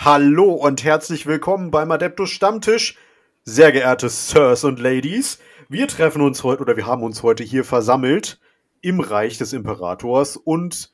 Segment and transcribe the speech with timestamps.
[0.00, 2.94] Hallo und herzlich willkommen beim Adeptus Stammtisch.
[3.42, 7.64] Sehr geehrte Sirs und Ladies, wir treffen uns heute oder wir haben uns heute hier
[7.64, 8.38] versammelt
[8.80, 10.92] im Reich des Imperators und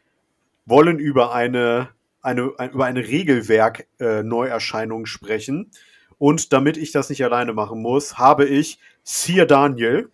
[0.64, 1.90] wollen über eine,
[2.22, 5.71] eine, ein, über eine Regelwerk-Neuerscheinung äh, sprechen.
[6.16, 10.09] Und damit ich das nicht alleine machen muss, habe ich Sir Daniel,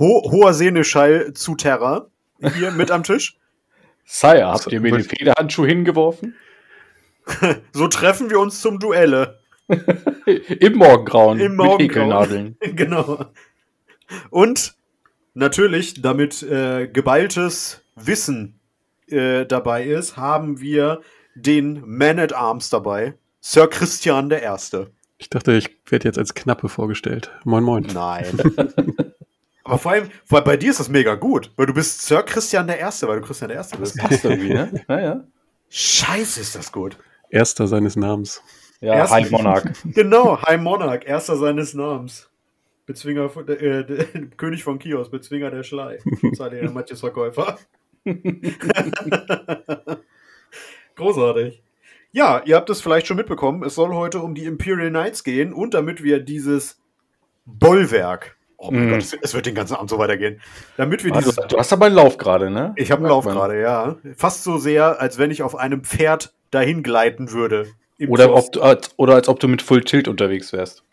[0.00, 2.08] Ho hoher Seneschall zu Terra,
[2.56, 3.38] hier mit am Tisch.
[4.04, 6.34] Sire, habt ihr mir den Federhandschuh hingeworfen?
[7.72, 9.38] so treffen wir uns zum Duelle.
[10.26, 11.38] Im Morgengrauen.
[11.38, 12.56] Im Morgengrauen.
[12.60, 13.26] genau.
[14.30, 14.74] Und
[15.34, 18.58] natürlich, damit äh, geballtes Wissen
[19.08, 21.00] äh, dabei ist, haben wir
[21.34, 24.90] den Man at Arms dabei, Sir Christian der Erste.
[25.18, 27.30] Ich dachte, ich werde jetzt als Knappe vorgestellt.
[27.44, 27.86] Moin, moin.
[27.92, 28.26] Nein.
[29.64, 32.66] Aber vor allem, weil bei dir ist das mega gut, weil du bist Sir Christian
[32.66, 33.96] der Erste, weil du Christian der Erste bist.
[33.96, 34.84] Das passt irgendwie, ne?
[34.88, 35.24] Ja, ja.
[35.68, 36.96] Scheiße, ist das gut.
[37.30, 38.42] Erster seines Namens.
[38.80, 39.64] Ja, Erster, High Monarch.
[39.84, 42.30] Genau, High Monarch, erster seines Namens.
[42.86, 44.04] Bezwinger, äh, der,
[44.36, 45.98] König von Kios, Bezwinger der Schlei.
[46.38, 47.56] der Matthias Verkäufer.
[50.96, 51.62] Großartig.
[52.12, 53.62] Ja, ihr habt es vielleicht schon mitbekommen.
[53.62, 56.80] Es soll heute um die Imperial Knights gehen und damit wir dieses
[57.46, 58.90] Bollwerk, oh mein mm.
[58.90, 60.40] Gott, es wird den ganzen Abend so weitergehen,
[60.76, 61.46] damit wir also, dieses.
[61.46, 62.72] Du hast aber einen Lauf gerade, ne?
[62.74, 63.98] Ich habe einen Lauf gerade, ja.
[64.16, 67.66] Fast so sehr, als wenn ich auf einem Pferd dahin gleiten würde.
[68.08, 70.84] Oder, ob du, als, oder als ob du mit Full Tilt unterwegs wärst.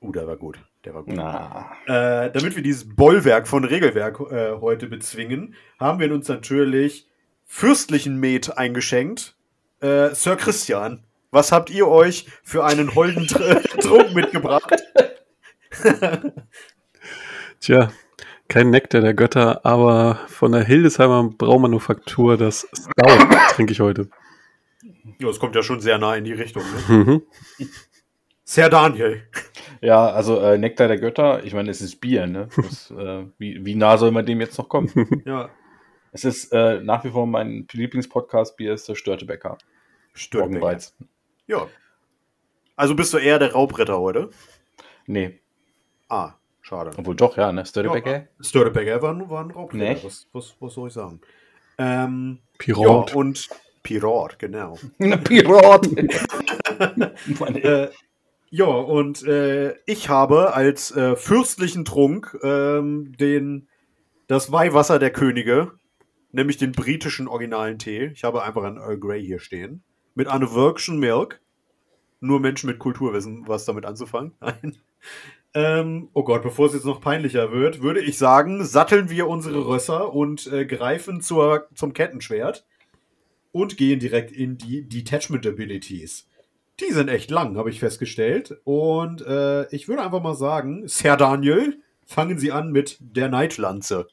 [0.00, 0.58] Uh, der war gut.
[0.84, 1.14] Der war gut.
[1.14, 1.72] Na.
[1.86, 7.06] Äh, damit wir dieses Bollwerk von Regelwerk äh, heute bezwingen, haben wir uns natürlich
[7.44, 9.36] fürstlichen Met eingeschenkt.
[9.80, 14.82] Äh, Sir Christian, was habt ihr euch für einen holden Tr Trunk mitgebracht?
[17.60, 17.90] Tja,
[18.48, 24.08] kein Nektar der Götter, aber von der Hildesheimer Braumanufaktur das Stout trinke ich heute.
[25.18, 26.62] Ja, es kommt ja schon sehr nah in die Richtung.
[26.62, 27.04] Ne?
[27.04, 27.22] Mhm.
[28.50, 29.22] Sehr Daniel.
[29.80, 32.48] Ja, also äh, Nektar der Götter, ich meine, es ist Bier, ne?
[32.56, 34.90] Das, äh, wie, wie nah soll man dem jetzt noch kommen?
[35.24, 35.50] ja.
[36.10, 39.56] Es ist äh, nach wie vor mein Lieblingspodcast-Bier ist der Störtebäcker.
[40.14, 40.78] Störtebäcker.
[41.46, 41.68] Ja.
[42.74, 44.30] Also bist du eher der Raubritter heute?
[45.06, 45.40] Nee.
[46.08, 46.90] Ah, schade.
[46.96, 47.64] Obwohl doch, ja, ne?
[47.64, 48.12] Störtebäcker?
[48.12, 49.94] Ja, Störtebäcker war, war ein Raubritter.
[49.94, 50.00] Nee.
[50.02, 51.20] Was, was, was soll ich sagen?
[51.78, 53.10] Ähm, Pirat.
[53.12, 53.48] Ja, und
[53.82, 54.76] Pirat, genau.
[55.24, 55.86] Pirat.
[57.56, 57.88] äh,
[58.50, 63.68] ja, und äh, ich habe als äh, fürstlichen Trunk ähm, den,
[64.26, 65.72] das Weihwasser der Könige,
[66.32, 68.10] nämlich den britischen originalen Tee.
[68.12, 69.82] Ich habe einfach einen Earl Grey hier stehen.
[70.14, 71.40] Mit Anne Milk.
[72.22, 74.32] Nur Menschen mit Kultur wissen, was damit anzufangen.
[74.40, 74.76] Nein.
[75.54, 79.66] Ähm, oh Gott, bevor es jetzt noch peinlicher wird, würde ich sagen, satteln wir unsere
[79.66, 82.66] Rösser und äh, greifen zur, zum Kettenschwert
[83.52, 86.28] und gehen direkt in die Detachment Abilities.
[86.80, 88.58] Die sind echt lang, habe ich festgestellt.
[88.64, 94.08] Und äh, ich würde einfach mal sagen, Sir Daniel, fangen Sie an mit der Neidlanze.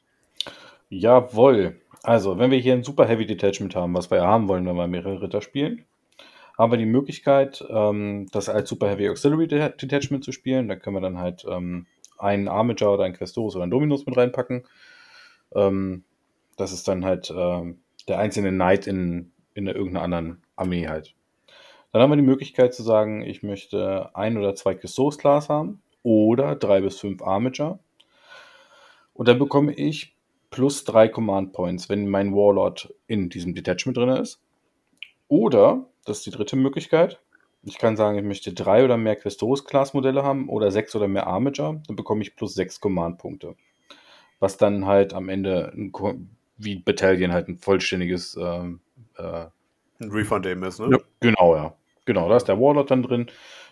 [0.90, 1.80] Jawohl.
[2.02, 4.76] Also, wenn wir hier ein Super Heavy Detachment haben, was wir ja haben wollen, wenn
[4.76, 5.84] wir mehrere Ritter spielen,
[6.56, 10.68] haben wir die Möglichkeit, ähm, das als Super Heavy Auxiliary Detachment zu spielen.
[10.68, 11.86] Da können wir dann halt ähm,
[12.18, 14.64] einen Armager oder einen Questorus oder einen Dominus mit reinpacken.
[15.54, 16.04] Ähm,
[16.56, 21.14] das ist dann halt ähm, der einzelne Knight in, in irgendeiner anderen Armee halt.
[21.92, 25.82] Dann haben wir die Möglichkeit zu sagen, ich möchte ein oder zwei Custodes Class haben
[26.02, 27.78] oder drei bis fünf Armature.
[29.14, 30.16] Und dann bekomme ich
[30.50, 34.42] plus drei Command Points, wenn mein Warlord in diesem Detachment drin ist.
[35.28, 37.20] Oder, das ist die dritte Möglichkeit,
[37.64, 41.08] ich kann sagen, ich möchte drei oder mehr Questoris Class Modelle haben oder sechs oder
[41.08, 43.56] mehr Armature, dann bekomme ich plus sechs Command Punkte.
[44.38, 45.90] Was dann halt am Ende ein
[46.58, 48.80] wie Battalion halt ein vollständiges ähm,
[49.16, 49.46] äh,
[50.00, 50.88] ein Refund eben ist, ne?
[50.92, 51.74] Ja, genau, ja.
[52.04, 53.26] Genau, da ist der Warlord dann drin.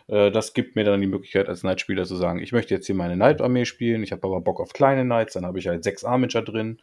[0.09, 2.95] Äh, das gibt mir dann die Möglichkeit, als Knight-Spieler zu sagen, ich möchte jetzt hier
[2.95, 6.05] meine Knight-Armee spielen, ich habe aber Bock auf kleine Knights, dann habe ich halt sechs
[6.05, 6.79] Armature drin.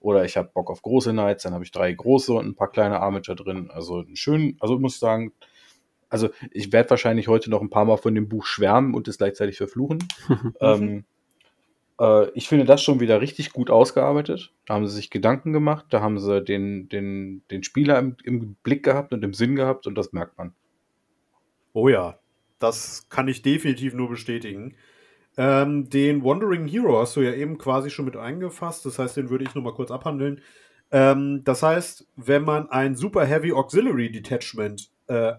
[0.00, 2.70] Oder ich habe Bock auf große Knights, dann habe ich drei große und ein paar
[2.70, 3.70] kleine Armature drin.
[3.70, 5.32] Also schön, also ich muss sagen,
[6.08, 9.18] also ich werde wahrscheinlich heute noch ein paar Mal von dem Buch schwärmen und es
[9.18, 10.06] gleichzeitig verfluchen.
[10.60, 11.04] ähm,
[12.00, 14.52] äh, ich finde das schon wieder richtig gut ausgearbeitet.
[14.66, 18.54] Da haben sie sich Gedanken gemacht, da haben sie den, den, den Spieler im, im
[18.62, 20.54] Blick gehabt und im Sinn gehabt und das merkt man.
[21.72, 22.18] Oh ja,
[22.58, 24.76] das kann ich definitiv nur bestätigen.
[25.36, 29.30] Ähm, den Wandering Hero hast du ja eben quasi schon mit eingefasst, das heißt, den
[29.30, 30.40] würde ich nochmal kurz abhandeln.
[30.92, 35.32] Ähm, das heißt, wenn man ein Super Heavy Auxiliary Detachment äh,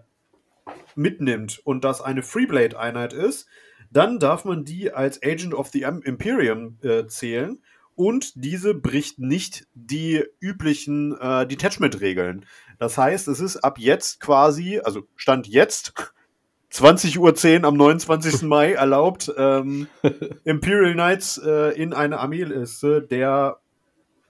[0.94, 3.48] mitnimmt und das eine Freeblade-Einheit ist,
[3.90, 7.60] dann darf man die als Agent of the Imperium äh, zählen
[7.96, 12.44] und diese bricht nicht die üblichen äh, Detachment-Regeln.
[12.78, 15.94] Das heißt, es ist ab jetzt quasi, also Stand jetzt,
[16.72, 18.42] 20.10 Uhr am 29.
[18.48, 19.88] Mai erlaubt, ähm,
[20.44, 23.60] Imperial Knights äh, in eine Armeeliste der,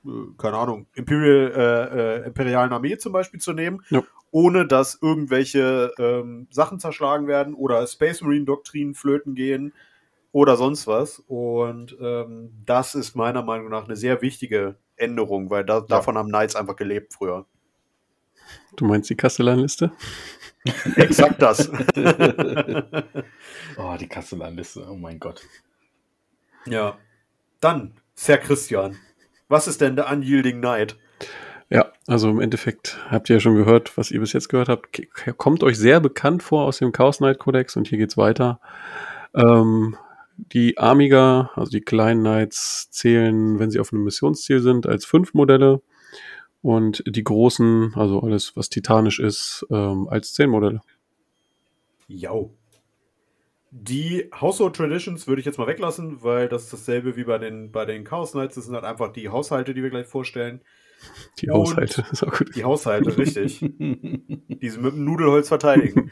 [0.04, 4.04] äh, keine Ahnung, Imperial, äh, äh, imperialen Armee zum Beispiel zu nehmen, Ja.
[4.36, 9.72] Ohne dass irgendwelche ähm, Sachen zerschlagen werden oder Space Marine Doktrinen flöten gehen
[10.30, 11.20] oder sonst was.
[11.20, 16.28] Und ähm, das ist meiner Meinung nach eine sehr wichtige Änderung, weil da, davon haben
[16.28, 17.46] Knights einfach gelebt früher.
[18.76, 19.90] Du meinst die Kastellanliste?
[20.96, 21.70] Exakt das.
[23.78, 25.40] Oh, die Kastellanliste, oh mein Gott.
[26.66, 26.98] ja.
[27.60, 28.96] Dann, Sir Christian,
[29.48, 30.98] was ist denn der Unyielding Knight?
[31.68, 35.02] Ja, also im Endeffekt habt ihr ja schon gehört, was ihr bis jetzt gehört habt.
[35.36, 38.60] Kommt euch sehr bekannt vor aus dem Chaos Knight Codex und hier geht's weiter.
[39.34, 39.96] Ähm,
[40.36, 45.34] die Amiga, also die kleinen Knights, zählen, wenn sie auf einem Missionsziel sind, als fünf
[45.34, 45.82] Modelle
[46.62, 50.82] und die großen, also alles, was titanisch ist, ähm, als zehn Modelle.
[52.06, 52.52] Jau.
[53.72, 57.72] Die Household Traditions würde ich jetzt mal weglassen, weil das ist dasselbe wie bei den,
[57.72, 58.54] bei den Chaos Knights.
[58.54, 60.60] Das sind halt einfach die Haushalte, die wir gleich vorstellen.
[61.38, 62.54] Die Und- Haushalte, ist auch gut.
[62.56, 63.60] Die Haushalte, richtig.
[63.78, 66.10] Die sie mit dem Nudelholz verteidigen.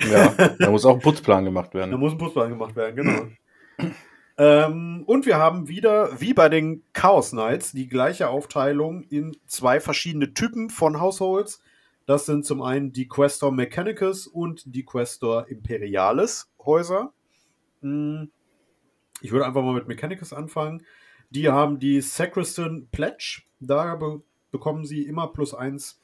[0.00, 2.00] ja, da muss auch ein Putzplan gemacht Da werden.
[2.00, 3.92] muss ein Putzplan gemacht werden, genau.
[4.38, 9.80] ähm, und wir haben wieder, wie bei den Chaos Knights, die gleiche Aufteilung in zwei
[9.80, 11.62] verschiedene Typen von Households.
[12.06, 17.12] Das sind zum einen die Questor Mechanicus und die Questor Imperialis Häuser.
[17.82, 18.30] Hm,
[19.20, 20.84] Ich würde einfach mal mit Mechanicus anfangen.
[21.32, 23.42] Die haben die Sacristan Pledge.
[23.58, 25.98] Da be bekommen sie immer plus eins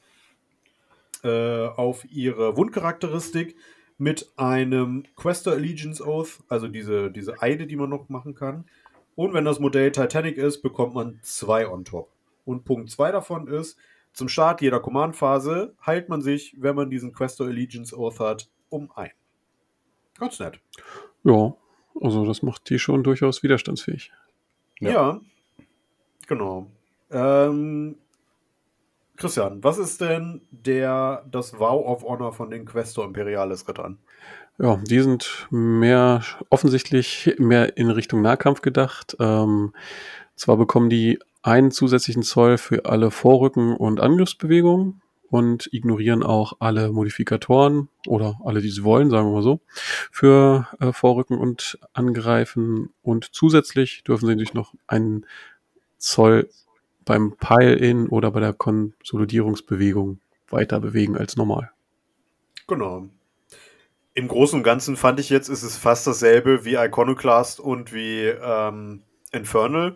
[1.23, 3.55] äh, auf ihre Wundcharakteristik
[3.99, 8.65] mit einem Questor Allegiance Oath, also diese, diese Eide, die man noch machen kann.
[9.13, 12.09] Und wenn das Modell Titanic ist, bekommt man zwei on top.
[12.43, 13.77] Und Punkt zwei davon ist,
[14.13, 18.89] zum Start jeder Command-Phase heilt man sich, wenn man diesen Questor Allegiance Oath hat, um
[18.95, 19.11] ein.
[20.17, 20.59] Ganz nett.
[21.23, 21.53] Ja,
[22.01, 24.11] also das macht die schon durchaus widerstandsfähig.
[24.79, 25.21] Ja, Ja.
[26.27, 26.67] genau.
[27.11, 27.95] Ähm,
[29.17, 33.97] Christian, was ist denn der, das Vow of Honor von den Questor Imperialis Rittern?
[34.57, 39.15] Ja, die sind mehr offensichtlich mehr in Richtung Nahkampf gedacht.
[39.19, 39.73] Ähm,
[40.35, 46.91] zwar bekommen die einen zusätzlichen Zoll für alle Vorrücken- und Angriffsbewegungen und ignorieren auch alle
[46.91, 49.61] Modifikatoren oder alle, die sie wollen, sagen wir mal so,
[50.11, 52.89] für äh, Vorrücken und Angreifen.
[53.01, 55.25] Und zusätzlich dürfen sie sich noch einen
[55.97, 56.49] Zoll
[57.05, 61.71] beim Pile-In oder bei der Konsolidierungsbewegung weiter bewegen als normal.
[62.67, 63.07] Genau.
[64.13, 68.25] Im Großen und Ganzen fand ich jetzt, ist es fast dasselbe wie Iconoclast und wie
[68.25, 69.93] ähm, Infernal.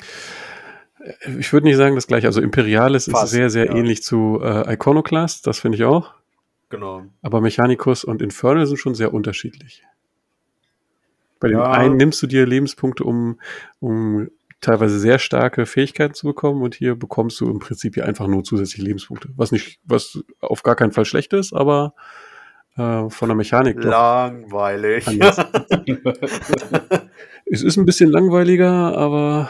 [1.39, 2.27] Ich würde nicht sagen das gleiche.
[2.27, 3.75] Also Imperialis ist Fast, sehr, sehr ja.
[3.75, 6.13] ähnlich zu äh, Iconoclast, das finde ich auch.
[6.69, 7.03] Genau.
[7.21, 9.83] Aber Mechanicus und Infernal sind schon sehr unterschiedlich.
[11.39, 11.71] Bei dem Ja.
[11.71, 13.39] einen nimmst du dir Lebenspunkte, um,
[13.79, 14.29] um
[14.61, 18.43] teilweise sehr starke Fähigkeiten zu bekommen und hier bekommst du im Prinzip hier einfach nur
[18.45, 19.29] zusätzliche Lebenspunkte.
[19.35, 21.93] Was nicht, was auf gar keinen Fall schlecht ist, aber
[22.77, 25.05] äh, von der Mechanik Langweilig.
[27.45, 29.49] Es ist ein bisschen langweiliger, aber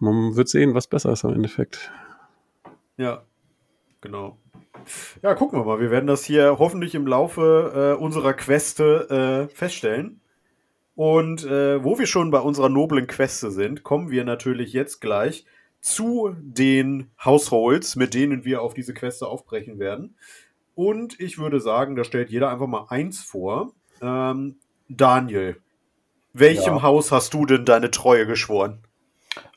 [0.00, 1.90] man wird sehen, was besser ist am Endeffekt.
[2.96, 3.22] ja,
[4.00, 4.38] genau.
[5.22, 5.80] Ja, gucken wir mal.
[5.80, 10.20] Wir werden das hier hoffentlich im Laufe äh, unserer Queste äh, feststellen.
[10.94, 15.46] Und äh, wo wir schon bei unserer noblen Queste sind, kommen wir natürlich jetzt gleich
[15.80, 20.16] zu den Households, mit denen wir auf diese Queste aufbrechen werden.
[20.74, 23.72] Und ich würde sagen, da stellt jeder einfach mal eins vor.
[24.00, 24.56] Ähm,
[24.88, 25.56] Daniel,
[26.32, 26.82] welchem Ja.
[26.82, 28.78] Haus hast du denn deine Treue geschworen?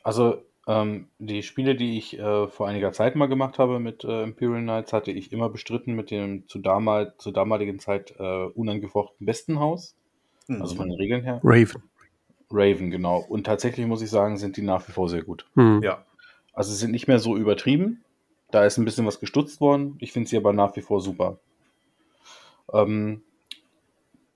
[0.02, 4.24] Also, ähm, die Spiele, die ich äh, vor einiger Zeit mal gemacht habe mit äh,
[4.24, 9.26] Imperial Knights, hatte ich immer bestritten mit dem zu damal zur damaligen Zeit äh, unangefochten
[9.26, 9.94] besten Haus.
[10.48, 10.60] Hm.
[10.60, 11.40] Also von den Regeln her.
[11.44, 11.82] Raven.
[12.50, 13.18] Raven, genau.
[13.18, 15.46] Und tatsächlich muss ich sagen, sind die nach wie vor sehr gut.
[15.54, 15.82] Hm.
[15.82, 16.04] ja.
[16.52, 18.02] Also sie sind nicht mehr so übertrieben.
[18.50, 19.96] Da ist ein bisschen was gestutzt worden.
[20.00, 21.38] Ich finde sie aber nach wie vor super.
[22.72, 23.22] Ähm,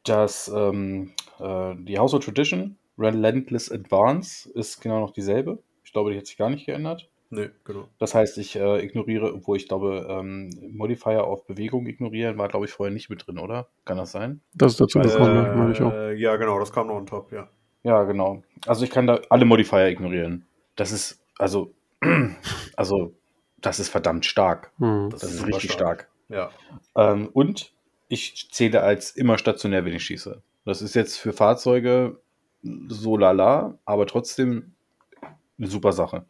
[0.05, 5.59] das, ähm, äh, die House of Tradition, Relentless Advance, ist genau noch dieselbe.
[5.85, 7.09] Ich glaube, die hat sich gar nicht geändert.
[7.33, 7.89] Nee, genau.
[7.99, 12.67] Das heißt, ich äh, ignoriere, obwohl ich glaube, ähm, Modifier auf Bewegung ignorieren war, glaube
[12.67, 13.69] ich, vorher nicht mit drin, oder?
[13.85, 14.41] Kann das sein?
[14.53, 15.93] Das ist dazu Weiß, gekommen, ja, meine ich auch.
[15.93, 17.49] Äh, ja, genau, das kam noch on top, ja.
[17.85, 18.43] Ja, genau.
[18.67, 20.45] Also ich kann da alle Modifier ignorieren.
[20.75, 21.73] Das ist, also,
[22.77, 23.15] also,
[23.59, 24.73] das ist verdammt stark.
[24.79, 25.11] Hm.
[25.11, 26.09] Das ist super richtig stark.
[26.29, 26.51] Ja.
[26.97, 27.73] Ähm, und
[28.09, 30.43] ich zähle als immer stationär, wenn ich schieße.
[30.65, 32.21] Das ist jetzt für Fahrzeuge
[32.89, 34.75] so lala, aber trotzdem
[35.59, 36.25] eine super Sache.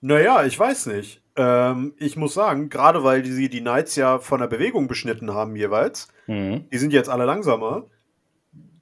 [0.00, 1.22] Naja, ich weiß nicht.
[1.36, 5.56] Ähm, ich muss sagen, gerade weil die, die Knights ja von der Bewegung beschnitten haben
[5.56, 6.68] jeweils, Mhm.
[6.70, 7.86] die sind jetzt alle langsamer.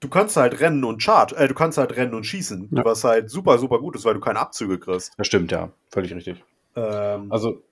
[0.01, 2.85] Du kannst halt rennen und chart, äh, du kannst halt rennen und schießen, Ja.
[2.85, 5.13] was halt super, super gut ist, weil du keine Abzüge kriegst.
[5.17, 5.71] Das stimmt, ja.
[5.91, 6.43] Völlig richtig.
[6.75, 7.63] Ähm, Also,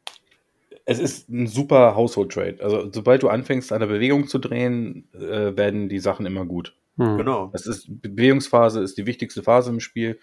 [0.87, 2.57] es ist ein super Household Trade.
[2.61, 6.76] Also, sobald du anfängst, an der Bewegung zu drehen, äh, werden die Sachen immer gut.
[6.99, 7.17] Hm.
[7.17, 7.49] genau.
[7.53, 10.19] Das ist, Bewegungsphase ist die wichtigste Phase im Spiel.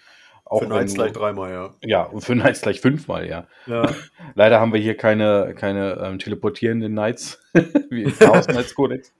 [0.45, 1.69] Auch Für Knights du- gleich dreimal, ja.
[1.81, 3.47] Ja, und für Knights gleich fünfmal, ja.
[3.67, 3.89] Ja,
[4.35, 7.41] Leider haben wir hier keine, keine ähm, teleportierenden Knights,
[7.89, 9.13] wie im Chaos Knights Codex,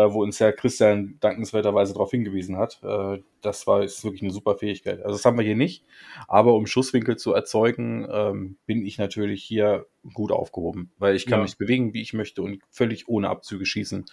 [0.00, 2.80] wo uns ja Christian dankenswerterweise darauf hingewiesen hat.
[2.82, 4.98] Äh, das war ist wirklich eine super Fähigkeit.
[5.02, 5.84] Also das haben wir hier nicht,
[6.28, 11.40] aber um Schusswinkel zu erzeugen, ähm, bin ich natürlich hier gut aufgehoben, weil ich kann
[11.40, 11.42] Ja.
[11.44, 14.06] mich bewegen, wie ich möchte und völlig ohne Abzüge schießen.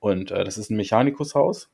[0.00, 1.68] Und äh, das ist ein Mechanikushaus.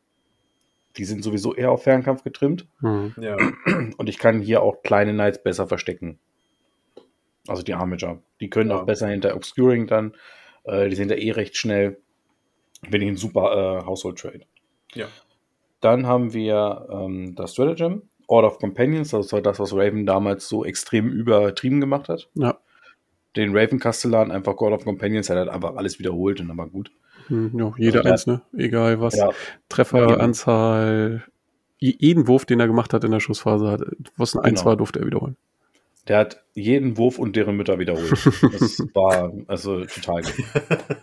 [0.99, 2.67] Die sind sowieso eher auf Fernkampf getrimmt.
[2.81, 3.15] Hm.
[3.19, 3.37] ja.
[3.97, 6.19] Und ich kann hier auch kleine Knights besser verstecken.
[7.49, 8.21] Also die Armager.
[8.41, 8.81] Die können Ja.
[8.81, 10.15] auch besser hinter Obscuring dann.
[10.65, 12.02] Äh, die sind ja eh recht schnell.
[12.91, 14.41] Bin ich ein super äh, Household Trade.
[14.95, 15.07] Ja.
[15.81, 19.11] Dann haben wir ähm, das Stratagem, Order of Companions.
[19.11, 22.29] Das war das, was Raven damals so extrem übertrieben gemacht hat.
[22.35, 22.59] Ja.
[23.37, 26.69] Den Raven Castellan einfach Order of Companions hat halt einfach alles wiederholt und dann war
[26.69, 26.91] gut.
[27.29, 28.43] Hm, ja, jeder Also der- eins, ne?
[28.57, 29.17] Egal was.
[29.17, 29.31] Ja,
[29.69, 31.25] Trefferanzahl.
[31.79, 33.81] je- Jeden Wurf, den er gemacht hat in der Schussphase, hat,
[34.17, 34.71] was ein Eins Genau.
[34.71, 35.37] war, durfte er wiederholen.
[36.09, 38.11] Der hat jeden Wurf und deren Mütter wiederholt.
[38.11, 40.23] Das war also total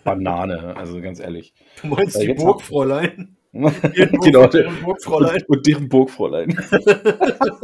[0.03, 1.53] Banane, also ganz ehrlich.
[1.81, 3.35] Du meinst Äh, die Burgfräulein?
[3.51, 5.41] Genau, und deren Burgfräulein.
[5.47, 6.55] Und, und deren Burgfräulein.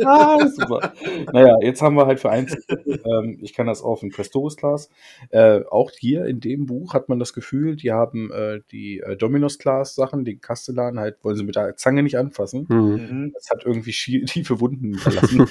[0.04, 0.94] ah, super.
[1.32, 2.58] Naja, jetzt haben wir halt für eins,
[3.06, 4.90] ähm, ich kann das auf dem Prestoris Class.
[5.30, 9.16] Äh, auch hier in dem Buch hat man das Gefühl, die haben äh, die äh,
[9.16, 12.68] Dominus Class Sachen, den Castellan halt, wollen sie mit der Zange nicht anfassen.
[12.68, 12.78] Hm.
[12.96, 13.32] Mhm.
[13.36, 15.46] Das hat irgendwie schie- tiefe Wunden hinterlassen.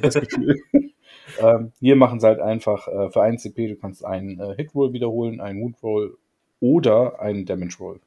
[0.00, 0.56] das Gefühl.
[1.38, 4.92] Ähm, hier machen sie halt einfach äh, für 1 CP, du kannst einen äh, Hit-Roll
[4.92, 6.16] wiederholen, einen Wound-Roll
[6.60, 8.00] oder einen Damage-Roll.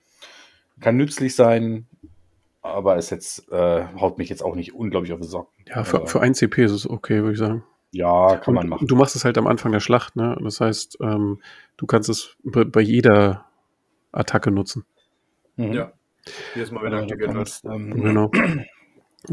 [0.80, 1.86] Kann nützlich sein,
[2.62, 5.54] aber ist jetzt, äh, haut mich jetzt auch nicht unglaublich auf die Socken.
[5.68, 7.64] Ja, für, für ein CP ist es okay, würde ich sagen.
[7.92, 8.88] ja, kann man Und machen.
[8.88, 10.38] Du machst es halt am Anfang der Schlacht, ne?
[10.44, 11.40] Das heißt, ähm,
[11.78, 13.46] du kannst es bei, bei jeder
[14.12, 14.86] Attacke nutzen.
[15.56, 15.74] Mhm.
[15.74, 15.92] Ja.
[16.56, 17.62] Jedes Mal, wenn Ja, du aktiviert wird.
[17.66, 18.32] ähm, Genau.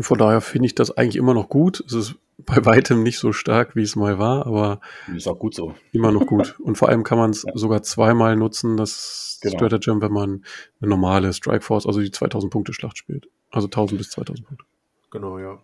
[0.01, 1.81] Von daher finde ich das eigentlich immer noch gut.
[1.87, 2.15] Es ist
[2.47, 4.81] bei weitem nicht so stark, wie es mal war, aber
[5.15, 5.75] Ist auch gut so.
[5.93, 6.59] immer noch gut.
[6.61, 7.53] Und vor allem kann man es Ja.
[7.55, 9.57] sogar zweimal nutzen, das Genau.
[9.57, 10.45] Stratagem, wenn man
[10.81, 13.29] eine normale Strike Force, also die 2000 Punkte Schlacht spielt.
[13.51, 14.65] Also 1000 bis 2000 Punkte.
[15.11, 15.59] Genau, ja.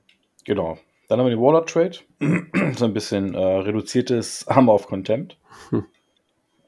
[0.45, 0.79] Genau.
[1.09, 1.99] Dann haben wir den Warlord Trade.
[2.77, 5.37] so ein bisschen äh, reduziertes Armor of Contempt.
[5.71, 5.85] Hm.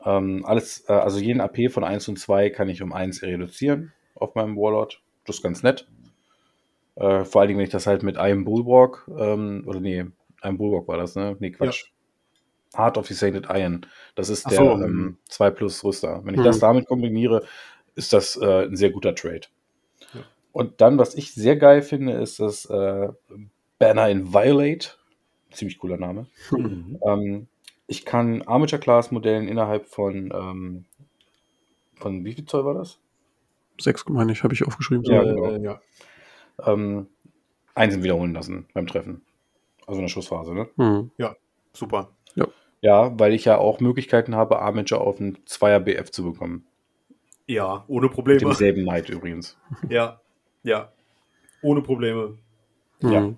[0.04, 3.92] Ähm, alles, äh, also jeden AP von 1 und 2 kann ich um 1 reduzieren
[4.14, 5.02] auf meinem Warlord.
[5.26, 5.88] Das ist ganz nett.
[6.98, 10.04] Äh, vor allen Dingen, wenn ich das halt mit einem Bulwark, ähm, oder nee,
[10.40, 11.36] einem Bulwark war das, ne?
[11.38, 11.92] Nee, Quatsch.
[12.76, 13.86] Heart of the Sainted Iron.
[14.14, 14.70] Das ist Ach der so.
[14.72, 16.20] ähm, 2 plus Rüster.
[16.24, 16.44] Wenn ich Hm.
[16.44, 17.44] das damit kombiniere,
[17.94, 19.42] ist das äh, ein sehr guter Trade.
[20.12, 20.20] Ja.
[20.52, 23.08] Und dann, was ich sehr geil finde, ist das äh,
[23.78, 24.90] Banner in Violate.
[25.50, 26.26] Ziemlich cooler Name.
[26.50, 26.98] Mhm.
[27.06, 27.46] Ähm,
[27.86, 30.84] ich kann Armature Class Modellen innerhalb von, ähm,
[31.96, 32.98] von wie viel Zoll war das?
[33.80, 35.04] Sechs, meine ich, habe ich aufgeschrieben.
[35.04, 35.56] Ja, äh, genau.
[35.56, 35.80] ja.
[36.64, 37.06] Ähm,
[37.74, 39.22] Einsen wiederholen lassen beim Treffen.
[39.86, 40.68] Also in der Schussphase, ne?
[40.76, 41.10] Hm.
[41.72, 42.10] Super.
[42.80, 46.64] Ja, weil ich ja auch Möglichkeiten habe, Armature auf einen Zweier BF zu bekommen.
[47.46, 48.40] Ja, ohne Mit Probleme.
[48.40, 49.56] demselben Knight übrigens.
[49.88, 50.20] Ja,
[50.62, 50.92] ja.
[51.62, 52.38] Ohne Probleme.
[53.02, 53.20] Ja.
[53.20, 53.36] Hm.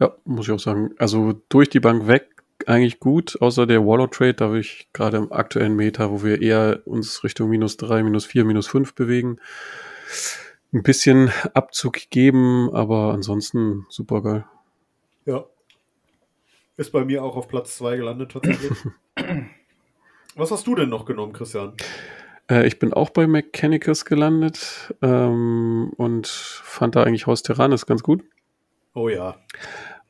[0.00, 0.94] Ja, muss ich auch sagen.
[0.98, 2.28] Also durch die Bank weg
[2.66, 6.42] eigentlich gut, außer der Warlord Trade, da will ich gerade im aktuellen Meta, wo wir
[6.42, 9.38] eher uns Richtung minus drei, minus vier, minus fünf bewegen,
[10.72, 14.46] ein bisschen Abzug geben, aber ansonsten super geil.
[15.24, 15.44] Ja.
[16.76, 18.72] Ist bei mir auch auf Platz 2 gelandet tatsächlich.
[20.36, 21.74] Was hast du denn noch genommen, Christian?
[22.48, 28.02] Äh, ich bin auch bei Mechanicus gelandet ähm, und fand da eigentlich Haus Terranis ganz
[28.02, 28.22] gut.
[28.94, 29.36] Oh ja.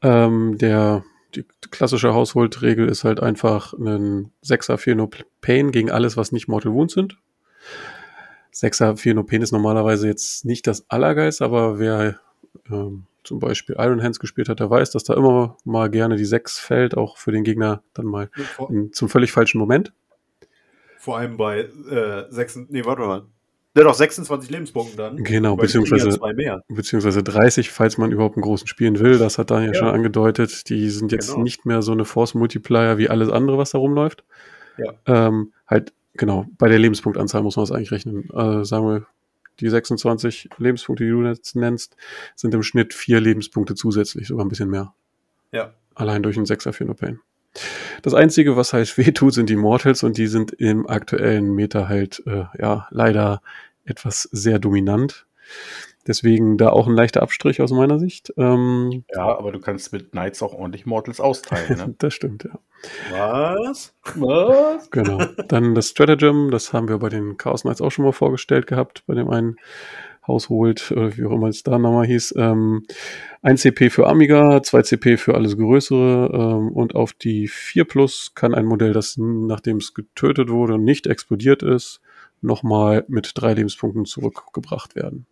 [0.02, 5.10] Ähm, der die klassische Household-Regel ist halt einfach ein 6er 4 No
[5.40, 7.18] Pain gegen alles, was nicht Mortal Wounds sind.
[8.52, 12.19] 6er 4 No Pain ist normalerweise jetzt nicht das Allergeist, aber wer
[12.71, 16.25] ähm, zum Beispiel Iron Hands gespielt hat, der weiß, dass da immer mal gerne die
[16.25, 18.31] 6 fällt, auch für den Gegner dann mal
[18.69, 19.93] in, zum völlig falschen Moment.
[20.99, 23.23] vor allem bei äh, 6, nee, warte mal.
[23.76, 25.17] Der hat auch 26 Lebenspunkten dann.
[25.23, 26.62] Genau, beziehungsweise- ja zwei mehr.
[26.69, 29.19] beziehungsweise 30, falls man überhaupt einen großen spielen will.
[29.19, 29.78] Das hat Daniel Ja.
[29.78, 30.69] schon angedeutet.
[30.71, 31.43] Die sind jetzt Genau.
[31.43, 34.25] nicht mehr so eine Force Multiplier wie alles andere, was da rumläuft.
[34.78, 34.95] Ja.
[35.28, 38.28] Ähm, halt, genau, bei der Lebenspunktanzahl muss man es eigentlich rechnen.
[38.32, 39.06] Also sagen wir,
[39.60, 41.96] die 26 Lebenspunkte, die du jetzt nennst,
[42.37, 44.94] sind im Schnitt vier Lebenspunkte zusätzlich, sogar ein bisschen mehr.
[45.52, 45.72] Ja.
[45.94, 47.20] Allein durch einen 6er für No Pain.
[48.02, 52.22] Das Einzige, was halt wehtut, sind die Mortals und die sind im aktuellen Meta halt,
[52.26, 53.42] äh, ja, leider
[53.84, 55.26] etwas sehr dominant.
[56.08, 58.32] Deswegen da auch ein leichter Abstrich aus meiner Sicht.
[58.38, 61.76] Ähm, ja, aber du kannst mit Knights auch ordentlich Mortals austeilen.
[61.76, 61.94] Ne?
[61.98, 62.58] das stimmt, ja.
[63.10, 63.94] Was?
[64.14, 64.90] Was?
[64.90, 65.18] Genau.
[65.48, 69.04] Dann das Stratagem, das haben wir bei den Chaos Knights auch schon mal vorgestellt gehabt,
[69.06, 69.56] bei dem einen
[70.26, 72.34] Household, oder wie auch immer es da nochmal hieß.
[72.38, 72.84] Ähm,
[73.42, 78.32] 1 CP für Amiga, 2 CP für alles Größere ähm, und auf die 4 Plus
[78.34, 82.00] kann ein Modell, das nachdem es getötet wurde und nicht explodiert ist,
[82.40, 85.26] nochmal mit drei Lebenspunkten zurückgebracht werden.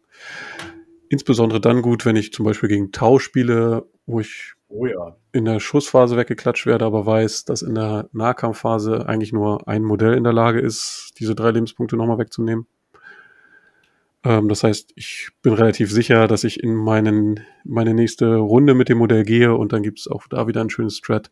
[1.09, 5.17] Insbesondere dann gut, wenn ich zum Beispiel gegen Tau spiele, wo ich oh ja.
[5.33, 10.15] in der Schussphase weggeklatscht werde, aber weiß, dass in der Nahkampfphase eigentlich nur ein Modell
[10.15, 12.67] in der Lage ist, diese drei Lebenspunkte nochmal wegzunehmen.
[14.25, 18.89] Ähm, das heißt, ich bin relativ sicher, dass ich in meinen, meine nächste Runde mit
[18.89, 21.31] dem Modell gehe und dann gibt es auch da wieder ein schönes Strat,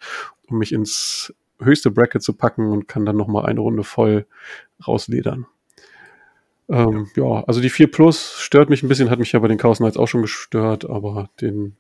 [0.49, 4.27] um mich ins höchste Bracket zu packen und kann dann nochmal eine Runde voll
[4.87, 5.47] rausledern.
[6.69, 7.23] Ähm, ja.
[7.25, 7.45] ja.
[7.45, 9.97] also die 4 Plus stört mich ein bisschen, hat mich ja bei den Chaos Knights
[9.97, 11.77] auch schon gestört, aber den,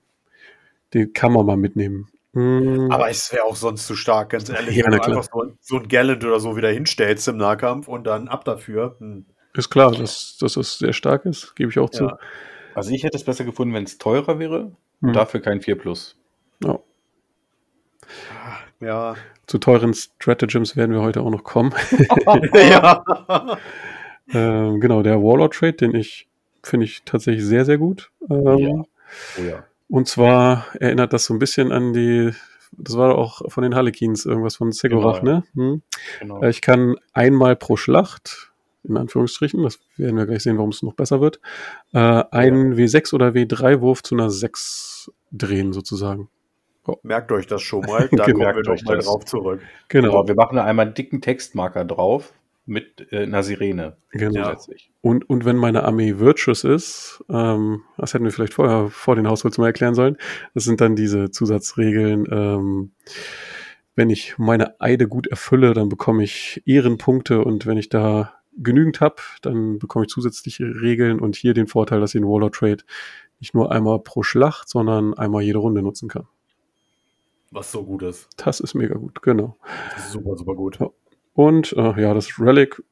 [0.93, 2.09] den kann man mal mitnehmen.
[2.33, 2.91] Mhm.
[2.91, 4.77] Aber es wäre auch sonst zu stark, ganz ehrlich.
[4.77, 8.05] Ja, wenn du einfach so, so ein Gallant oder so wieder hinstellst im Nahkampf und
[8.05, 8.97] dann ab dafür.
[8.99, 9.25] Hm.
[9.55, 12.11] Ist klar, dass, dass das sehr stark ist, gebe ich auch zu.
[12.75, 15.13] Also ich hätte es besser gefunden, wenn es teurer wäre und hm.
[15.13, 16.17] dafür kein 4 Plus.
[16.65, 16.81] Ja.
[18.81, 19.15] Ja.
[19.47, 21.73] Zu teuren Stratagems werden wir heute auch noch kommen.
[22.55, 23.05] ja.
[24.35, 26.29] Ähm, genau, der Warlord Trade, den ich
[26.63, 28.11] finde ich tatsächlich sehr, sehr gut.
[28.31, 28.71] Ähm, ja.
[29.39, 29.65] Oh ja.
[29.89, 32.33] Und zwar erinnert das so ein bisschen an die,
[32.73, 35.39] das war auch von den Harlequins, irgendwas von Segorach, Genau, ja.
[35.39, 35.45] ne?
[35.55, 35.83] Hm?
[36.21, 36.43] Genau.
[36.43, 38.51] Äh, Ich kann einmal pro Schlacht,
[38.83, 41.39] in Anführungsstrichen, das werden wir gleich sehen, warum es noch besser wird,
[41.93, 46.29] äh, einen W6 oder W3-Wurf zu einer 6 drehen, sozusagen.
[47.03, 48.25] Merkt euch das schon mal, da Genau.
[48.25, 49.61] kommen wir Merkt euch noch mal drauf zurück.
[49.89, 50.09] Genau.
[50.11, 52.33] Genau, wir machen da einmal einen dicken Textmarker drauf
[52.67, 54.45] mit äh, einer Sirene genau.
[54.45, 54.91] zusätzlich.
[55.01, 59.29] Und, und wenn meine Armee Virtuous ist, ähm, das hätten wir vielleicht vorher vor den
[59.29, 60.17] Hausholz mal erklären sollen,
[60.55, 62.93] das sind dann diese Zusatzregeln, ähm,
[63.97, 69.01] wenn ich meine Eide gut erfülle, dann bekomme ich Ehrenpunkte und wenn ich da genügend
[69.01, 72.85] habe, dann bekomme ich zusätzliche Regeln und hier den Vorteil, dass ich den Warlord Trade
[73.41, 76.27] nicht nur einmal pro Schlacht, sondern einmal jede Runde nutzen kann.
[77.51, 78.29] Was so gut ist.
[78.37, 79.57] Das ist mega gut, genau.
[79.95, 80.81] Das ist super, super gut.
[80.81, 80.91] Ja.
[81.35, 82.83] Und äh, ja, das Relic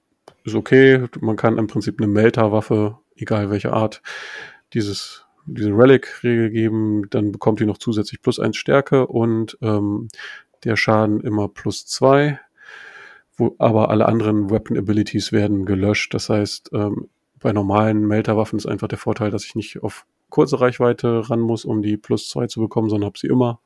[0.44, 1.06] ist okay.
[1.20, 4.02] Man kann im Prinzip eine Melter-Waffe, egal welche Art,
[4.74, 7.08] dieses, diese Relic-Regel geben.
[7.10, 10.08] Dann bekommt die noch zusätzlich plus eins Stärke und ähm,
[10.64, 12.40] der Schaden immer plus zwei.
[13.36, 16.12] Wo, aber alle anderen Weapon Abilities werden gelöscht.
[16.12, 17.08] Das heißt, ähm,
[17.40, 21.64] bei normalen Melter-Waffen ist einfach der Vorteil, dass ich nicht auf kurze Reichweite ran muss,
[21.64, 23.60] um die plus zwei zu bekommen, sondern habe sie immer.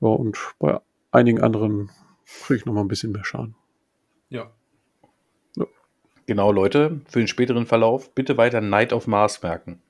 [0.00, 1.90] Ja, und bei einigen anderen
[2.44, 3.54] kriege ich noch mal ein bisschen mehr Schaden.
[4.32, 4.50] Ja.
[6.26, 9.82] Genau, Leute, für den späteren Verlauf bitte weiter Night of Mars merken.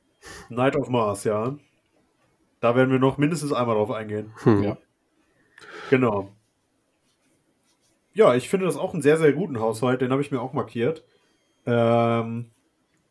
[0.48, 1.56] Night of Mars, ja.
[2.60, 4.32] Da werden wir noch mindestens einmal drauf eingehen.
[4.42, 4.62] Hm.
[4.62, 4.76] Ja.
[5.90, 6.32] Genau.
[8.14, 10.00] Ja, ich finde das auch einen sehr, sehr guten Haushalt.
[10.00, 11.04] Den habe ich mir auch markiert.
[11.66, 12.50] Ähm,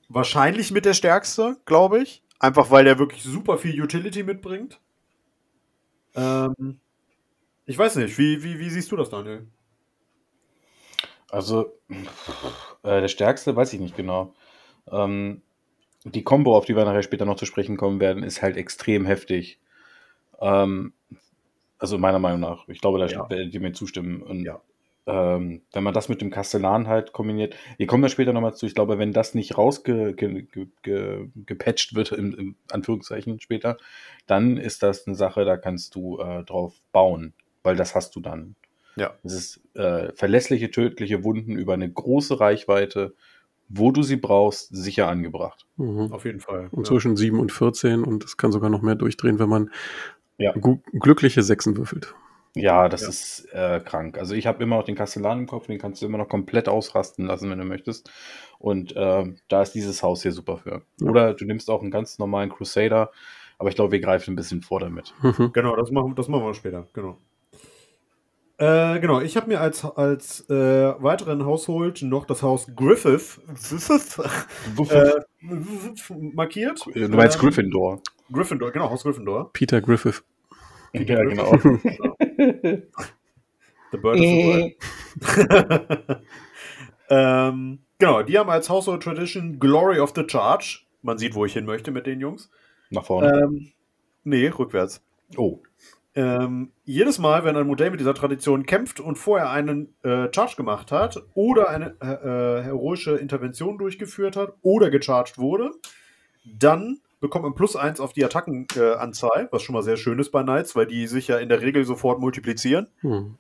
[0.10, 2.24] wahrscheinlich mit der stärkste, glaube ich.
[2.40, 4.80] Einfach weil der wirklich super viel Utility mitbringt.
[6.16, 6.80] Ähm,
[7.66, 9.48] ich weiß nicht, wie, wie, wie siehst du das, Daniel?
[11.32, 11.74] Also,
[12.84, 14.34] äh, der stärkste weiß ich nicht genau.
[14.92, 15.42] Ähm,
[16.04, 19.06] die Combo, auf die wir nachher später noch zu sprechen kommen werden, ist halt extrem
[19.06, 19.60] heftig.
[20.40, 20.94] Ähm,
[21.80, 22.68] also meiner Meinung nach.
[22.68, 23.30] Ich glaube, da Ja.
[23.30, 24.22] werdet ihr mir zustimmen.
[24.22, 24.62] Und, Ja.
[25.08, 28.66] ähm, wenn man das mit dem Kastellan halt kombiniert, wir kommen da später nochmal zu,
[28.66, 33.78] ich glaube, wenn das nicht rausgepatcht ge, ge, ge, gepatcht wird, im, im Anführungszeichen später,
[34.28, 38.20] dann ist das eine Sache, da kannst du äh, drauf bauen, weil das hast du
[38.20, 38.56] dann.
[38.96, 39.14] Ja.
[39.24, 43.14] Es ist äh, verlässliche, tödliche Wunden über eine große Reichweite,
[43.70, 45.66] wo du sie brauchst, sicher angebracht.
[45.78, 46.12] Mhm.
[46.12, 46.68] Auf jeden Fall.
[46.72, 46.90] Und ja.
[46.94, 49.70] zwischen 7 und 14 und es kann sogar noch mehr durchdrehen, wenn man
[50.38, 50.54] Ja.
[51.00, 52.14] glückliche Sechsen würfelt.
[52.54, 53.10] Ja, das Ja.
[53.10, 54.18] ist äh, krank.
[54.18, 56.68] Also ich habe immer noch den Kastellan im Kopf, den kannst du immer noch komplett
[56.68, 58.12] ausrasten lassen, wenn du möchtest.
[58.60, 60.82] Und ähm, da ist dieses Haus hier super für.
[61.00, 61.08] Ja.
[61.10, 63.12] Oder du nimmst auch einen ganz normalen Crusader,
[63.58, 65.14] aber ich glaube, wir greifen ein bisschen vor damit.
[65.22, 65.52] Mhm.
[65.54, 66.88] Genau, das machen, das machen wir später.
[66.92, 67.18] Genau.
[68.62, 70.54] Äh, genau, ich habe mir als, als äh,
[71.02, 73.42] weiteren Household noch das Haus Griffith,
[74.76, 75.22] Griffith äh,
[76.36, 76.80] markiert.
[76.94, 78.04] du meinst Äh, Gryffindor.
[78.32, 79.52] Gryffindor, genau, Haus Gryffindor.
[79.52, 80.24] Peter Griffith.
[80.94, 81.58] Ja, genau.
[81.58, 82.84] The
[83.98, 84.76] Bird of the World.
[87.10, 90.82] ähm, genau, die haben als Household Tradition Glory of the Charge.
[91.02, 92.52] Man sieht, wo ich hin möchte mit den Jungs.
[92.92, 93.42] Nach vorne.
[93.42, 93.72] Ähm,
[94.24, 95.02] nee, rückwärts.
[95.36, 95.64] oh.
[96.14, 100.56] Ähm, jedes Mal, wenn ein Modell mit dieser Tradition kämpft und vorher einen äh, Charge
[100.58, 105.72] gemacht hat oder eine äh, äh, heroische Intervention durchgeführt hat oder gecharged wurde,
[106.44, 110.44] dann bekommt man plus eins auf die Attackenanzahl, was schon mal sehr schön ist bei
[110.44, 112.88] Knights, weil die sich ja in der Regel sofort multiplizieren.
[113.02, 113.38] Hm.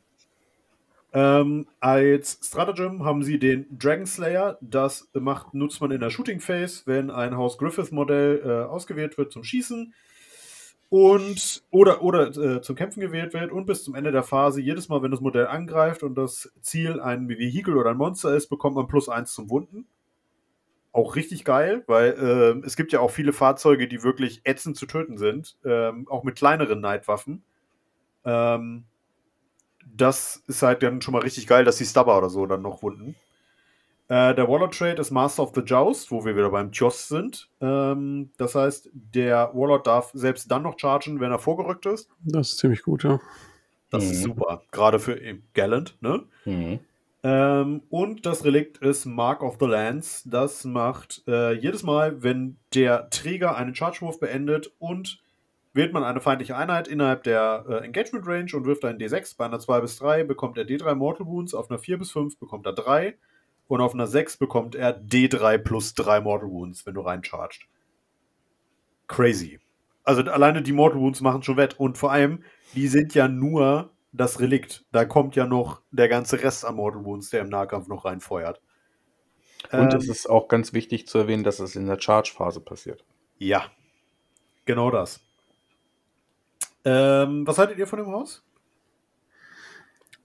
[1.13, 4.57] Ähm, als Stratagem haben sie den Dragon Slayer.
[4.61, 9.17] Das macht, nutzt man in der Shooting Phase, wenn ein Haus Griffith Modell äh, ausgewählt
[9.17, 9.93] wird zum Schießen
[10.91, 14.89] und oder oder äh, zum Kämpfen gewählt wird und bis zum Ende der Phase jedes
[14.89, 18.75] Mal, wenn das Modell angreift und das Ziel ein Vehikel oder ein Monster ist, bekommt
[18.75, 19.87] man plus eins zum Wunden.
[20.91, 24.85] Auch richtig geil, weil äh, es gibt ja auch viele Fahrzeuge, die wirklich ätzend zu
[24.85, 27.41] töten sind, ähm, auch mit kleineren Neidwaffen.
[28.25, 28.83] Ähm,
[29.95, 32.83] das ist halt dann schon mal richtig geil, dass die Stubber oder so dann noch
[32.83, 33.15] wunden.
[34.11, 37.49] Äh, der Warlord Trade ist Master of the Joust, wo wir wieder beim Tjoss sind.
[37.61, 42.09] Ähm, das heißt, der Warlord darf selbst dann noch chargen, wenn er vorgerückt ist.
[42.25, 43.21] Das ist ziemlich gut, ja.
[43.89, 44.11] Das mhm.
[44.11, 44.63] ist super.
[44.73, 45.17] Gerade für
[45.53, 46.23] Gallant, ne?
[46.43, 46.79] Mhm.
[47.23, 50.23] Ähm, und das Relikt ist Mark of the Lands.
[50.25, 55.23] Das macht äh, jedes Mal, wenn der Träger einen Chargewurf beendet und
[55.73, 59.45] Wählt man eine feindliche Einheit innerhalb der äh, Engagement Range und wirft einen D6, bei
[59.45, 62.65] einer 2 bis 3 bekommt er D3 Mortal Wounds, auf einer 4 bis 5 bekommt
[62.65, 63.15] er 3
[63.71, 67.69] und auf einer 6 bekommt er D3 plus 3 Mortal Wounds, wenn du reincharged.
[69.07, 69.61] Crazy.
[70.03, 72.43] Also alleine die Mortal Wounds machen schon wett und vor allem,
[72.75, 74.83] die sind ja nur das Relikt.
[74.91, 78.59] Da kommt ja noch der ganze Rest an Mortal Wounds, der im Nahkampf noch reinfeuert.
[79.71, 83.05] Und ähm, es ist auch ganz wichtig zu erwähnen, dass es in der Charge-Phase passiert.
[83.37, 83.67] Ja,
[84.65, 85.21] genau das.
[86.83, 88.43] Ähm, was haltet ihr von dem Haus?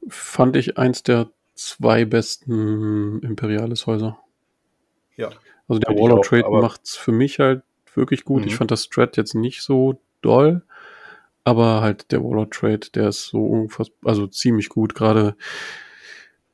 [0.08, 4.18] Fand ich eins der zwei besten Imperialis-Häuser.
[5.16, 5.30] Ja.
[5.68, 7.62] Also der Wall of Trade macht es für mich halt
[7.94, 8.42] wirklich gut.
[8.42, 8.48] Mhm.
[8.48, 10.62] Ich fand das Strat jetzt nicht so doll,
[11.44, 14.94] aber halt der Wall of Trade, der ist so unfassbar, also ziemlich gut.
[14.94, 15.36] Gerade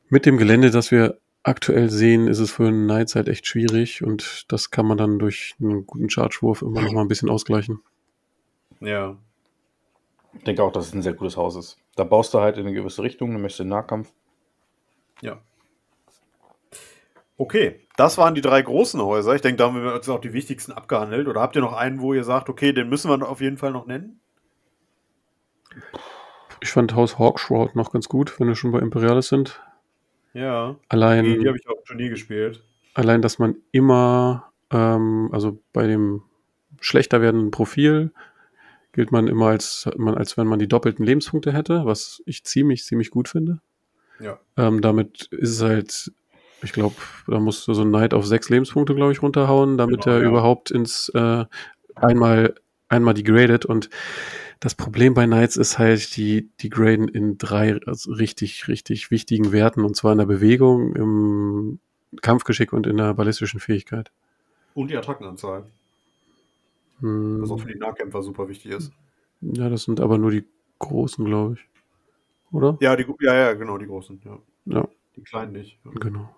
[0.08, 4.04] mit dem Gelände, das wir aktuell sehen, ist es für einen Knights halt echt schwierig
[4.04, 7.80] und das kann man dann durch einen guten Chargewurf immer noch mal ein bisschen ausgleichen.
[8.80, 9.16] Ja,
[10.34, 11.78] ich denke auch, dass es ein sehr gutes Haus ist.
[11.96, 14.12] Da baust du halt in eine gewisse Richtung, du möchtest den Nahkampf.
[15.22, 15.40] Ja.
[17.38, 19.34] Okay, das waren die drei großen Häuser.
[19.34, 21.28] Ich denke, da haben wir jetzt auch die wichtigsten abgehandelt.
[21.28, 23.72] Oder habt ihr noch einen, wo ihr sagt, okay, den müssen wir auf jeden Fall
[23.72, 24.20] noch nennen?
[26.60, 29.60] Ich fand Haus Hawkshroud noch ganz gut, wenn wir schon bei Imperialis sind.
[30.34, 30.76] Ja.
[30.88, 31.24] Allein.
[31.24, 32.62] Die, die habe ich auch schon nie gespielt.
[32.94, 36.22] Allein, dass man immer, ähm, also bei dem
[36.80, 38.12] schlechter werdenden Profil
[38.92, 43.10] gilt man immer als, als wenn man die doppelten Lebenspunkte hätte, was ich ziemlich, ziemlich
[43.10, 43.60] gut finde.
[44.20, 44.38] Ja.
[44.56, 46.12] Ähm, damit ist es halt,
[46.62, 46.96] ich glaube,
[47.26, 50.22] da musst du so ein Knight auf sechs Lebenspunkte, glaube ich, runterhauen, damit genau, er
[50.22, 50.28] ja.
[50.28, 51.44] überhaupt ins äh,
[51.94, 52.54] einmal,
[52.88, 53.66] einmal degradet.
[53.66, 53.90] Und
[54.60, 59.50] das Problem bei Knights ist halt, die, die graden in drei also richtig, richtig wichtigen
[59.52, 61.78] Werten, und zwar in der Bewegung, im
[62.20, 64.12] Kampfgeschick und in der ballistischen Fähigkeit.
[64.74, 65.64] Und die Attackenanzahl.
[67.00, 68.92] Was auch für die Nahkämpfer super wichtig ist.
[69.40, 70.44] Ja, das sind aber nur die
[70.78, 71.71] großen, glaube ich.
[72.52, 72.76] Oder?
[72.80, 74.38] Ja, die, ja, ja, genau, die großen, ja.
[74.66, 74.88] ja.
[75.16, 75.78] Die kleinen nicht.
[75.84, 75.90] Ja.
[75.94, 76.34] Genau.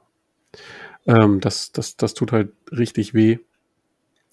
[1.07, 3.39] Ähm, das, das, das tut halt richtig weh.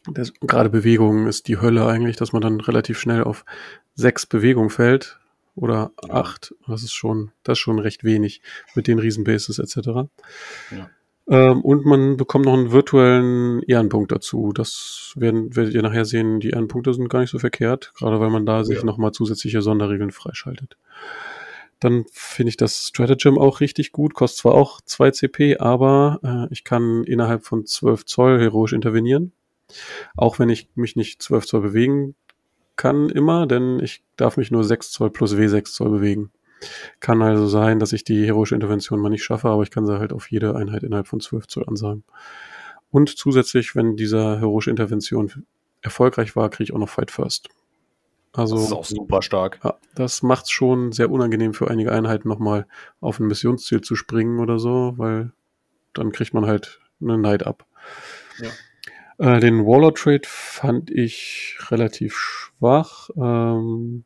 [0.06, 3.46] Das, gerade Bewegungen ist die Hölle eigentlich, dass man dann relativ schnell auf
[3.94, 5.20] sechs Bewegungen fällt
[5.56, 6.14] oder ja.
[6.14, 6.56] acht.
[6.68, 8.42] Das ist schon, das ist schon recht wenig
[8.76, 9.88] mit den Riesenbases etc.
[10.72, 10.90] Ja.
[11.28, 14.52] Ähm, und man bekommt noch einen virtuellen Ehrenpunkt dazu.
[14.54, 16.40] Das werden, werdet ihr nachher sehen.
[16.40, 18.84] Die Ehrenpunkte sind gar nicht so verkehrt, gerade weil man da sich ja.
[18.84, 20.78] nochmal zusätzliche Sonderregeln freischaltet.
[21.82, 24.14] Dann finde ich das Stratagem auch richtig gut.
[24.14, 29.34] Kostet zwar auch 2 CP, aber äh, ich kann innerhalb von 12 Zoll heroisch intervenieren.
[30.16, 32.16] Auch wenn ich mich nicht 12 Zoll bewegen
[32.76, 36.32] kann immer, denn ich darf mich nur 6 Zoll plus W6 Zoll bewegen.
[37.00, 40.00] Kann also sein, dass ich die heroische Intervention mal nicht schaffe, aber ich kann sie
[40.00, 42.04] halt auf jede Einheit innerhalb von 12 Zoll ansagen.
[42.92, 45.46] Und zusätzlich, wenn diese heroische Intervention
[45.82, 47.50] erfolgreich war, kriege ich auch noch Fight First.
[48.34, 49.60] Also, das ist auch super stark.
[49.64, 52.66] Ja, das macht es schon sehr unangenehm für einige Einheiten nochmal
[53.02, 55.32] auf ein Missionsziel zu springen oder so, weil
[55.94, 57.66] dann kriegt man halt eine Night ab.
[58.38, 59.36] Ja.
[59.36, 63.10] Äh, den Warlord Trade fand ich relativ schwach.
[63.18, 64.06] Ähm,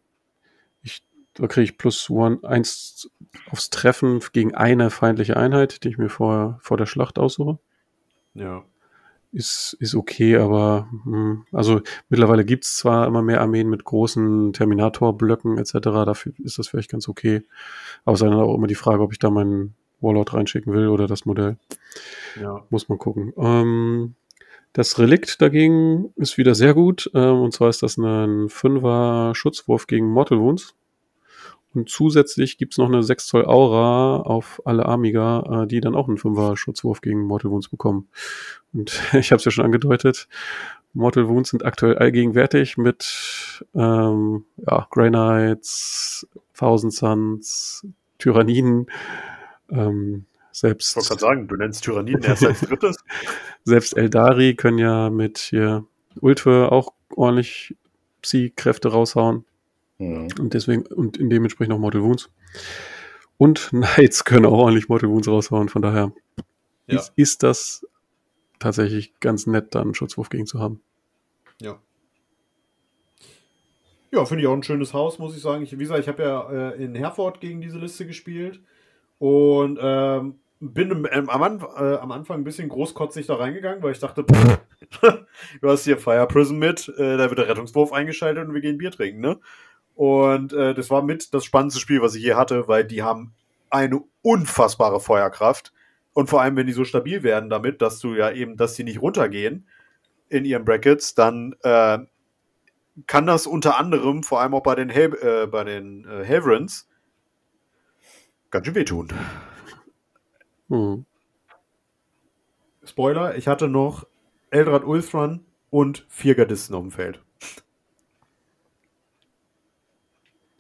[1.36, 3.10] da kriege ich plus one, eins
[3.52, 7.60] aufs Treffen gegen eine feindliche Einheit, die ich mir vor, vor der Schlacht aussuche.
[8.34, 8.64] Ja.
[9.36, 13.84] Ist, ist okay, aber mh, hm, also mittlerweile gibt es zwar immer mehr Armeen mit
[13.84, 17.44] großen Terminator-Blöcken etc., dafür ist das vielleicht ganz okay.
[18.06, 20.88] Aber es ist dann auch immer die Frage, ob ich da meinen Warlord reinschicken will
[20.88, 21.58] oder das Modell.
[22.40, 22.64] Ja.
[22.70, 23.34] Muss man gucken.
[23.38, 24.16] Ähm,
[24.72, 27.12] das Relikt dagegen ist wieder sehr gut.
[27.14, 30.76] Ähm, und zwar ist das ein Fünfer Schutzwurf gegen Mortal Wounds
[31.76, 36.08] Und zusätzlich gibt's noch eine 6 Zoll Aura auf alle Amiga, äh, die dann auch
[36.08, 38.08] einen 5er Schutzwurf gegen Mortal Wounds bekommen.
[38.74, 40.28] Und ich habe es ja schon angedeutet,
[40.94, 46.26] Mortal Wounds sind aktuell allgegenwärtig mit ähm, ja, Grey Knights,
[46.58, 47.86] Thousand Suns,
[48.18, 48.88] Tyranniden,
[49.70, 50.92] ähm, selbst.
[50.92, 52.98] Ich wollte gerade sagen, du nennst Tyranniden erst als drittes.
[53.66, 55.86] selbst Eldari können ja mit hier
[56.22, 57.76] Ultwe auch ordentlich
[58.22, 59.44] Psi-Kräfte raushauen.
[59.98, 60.28] Mhm.
[60.40, 62.30] Und deswegen, und in dementsprechend auch Mortal Wounds.
[63.38, 66.12] Und Knights können auch ordentlich Mortal Wounds raushauen, von daher
[66.88, 67.00] Ja.
[67.00, 67.86] ist, ist das
[68.60, 70.82] tatsächlich ganz nett, da einen Schutzwurf gegen zu haben.
[71.62, 71.80] Ja.
[74.12, 75.64] Ja, finde ich auch ein schönes Haus, muss ich sagen.
[75.64, 78.62] Ich, wie gesagt, ich habe ja äh, in Herford gegen diese Liste gespielt
[79.20, 83.84] und ähm, bin im, ähm, am, Anf äh, am Anfang ein bisschen großkotzig da reingegangen,
[83.84, 84.60] weil ich dachte, pff,
[85.62, 88.78] du hast hier Fire Prison mit, äh, da wird der Rettungswurf eingeschaltet und wir gehen
[88.78, 89.38] Bier trinken, ne?
[89.96, 93.34] Und äh, das war mit das spannendste Spiel, was ich je hatte, weil die haben
[93.70, 95.74] eine unfassbare Feuerkraft.
[96.14, 98.84] Und vor allem, wenn die so stabil werden damit, dass du ja eben, dass die
[98.84, 99.68] nicht runtergehen
[100.30, 102.00] in ihren Brackets, dann äh,
[103.08, 106.88] kann das unter anderem, vor allem auch bei den, Hel äh, bei den äh, Helverins,
[108.52, 109.10] ganz schön wehtun.
[110.70, 111.06] Hm.
[112.84, 114.08] Spoiler, ich hatte noch
[114.52, 117.25] Eldrad Ulthran und vier Gardisten auf dem Feld.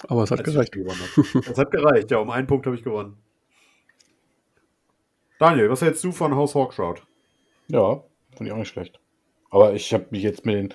[0.07, 0.75] Aber es hat gereicht.
[0.75, 3.17] Es hat gereicht, ja, um einen Punkt habe ich gewonnen.
[5.39, 7.03] Daniel, was hältst du von Haus Hawkshroud?
[7.67, 8.99] Ja, finde ich auch nicht schlecht.
[9.49, 10.73] Aber ich habe mich jetzt mit den,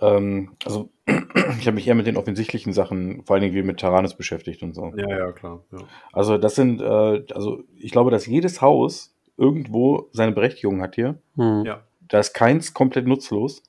[0.00, 3.80] ähm, also ich habe mich eher mit den offensichtlichen Sachen, vor allen Dingen wie mit
[3.80, 4.92] Taranis beschäftigt und so.
[4.96, 5.64] Ja, ja, klar.
[5.72, 5.78] Ja.
[6.12, 11.18] Also das sind, äh, also ich glaube, dass jedes Haus irgendwo seine Berechtigung hat hier.
[11.36, 11.64] Hm.
[11.64, 11.82] Ja.
[12.00, 13.62] Da ist keins komplett nutzlos.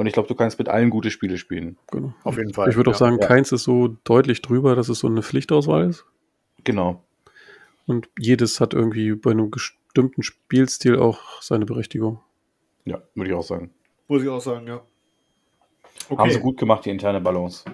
[0.00, 1.76] Und ich glaube, du kannst mit allen gute Spiele spielen.
[1.90, 2.14] Genau.
[2.24, 2.70] Auf jeden Fall.
[2.70, 2.98] Ich würde auch ja.
[3.00, 3.26] sagen, Ja.
[3.26, 6.06] keins ist so deutlich drüber, dass es so eine Pflichtauswahl ist.
[6.64, 7.04] Genau.
[7.84, 12.18] Und jedes hat irgendwie bei einem bestimmten Spielstil auch seine Berechtigung.
[12.86, 13.74] Ja, würde ich auch sagen.
[14.08, 14.80] Muss ich auch sagen, ja.
[16.08, 17.66] Okay, Haben sie gut gemacht, die interne Balance.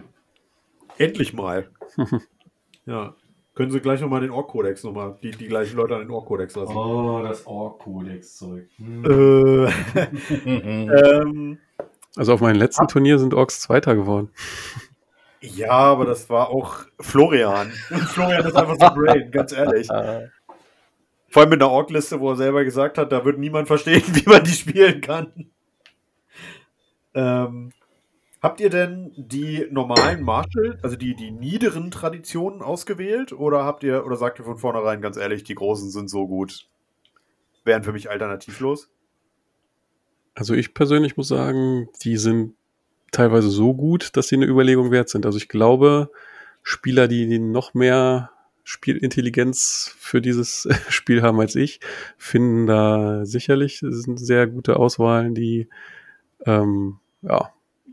[0.98, 1.70] endlich mal.
[2.86, 3.14] ja.
[3.54, 6.76] Können sie gleich nochmal den Ork-Kodex nochmal, die, die gleichen Leute an den Ork-Kodex lassen.
[6.76, 8.68] Oh, das Ork-Kodex-Zeug.
[8.80, 9.66] Äh,
[10.44, 11.58] ähm,
[12.16, 12.86] Also auf meinem letzten Ah.
[12.86, 14.30] Turnier sind Orks Zweiter geworden.
[15.40, 17.70] ja, aber das war auch Florian.
[18.08, 19.88] Florian ist einfach so brain, ganz ehrlich.
[21.28, 24.28] Vor allem mit einer Ork-Liste, wo er selber gesagt hat, da wird niemand verstehen, wie
[24.28, 25.50] man die spielen kann.
[27.14, 27.72] Ähm,
[28.42, 33.32] habt ihr denn die normalen Marshall, also die, die niederen Traditionen ausgewählt?
[33.32, 36.68] Oder habt ihr, oder sagt ihr von vornherein ganz ehrlich, die großen sind so gut?
[37.64, 38.88] Wären für mich alternativlos?
[40.36, 42.54] Also ich persönlich muss sagen, die sind
[43.10, 45.24] teilweise so gut, dass sie eine Überlegung wert sind.
[45.24, 46.10] Also ich glaube,
[46.62, 48.30] Spieler, die noch mehr
[48.62, 51.80] Spielintelligenz für dieses Spiel haben als ich,
[52.18, 55.68] finden da sicherlich sind sehr gute Auswahlen, die
[56.44, 57.52] ähm, ja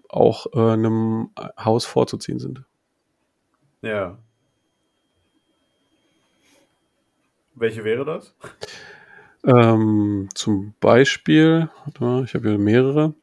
[0.09, 2.63] auch äh, einem Haus vorzuziehen sind.
[3.81, 4.17] Ja.
[7.55, 8.35] Welche wäre das?
[9.45, 13.13] Ähm, zum Beispiel, mal, ich habe hier mehrere.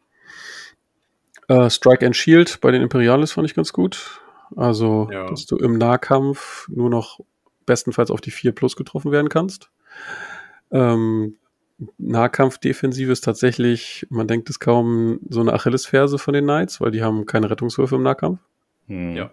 [1.49, 4.21] Äh, Strike and Shield bei den Imperialis fand ich ganz gut.
[4.57, 5.27] Also, Ja.
[5.29, 7.21] dass du im Nahkampf nur noch
[7.67, 9.71] bestenfalls auf die 4 plus getroffen werden kannst.
[10.73, 11.37] Ähm,
[11.99, 17.03] Nahkampfdefensive ist tatsächlich, man denkt es kaum, so eine Achillesferse von den Knights, weil die
[17.03, 18.41] haben keine Rettungswürfe im Nahkampf.
[18.89, 19.31] Ja.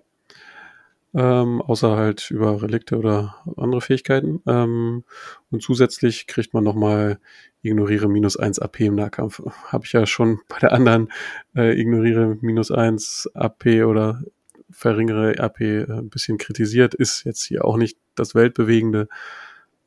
[1.13, 4.41] Ähm, außer halt über Relikte oder andere Fähigkeiten.
[4.45, 5.03] Ähm,
[5.49, 7.19] und zusätzlich kriegt man nochmal
[7.61, 9.41] ignoriere minus 1 AP im Nahkampf.
[9.71, 11.11] Habe ich ja schon bei der anderen
[11.55, 14.21] äh, ignoriere minus 1 AP oder
[14.69, 16.93] verringere AP äh, ein bisschen kritisiert.
[16.93, 19.07] Ist jetzt hier auch nicht das Weltbewegende.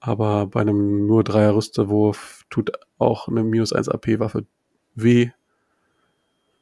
[0.00, 4.46] Aber bei einem nur Dreier Rüsterwurf tut auch eine minus 1 AP-Waffe
[4.94, 5.30] weh.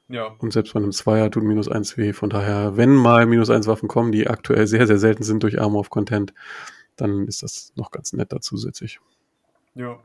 [0.08, 0.34] Ja.
[0.38, 2.12] Und selbst bei einem Zweier tut minus 1 weh.
[2.12, 5.60] Von daher, wenn mal minus 1 Waffen kommen, die aktuell sehr, sehr selten sind durch
[5.60, 6.32] Armor of Content,
[6.96, 9.00] dann ist das noch ganz nett da zusätzlich.
[9.74, 9.98] Ja.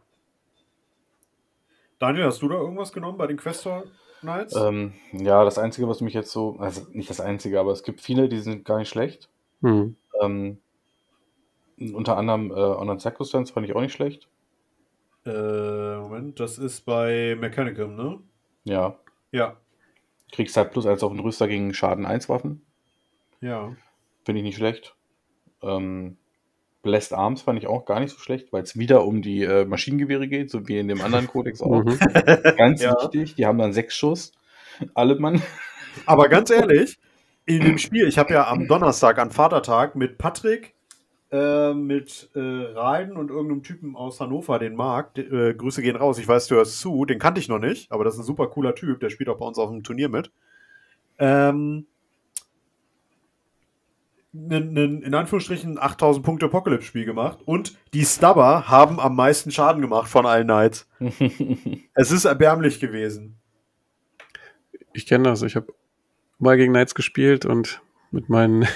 [2.00, 3.86] Daniel, hast du da irgendwas genommen bei den Questor
[4.20, 4.56] Knights?
[4.56, 8.02] Ähm, ja, das Einzige, was mich jetzt so, also nicht das Einzige, aber es gibt
[8.02, 9.30] viele, die sind gar nicht schlecht.
[9.62, 9.96] Hm.
[10.22, 10.58] Ähm,
[11.94, 14.28] unter anderem äh, Honored Circumstance fand ich auch nicht schlecht.
[15.26, 18.20] Äh, Moment, das ist bei Mechanicum, ne?
[18.66, 18.98] Ja.
[19.32, 19.58] Ja.
[20.34, 22.62] Kriegst halt plus eins auf den Rüster gegen Schaden 1 Waffen.
[23.40, 23.74] Ja.
[24.26, 24.96] Finde ich nicht schlecht.
[25.62, 26.18] Ähm,
[26.82, 29.64] Blessed Arms fand ich auch gar nicht so schlecht, weil es wieder um die äh,
[29.64, 31.84] Maschinengewehre geht, so wie in dem anderen Kodex auch.
[31.84, 31.98] Mhm.
[32.58, 32.96] Ganz Ja.
[33.02, 34.34] wichtig, die haben dann sechs Schuss.
[34.94, 35.42] Alle Mann.
[36.08, 36.98] Aber ganz ehrlich,
[37.46, 40.74] in dem Spiel, ich habe ja am Donnerstag, an Vatertag, mit Patrick,
[41.34, 46.20] äh, mit äh, Raiden und irgendeinem Typen aus Hannover, den Marc, äh, Grüße gehen raus,
[46.20, 48.48] ich weiß, du hörst zu, den kannte ich noch nicht, aber das ist ein super
[48.48, 50.32] cooler Typ, der spielt auch bei uns auf dem Turnier mit.
[51.18, 51.88] Ähm,
[54.32, 60.28] in Anführungsstrichen 8000 Punkte Apocalypse-Spiel gemacht und die Stubber haben am meisten Schaden gemacht von
[60.28, 60.88] allen Knights.
[61.96, 63.40] es ist erbärmlich gewesen.
[64.94, 65.42] Ich kenne das.
[65.42, 65.74] Ich habe
[66.38, 67.82] mal gegen Knights gespielt und
[68.14, 68.68] mit meinen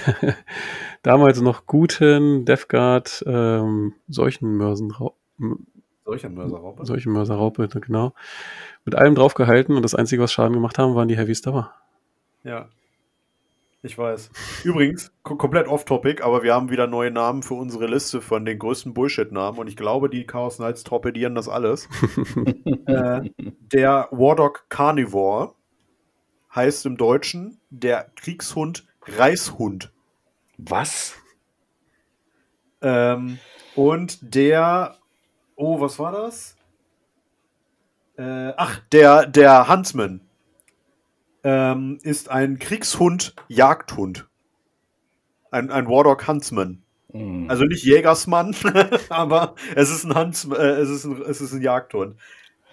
[1.08, 5.16] damals noch guten Death Guard ähm, Seuchenmörsenraupe.
[6.04, 6.84] Seuchenmörserraupe?
[6.84, 8.12] Seuchenmörserraupe, genau.
[8.84, 11.72] Mit allem draufgehalten und das Einzige, was Schaden gemacht haben, waren die Heavy Stubber.
[12.44, 12.68] Ja.
[13.82, 14.30] Ich weiß.
[14.64, 18.92] Übrigens, komplett off-topic, aber wir haben wieder neue Namen für unsere Liste von den größten
[18.92, 21.88] Bullshit-Namen und ich glaube, die Chaos Knights torpedieren das alles.
[22.86, 23.30] äh,
[23.72, 25.54] der Wardog Carnivore
[26.54, 29.90] heißt im Deutschen der Kriegshund Reishund.
[30.58, 31.14] Was?
[32.82, 33.38] Ähm,
[33.74, 34.96] und der,
[35.56, 36.56] oh, was war das?
[38.16, 40.20] Äh, ach, der, der Huntsman
[41.44, 44.28] ähm, ist ein Kriegshund-Jagdhund.
[45.50, 46.82] Ein, ein Wardog Huntsman.
[47.12, 47.48] Mhm.
[47.48, 48.54] Also nicht Jägersmann,
[49.08, 52.16] aber es ist ein Hunts, äh, es ist ein, es ist ein Jagdhund.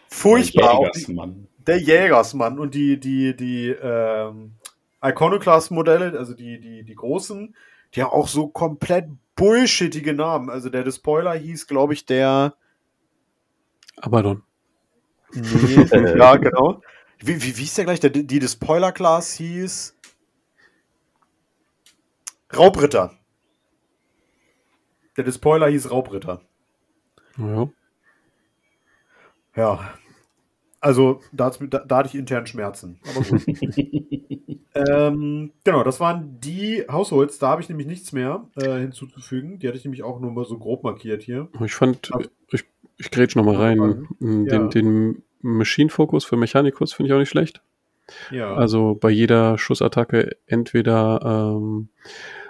[0.10, 0.80] Furchtbar.
[0.80, 1.48] Der Jägersmann.
[1.60, 4.56] Die, der Jägersmann und die, die, die ähm,
[5.02, 7.56] Iconoclast-Modelle, also die, die, die großen,
[7.95, 10.49] die haben auch so komplett bullshittige Namen.
[10.49, 12.55] Also der Despoiler hieß, glaube ich, der
[13.97, 14.43] Abaddon.
[15.34, 15.84] Nee,
[16.17, 16.81] ja, genau.
[17.19, 17.99] Wie, wie, wie ist der gleich?
[17.99, 19.95] Der, die des Spoiler-Class hieß
[22.55, 23.13] Raubritter.
[25.17, 26.41] Der Despoiler hieß Raubritter.
[27.38, 27.69] Ja.
[29.55, 29.93] Ja.
[30.86, 33.00] Also, da, da, da hatte ich intern Schmerzen.
[33.10, 33.41] Aber gut.
[34.76, 37.39] ähm, genau, das waren die Hausholz.
[37.39, 39.58] Da habe ich nämlich nichts mehr äh, hinzuzufügen.
[39.58, 41.48] Die hatte ich nämlich auch nur mal so grob markiert hier.
[41.63, 42.65] Ich fand, also, ich,
[42.98, 44.08] ich grätsch noch mal rein.
[44.19, 44.67] Den, ja.
[44.67, 47.63] den Machine Focus für Mechanikus finde ich auch nicht schlecht.
[48.30, 48.54] Ja.
[48.54, 51.89] Also bei jeder Schussattacke entweder ähm,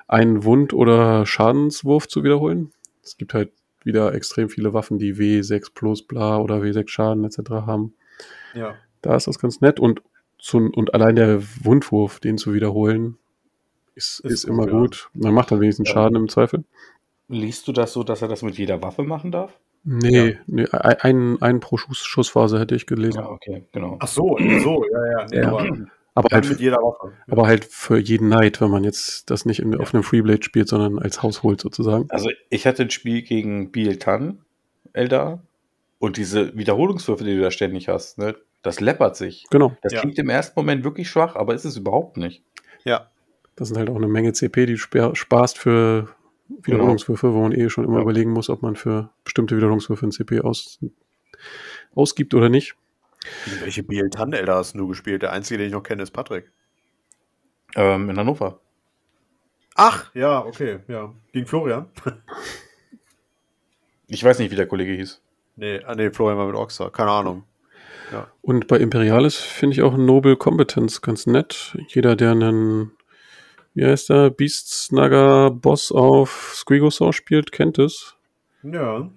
[0.10, 2.74] einen Wund- oder Schadenswurf zu wiederholen.
[3.02, 3.54] Es gibt halt
[3.86, 7.50] wieder extrem viele Waffen, die W6 plus bla oder W6 Schaden etc.
[7.50, 7.94] haben.
[8.54, 8.76] Ja.
[9.02, 10.02] Da ist das ganz nett und,
[10.40, 13.18] zu, und allein der Wundwurf, den zu wiederholen,
[13.96, 15.10] ist, ist, ist immer gut.
[15.14, 15.26] Ja.
[15.26, 16.64] Man macht dann wenigstens Schaden im Zweifel.
[17.28, 19.58] Liest du das so, dass er das mit jeder Waffe machen darf?
[19.84, 20.38] Nee, ja.
[20.48, 23.20] nee einen, einen pro Schuss, Schussphase hätte ich gelesen.
[23.20, 23.98] Ja, okay, genau.
[24.00, 25.28] Ach so, so, ja, ja.
[25.30, 25.48] Nee, ja.
[25.50, 25.70] Aber,
[26.16, 27.12] aber halt, mit jeder Waffe.
[27.28, 29.80] aber halt für jeden Night, wenn man jetzt das nicht in, ja.
[29.80, 32.06] auf einem Freeblade spielt, sondern als Haus holt sozusagen.
[32.10, 34.40] Also ich hatte ein Spiel gegen Biel Tan,
[34.94, 35.44] Eldar,
[36.00, 39.46] und diese Wiederholungswürfe, die du da ständig hast, ne, das läppert sich.
[39.50, 39.76] Genau.
[39.82, 42.44] Das klingt im ersten Moment wirklich schwach, aber ist es überhaupt nicht.
[42.84, 43.10] Ja.
[43.56, 46.10] Das sind halt auch eine Menge CP, die du sparst für
[46.48, 48.02] Wiederholungswürfe, wo man eh schon immer ja.
[48.02, 50.80] überlegen muss, ob man für bestimmte Wiederholungswürfe ein CP aus,
[51.96, 52.76] ausgibt oder nicht.
[53.62, 55.22] Welche BL-Tan-Elder hast du gespielt?
[55.22, 56.52] Der einzige, den ich noch kenne, ist Patrick.
[57.76, 58.60] Ähm, in Hannover.
[59.76, 61.14] Ach, ja, okay, ja.
[61.34, 61.90] Gegen Florian.
[64.08, 65.22] ich weiß nicht, wie der Kollege hieß.
[65.56, 67.44] Nee, ah, nee Florian war mit Oxa, keine Ahnung.
[68.12, 68.28] Ja.
[68.42, 71.76] Und bei Imperialis finde ich auch Noble Competence ganz nett.
[71.88, 72.92] Jeder, der einen
[73.76, 78.16] wie heißt der, Beast Snugger Boss auf Squigosaur spielt, kennt es.
[78.64, 79.12] Ja.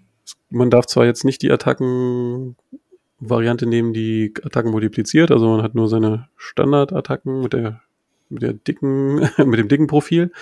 [0.50, 5.88] Man darf zwar jetzt nicht die Attacken-Variante nehmen, die Attacken multipliziert, also man hat nur
[5.88, 7.82] seine Standardattacken mit der,
[8.28, 10.32] mit der dicken, mit dem dicken Profil.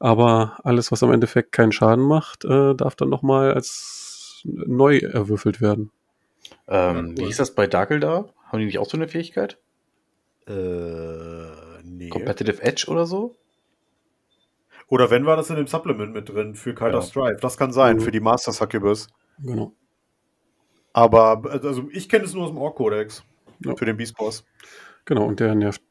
[0.00, 4.03] Aber alles, was am Endeffekt keinen Schaden macht, äh, darf dann nochmal als
[4.44, 5.90] neu erwürfelt werden.
[6.68, 8.26] Ähm, wie hieß das bei Dagel da?
[8.44, 9.58] Haben die nicht auch so eine Fähigkeit?
[10.46, 10.52] Äh,
[11.82, 12.10] nee.
[12.10, 13.34] Competitive Edge oder so?
[14.88, 17.02] Oder wenn war das in dem Supplement mit drin für Kalter ja.
[17.02, 17.38] Strife?
[17.40, 18.00] Das kann sein, mhm.
[18.00, 19.08] für die Master Succubus.
[19.42, 19.72] Genau.
[20.92, 23.24] Aber also ich kenne es nur aus dem Ork-Kodex.
[23.64, 23.74] Ja.
[23.76, 24.44] Für den Beast Boss.
[25.04, 25.82] Genau, und der nervt.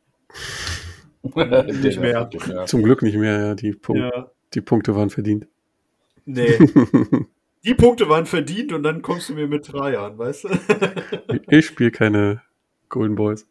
[1.24, 2.30] nicht mehr.
[2.66, 3.56] Zum Glück nicht mehr, ja.
[3.56, 4.32] Die, Punk ja.
[4.54, 5.48] die Punkte waren verdient.
[6.26, 6.58] Nee.
[7.66, 10.50] die Punkte waren verdient und dann kommst du mir mit drei an, weißt du?
[11.50, 12.42] ich spiele keine
[12.90, 13.48] Golden Boys.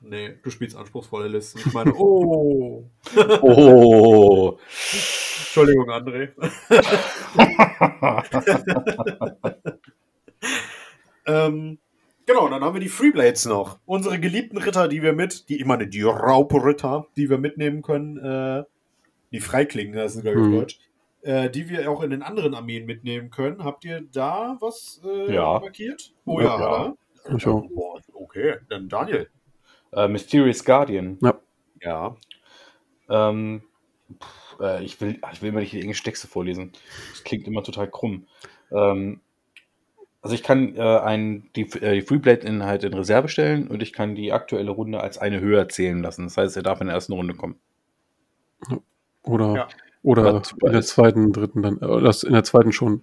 [0.00, 1.58] Nee, du spielst anspruchsvolle Listen.
[1.58, 2.88] Ich meine, oh.
[3.42, 4.58] oh.
[4.80, 6.28] Entschuldigung, André.
[11.26, 11.78] ähm,
[12.26, 13.80] genau, dann haben wir die Freeblades noch.
[13.86, 18.18] Unsere geliebten Ritter, die wir mit, die, ich meine, die Raubritter, die wir mitnehmen können,
[18.18, 18.62] äh,
[19.32, 20.52] die Freiklingen, das ist, glaube ich, mhm.
[20.52, 20.78] Deutsch,
[21.22, 23.64] äh, die wir auch in den anderen Armeen mitnehmen können.
[23.64, 25.60] Habt ihr da was äh, ja.
[25.60, 26.12] markiert?
[26.24, 26.94] Oh ja, ja.
[27.36, 27.50] ja.
[27.50, 29.28] Oh, okay, dann Daniel.
[29.94, 31.18] Uh, Mysterious Guardian.
[31.22, 31.38] Ja.
[31.82, 32.16] Ja.
[33.08, 33.62] Ähm,
[34.22, 36.72] pff, äh, ich, will, ich will immer nicht die englischen Texte vorlesen.
[37.12, 38.26] Das klingt immer total krumm.
[38.70, 39.20] Ähm,
[40.20, 44.14] also ich kann äh, ein, die, äh, die Freeblade-Inhalt in Reserve stellen und ich kann
[44.14, 46.24] die aktuelle Runde als eine höher zählen lassen.
[46.24, 47.58] Das heißt, er darf in der ersten Runde kommen.
[49.22, 49.68] Oder, ja.
[50.02, 53.02] Oder in der zweiten, dritten dann, äh, das in der zweiten schon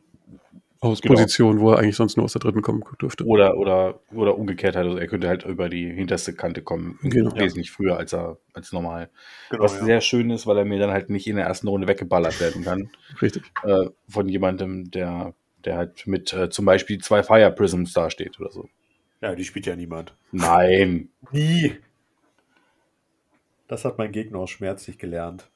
[0.86, 1.16] aus genau.
[1.16, 3.26] Position, wo er eigentlich sonst nur aus der dritten kommen dürfte.
[3.26, 7.36] Oder, oder, oder umgekehrt halt, also er könnte halt über die hinterste Kante kommen, genau.
[7.36, 7.74] wesentlich ja.
[7.76, 9.10] früher als er als normal.
[9.50, 9.86] Genau, Was ja.
[9.86, 12.64] sehr schön ist, weil er mir dann halt nicht in der ersten Runde weggeballert werden
[12.64, 12.90] kann.
[13.22, 13.44] Richtig.
[13.64, 15.34] Äh, von jemandem, der,
[15.64, 18.70] der halt mit äh, zum Beispiel zwei Fire Prisms dasteht oder so.
[19.22, 20.14] Ja, die spielt ja niemand.
[20.32, 21.10] Nein.
[21.32, 21.78] Nie.
[23.68, 25.50] Das hat mein Gegner auch schmerzlich gelernt.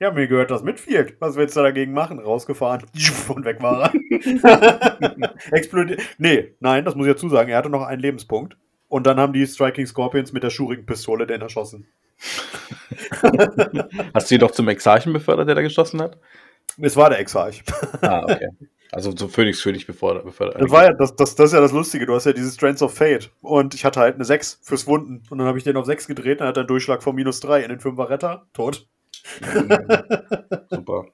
[0.00, 1.16] Ja, mir gehört das Midfield.
[1.18, 2.20] Was willst du dagegen machen?
[2.20, 2.86] Rausgefahren
[3.28, 5.34] und weg war er.
[5.52, 6.00] Explodiert.
[6.18, 7.50] Nee, nein, das muss ich dazu sagen.
[7.50, 8.56] Er hatte noch einen Lebenspunkt.
[8.88, 11.88] Und dann haben die Striking Scorpions mit der schurigen Pistole den erschossen.
[14.14, 16.18] Hast du ihn doch zum Exarchen befördert, der da geschossen hat?
[16.80, 17.62] Es war der Exarch.
[18.00, 18.48] ah, okay.
[18.90, 20.24] Also so Phoenix König befördert.
[20.24, 22.06] befördert das, war ja, das, das, das ist ja das Lustige.
[22.06, 23.30] Du hast ja diese Strands of Fate.
[23.42, 25.22] Und ich hatte halt eine 6 fürs Wunden.
[25.28, 26.40] Und dann habe ich den auf 6 gedreht.
[26.40, 28.46] Dann hat er einen Durchschlag von minus 3 in den 5er Retter.
[28.54, 28.86] Tot.
[30.70, 31.06] Super.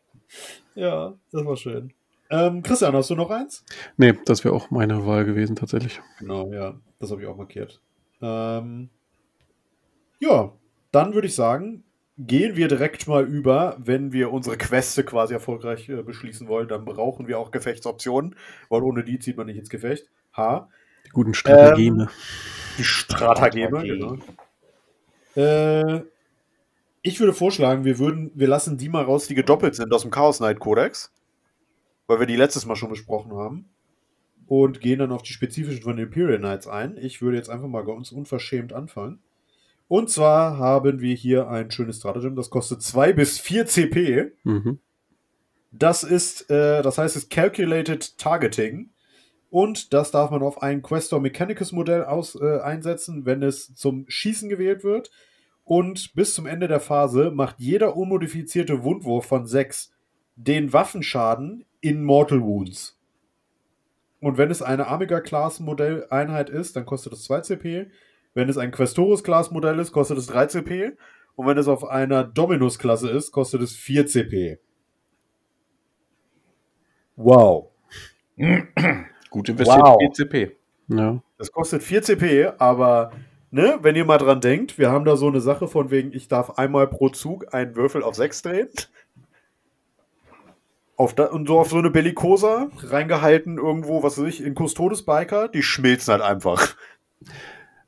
[0.74, 1.92] Ja, das war schön.
[2.30, 3.64] Ähm, Christian, hast du noch eins?
[3.96, 6.00] Nee, das wäre auch meine Wahl gewesen, tatsächlich.
[6.18, 6.74] Genau, ja.
[6.98, 7.80] Das habe ich auch markiert.
[8.22, 8.88] Ähm,
[10.18, 10.52] ja,
[10.90, 11.84] dann würde ich sagen,
[12.18, 16.84] gehen wir direkt mal über, wenn wir unsere Queste quasi erfolgreich äh, beschließen wollen, dann
[16.84, 18.36] brauchen wir auch Gefechtsoptionen,
[18.68, 20.08] weil ohne die zieht man nicht ins Gefecht.
[20.32, 20.68] H.
[21.06, 22.04] Die guten Stratageme.
[22.04, 22.08] Ähm,
[22.78, 24.16] die Stratageme, genau.
[25.36, 26.02] Äh,
[27.06, 30.10] ich würde vorschlagen, wir würden, wir lassen die mal raus, die gedoppelt sind aus dem
[30.10, 31.12] Chaos Knight Codex.
[32.06, 33.66] Weil wir die letztes Mal schon besprochen haben.
[34.46, 36.96] Und gehen dann auf die spezifischen von den Imperial Knights ein.
[36.96, 39.20] Ich würde jetzt einfach mal ganz unverschämt anfangen.
[39.86, 44.32] Und zwar haben wir hier ein schönes Stratagem, das kostet 2 bis 4 CP.
[44.42, 44.78] Mhm.
[45.72, 48.90] Das ist, äh, das heißt, es ist Calculated Targeting.
[49.50, 54.06] Und das darf man auf ein Questor Mechanicus Modell aus, äh, einsetzen, wenn es zum
[54.08, 55.10] Schießen gewählt wird.
[55.64, 59.92] Und bis zum Ende der Phase macht jeder unmodifizierte Wundwurf von 6
[60.36, 63.00] den Waffenschaden in Mortal Wounds.
[64.20, 67.90] Und wenn es eine Amiga-Class-Modell-Einheit ist, dann kostet es 2 CP.
[68.32, 70.92] Wenn es ein Questorus-Class-Modell ist, kostet es 3 CP.
[71.36, 74.58] Und wenn es auf einer Dominus-Klasse ist, kostet es 4 CP.
[77.16, 77.70] Wow.
[79.30, 79.98] Gut investiert wow.
[80.00, 80.56] 4 CP.
[80.88, 81.22] Ja.
[81.38, 83.12] Das kostet 4 CP, aber
[83.54, 86.28] ne, wenn ihr mal dran denkt, wir haben da so eine Sache von wegen, ich
[86.28, 88.68] darf einmal pro Zug einen Würfel auf 6 drehen.
[90.96, 95.04] Auf da, und so auf so eine Bellicosa reingehalten irgendwo, was weiß ich, in Custodes
[95.04, 96.76] Biker, die schmilzen halt einfach.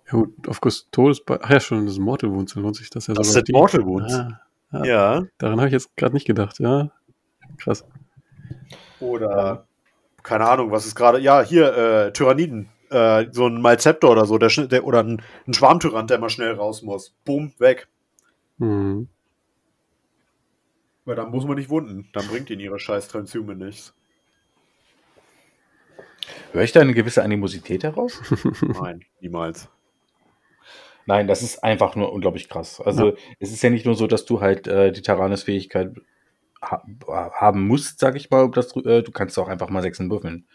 [0.06, 2.90] Ja gut, auf Custodes Biker, ach ja schon, das ist Mortal Wounds, dann lohnt sich
[2.90, 4.14] das ja Das ist Mortal Wounds.
[4.14, 4.40] Ah,
[4.70, 5.22] ah, ja.
[5.38, 6.90] Daran habe ich jetzt gerade nicht gedacht, ja.
[7.58, 7.84] Krass.
[9.00, 9.66] Oder,
[10.22, 14.38] keine Ahnung, was ist gerade, ja, hier, äh, Tyranniden äh, so ein Malzeptor oder so,
[14.38, 17.14] der, der, oder ein, ein Schwarmtyrant, der mal schnell raus muss.
[17.24, 17.88] Boom, weg.
[18.58, 19.08] Mhm.
[21.04, 22.08] Weil dann muss man nicht wunden.
[22.12, 23.94] Dann bringt ihnen ihre scheiß Transhume nichts.
[26.52, 28.20] Höre ich da eine gewisse Animosität heraus?
[28.62, 29.68] Nein, niemals.
[31.06, 32.80] Nein, das ist einfach nur unglaublich krass.
[32.80, 33.16] Also ja.
[33.38, 35.94] es ist ja nicht nur so, dass du halt äh, die Taranis-Fähigkeit
[36.60, 40.10] ha haben musst, sag ich mal, dass du, äh, du kannst auch einfach mal Sechsen
[40.10, 40.48] würfeln.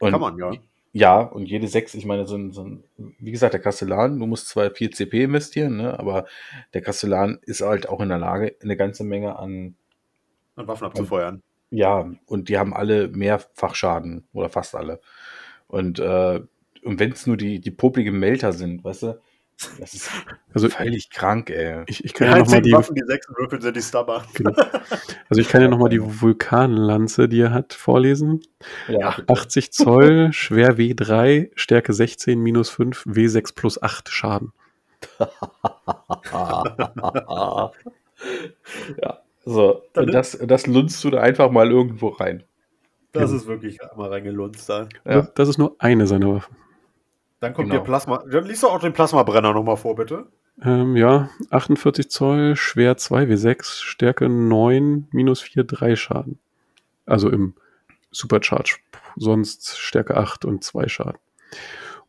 [0.00, 0.52] Und Kann man, ja.
[0.94, 2.84] Ja, und jede 6, ich meine, so ein, so ein,
[3.18, 6.26] wie gesagt, der Kastellan, du musst zwar 4 CP investieren, ne, aber
[6.74, 9.74] der Kastellan ist halt auch in der Lage, eine ganze Menge an,
[10.54, 11.42] an Waffen abzufeuern.
[11.70, 15.00] Ja, und die haben alle Mehrfachschaden oder fast alle.
[15.66, 16.40] Und, äh,
[16.84, 19.20] und wenn es nur die, die popligen Melter sind, weißt du,
[19.78, 20.10] das ist
[20.52, 21.84] also völlig krank, ey.
[21.86, 22.72] Ich, ich kann ja nochmal die.
[22.72, 24.24] Waffen, die sechs Würfel sind die Stubber.
[24.34, 24.52] Genau.
[25.28, 28.42] Also ich kann ja nochmal die Vulkanlanze, die er hat, vorlesen.
[28.88, 29.16] Ja.
[29.28, 34.52] 80 Zoll, schwer W3, Stärke 16, minus 5, W6 plus 8 Schaden.
[39.02, 39.82] ja, so.
[39.94, 42.44] Und das, das lunzt du da einfach mal irgendwo rein.
[43.12, 43.36] Das ja.
[43.36, 44.88] ist wirklich mal reingelunzt da.
[45.04, 45.22] Ja.
[45.34, 46.56] Das ist nur eine seiner Waffen.
[47.42, 47.80] Dann kommt genau.
[47.80, 48.22] der Plasma.
[48.30, 50.28] Dann liest du auch den Plasmabrenner nochmal vor, bitte.
[50.62, 56.38] Ähm, ja, 48 Zoll, schwer 2W6, Stärke 9, minus 4, 3 Schaden.
[57.04, 57.54] Also im
[58.12, 58.76] Supercharge.
[59.16, 61.18] Sonst Stärke 8 und 2 Schaden.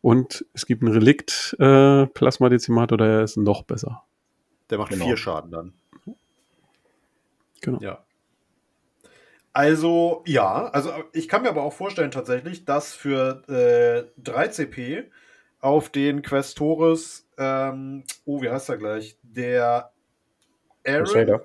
[0.02, 4.04] Und es gibt ein Relikt äh, Plasmadezimator, der ist noch besser.
[4.70, 5.16] Der macht 4 genau.
[5.16, 5.72] Schaden dann.
[7.60, 7.80] Genau.
[7.80, 8.04] Ja.
[9.52, 15.10] Also, ja, also ich kann mir aber auch vorstellen tatsächlich, dass für äh, 3 CP
[15.64, 19.16] auf den Questores, ähm, oh, wie heißt er gleich?
[19.22, 19.90] Der
[20.86, 21.04] Aaron.
[21.04, 21.42] Crusader.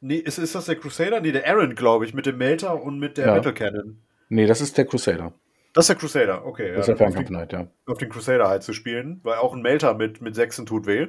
[0.00, 1.20] Nee, ist, ist das der Crusader?
[1.20, 3.34] Nee, der Aaron, glaube ich, mit dem Melter und mit der Ja.
[3.34, 4.02] Battle Cannon.
[4.28, 5.32] Nee, das ist der Crusader.
[5.74, 6.72] Das ist der Crusader, okay.
[6.72, 7.68] Das ist ja, der auf, den, Fernkampf Knight, ja.
[7.86, 11.06] auf den Crusader halt zu spielen, weil auch ein Melter mit, mit 6 tut weh.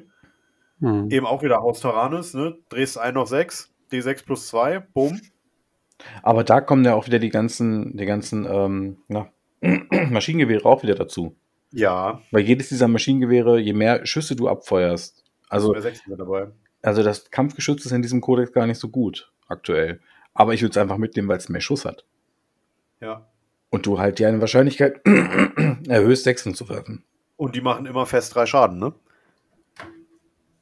[0.81, 1.09] Hm.
[1.09, 2.55] Eben auch wieder Haus Taranis, ne?
[2.69, 5.19] Drehst ein auf 6, D6 plus 2, bumm.
[6.21, 9.31] Aber da kommen ja auch wieder die ganzen, die ganzen ähm, na,
[10.11, 11.35] Maschinengewehre auch wieder dazu.
[11.71, 16.47] Ja, Weil jedes dieser Maschinengewehre, je mehr Schüsse du abfeuerst, also, bei 6 sind dabei.
[16.81, 19.99] also das Kampfgeschütz ist in diesem Kodex gar nicht so gut aktuell.
[20.33, 22.05] Aber ich würde es einfach mitnehmen, weil es mehr Schuss hat.
[23.01, 23.27] Ja.
[23.69, 25.01] Und du halt dir eine Wahrscheinlichkeit
[25.87, 27.03] erhöhst, Sechsen zu werfen.
[27.35, 28.93] Und die machen immer fest drei Schaden, ne?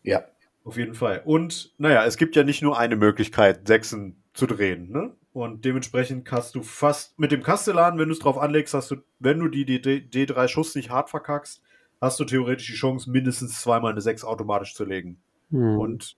[0.04, 0.26] Ja.
[0.64, 1.22] Auf jeden Fall.
[1.26, 5.14] Und naja, es gibt ja nicht nur eine Möglichkeit, Sechsen zu drehen, ne?
[5.38, 8.96] Und dementsprechend hast du fast mit dem Kastellan, wenn du es drauf anlegst, hast du,
[9.20, 11.62] wenn du die D- D3 Schuss nicht hart verkackst,
[12.02, 15.22] hast du theoretisch die Chance, mindestens zweimal eine 6 automatisch zu legen.
[15.52, 15.78] Hm.
[15.78, 16.18] Und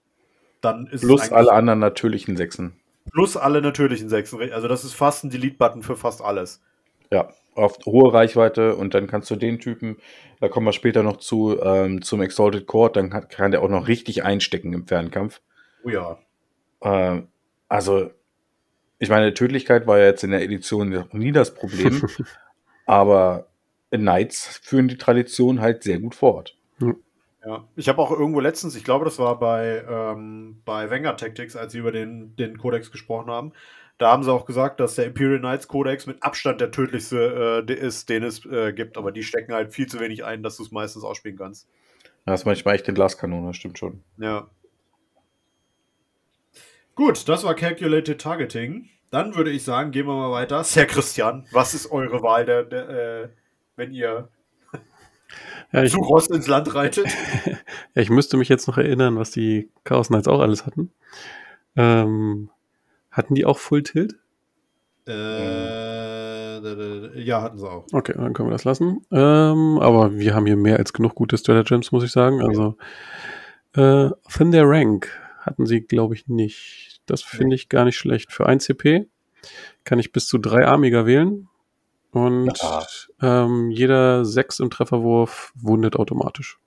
[0.62, 2.80] dann ist Plus alle anderen natürlichen Sechsen.
[3.12, 4.40] plus alle natürlichen Sechsen.
[4.54, 6.62] Also das ist fast ein Delete-Button für fast alles.
[7.12, 9.98] Ja, auf hohe Reichweite und dann kannst du den Typen,
[10.40, 13.70] da kommen wir später noch zu, ähm, zum Exalted Court, dann kann, kann der auch
[13.70, 15.42] noch richtig einstecken im Fernkampf.
[15.84, 16.18] Oh ja.
[16.80, 17.24] Äh,
[17.68, 18.12] also,
[19.00, 22.02] ich meine, Tödlichkeit war ja jetzt in der Edition noch nie das Problem,
[22.86, 23.48] aber
[23.90, 26.56] Knights führen die Tradition halt sehr gut fort.
[27.46, 31.56] Ja, ich habe auch irgendwo letztens, ich glaube, das war bei, ähm, bei Wenger Tactics,
[31.56, 33.54] als sie über den, den Kodex gesprochen haben,
[33.98, 37.74] da haben sie auch gesagt, dass der Imperial Knights Kodex mit Abstand der tödlichste äh,
[37.74, 40.64] ist, den es äh, gibt, aber die stecken halt viel zu wenig ein, dass du
[40.64, 41.68] es meistens ausspielen kannst.
[42.26, 44.04] Das ist manchmal echt eine Glaskanone, stimmt schon.
[44.18, 44.50] Ja.
[47.00, 48.90] Gut, das war Calculated Targeting.
[49.10, 50.66] Dann würde ich sagen, gehen wir mal weiter.
[50.66, 53.30] Sir Christian, was ist eure Wahl, der, der, äh,
[53.78, 54.28] wenn ihr
[55.72, 57.08] ja, ich, zu Ross ins Land reitet?
[57.46, 60.92] ja, ich müsste mich jetzt noch erinnern, was die Chaos Knights auch alles hatten.
[61.78, 62.50] Ähm,
[63.12, 64.16] hatten die auch Full Tilt?
[65.08, 66.60] Äh,
[67.18, 67.86] ja, hatten sie auch.
[67.94, 69.06] Okay, dann können wir das lassen.
[69.10, 72.42] Ähm, aber wir haben hier mehr als genug gute Stratagems, muss ich sagen.
[72.42, 72.76] Also,
[73.74, 75.10] äh, Thin der Rank
[75.50, 76.89] hatten sie, glaube ich, nicht.
[77.10, 78.32] Das finde ich gar nicht schlecht.
[78.32, 79.08] Für 1 CP
[79.84, 81.48] kann ich bis zu drei Armiger wählen.
[82.12, 82.86] Und Ja.
[83.46, 86.60] ähm, jeder 6 im Trefferwurf wundet automatisch.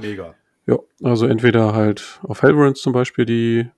[0.00, 0.34] Mega.
[0.66, 3.70] Ja, also entweder halt auf Hellbrins zum Beispiel, die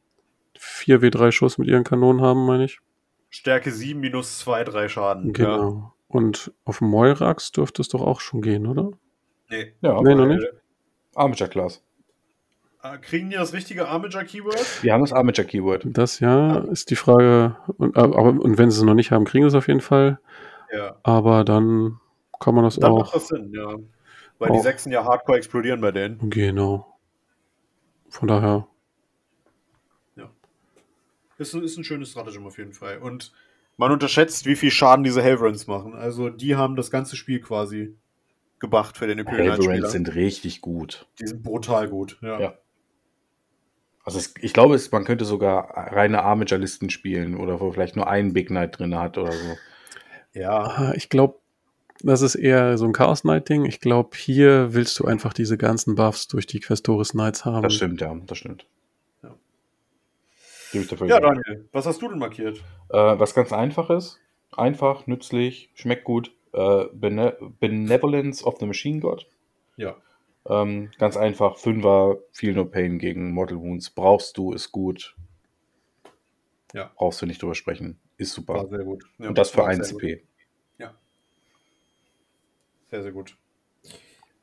[0.59, 2.79] 4W3 Schuss mit ihren Kanonen haben, meine ich.
[3.29, 5.33] Stärke 7 minus 2, 3 Schaden.
[5.33, 5.93] Genau.
[6.09, 8.91] Und auf Moirax dürfte es doch auch schon gehen, oder?
[9.51, 9.57] Ja.
[9.59, 9.75] Nee.
[9.83, 10.47] Ja, Nee, noch nicht.
[11.15, 11.83] Armature Class.
[12.95, 14.83] Äh, Kriegen die das richtige Armature-Keyword?
[14.83, 15.83] Wir haben das Armature Keyword.
[15.87, 17.57] Das ja ist die Frage.
[17.79, 20.19] Und, aber, und wenn sie es noch nicht haben, kriegen sie es auf jeden Fall.
[20.73, 20.97] Ja.
[21.03, 21.99] Aber dann
[22.41, 23.13] kann man das Dann macht auch.
[23.15, 23.77] das Sinn, ja.
[24.39, 24.63] Weil die Auch.
[24.63, 26.29] Sechsen ja hardcore explodieren bei denen.
[26.31, 26.99] Genau.
[28.11, 28.67] Von daher.
[31.39, 32.97] Ist, ein- ist ein schönes Stratagem auf jeden Fall.
[32.99, 33.33] Und
[33.77, 35.95] man unterschätzt, wie viel Schaden diese Helverins machen.
[35.95, 37.95] Also die haben das ganze Spiel quasi
[38.59, 41.07] gemacht für den Imperial Helverins sind richtig gut.
[41.21, 42.17] Die sind brutal gut.
[42.23, 42.41] Ja.
[42.41, 42.55] Ja.
[44.07, 48.07] Also es, ich glaube, es, man könnte sogar reine Armature-Listen spielen oder wo vielleicht nur
[48.07, 49.57] einen Big Knight drin hat oder so.
[50.33, 50.95] ja.
[50.95, 51.41] Ich glaube,
[52.03, 53.65] das ist eher so ein Chaos Knight-Ding.
[53.65, 57.63] Ich glaube, hier willst du einfach diese ganzen Buffs durch die Questoris Knights haben.
[57.63, 58.67] Das stimmt, ja, das stimmt.
[59.25, 59.35] Ja.
[60.71, 61.19] Gebe ich dafür Ja.
[61.19, 62.59] Daniel, was hast du denn markiert?
[62.91, 64.21] Äh, was ganz einfaches,
[64.57, 66.33] einfach, nützlich, schmeckt gut.
[66.53, 69.27] Äh, Bene Benevolence of the Machine God.
[69.77, 69.97] Ja.
[70.49, 73.91] Ähm, ganz einfach, Fünfer, Feel No Pain gegen Mortal Wounds.
[73.91, 75.17] Brauchst du, ist gut.
[76.73, 76.91] Ja.
[76.97, 77.99] Brauchst du nicht drüber sprechen.
[78.17, 78.77] Ist War super.
[78.77, 79.05] sehr gut.
[79.19, 80.03] Ja, Und das für war 1 sehr gut.
[80.03, 80.23] CP.
[82.91, 83.37] Sehr, sehr gut.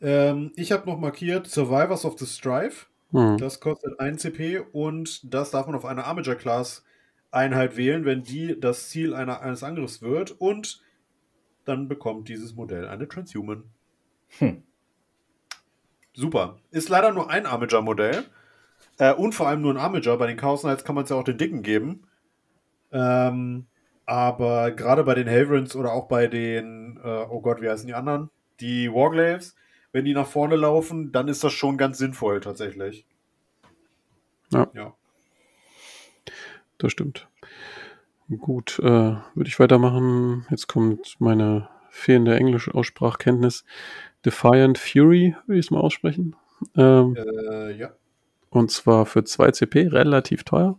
[0.02, 2.88] Ähm, ich habe noch markiert Survivors of the Strife.
[3.12, 3.38] Hm.
[3.38, 6.84] Das kostet 1 CP und das darf man auf einer Armature-Class
[7.32, 10.82] Einheit wählen, wenn die das Ziel einer, eines Angriffs wird und
[11.66, 13.64] dann bekommt dieses Modell eine Transhuman.
[14.40, 14.64] Hm.
[16.14, 16.58] Super.
[16.72, 18.26] Ist leider nur ein Armager-Modell.
[19.00, 20.18] Äh, und vor allem nur ein Armager.
[20.18, 22.08] Bei den Chaos Knights kann man es ja auch den dicken geben.
[22.92, 23.66] Ähm,
[24.06, 27.94] aber gerade bei den Helverins oder auch bei den, äh, oh Gott, wie heißen die
[27.94, 28.30] anderen?
[28.60, 29.56] Die Warglaves,
[29.92, 33.06] wenn die nach vorne laufen, dann ist das schon ganz sinnvoll tatsächlich.
[34.52, 34.70] Ja.
[34.74, 34.94] Ja.
[36.78, 37.28] Das stimmt.
[38.40, 40.46] Gut, äh, würde ich weitermachen.
[40.50, 43.64] Jetzt kommt meine fehlende englische Aussprachkenntnis.
[44.26, 46.36] Defiant Fury, würde ich es mal aussprechen.
[46.76, 47.92] Ähm, Äh, ja.
[48.50, 50.78] Und zwar für 2 CP, relativ teuer.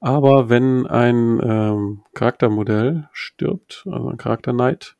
[0.00, 4.96] Aber wenn ein ähm, Charaktermodell stirbt, also ein Charakter Knight,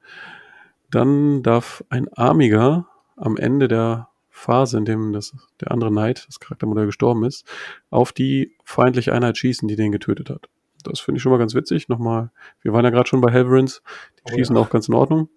[0.90, 2.86] dann darf ein Armiger
[3.16, 7.46] am Ende der Phase, in dem das, der andere Knight, das Charaktermodell gestorben ist,
[7.90, 10.48] auf die feindliche Einheit schießen, die den getötet hat.
[10.84, 11.88] Das finde ich schon mal ganz witzig.
[11.88, 12.30] Nochmal,
[12.62, 13.82] wir waren ja gerade schon bei Helverins,
[14.18, 14.62] die oh, schießen ja.
[14.62, 15.28] auch ganz in Ordnung.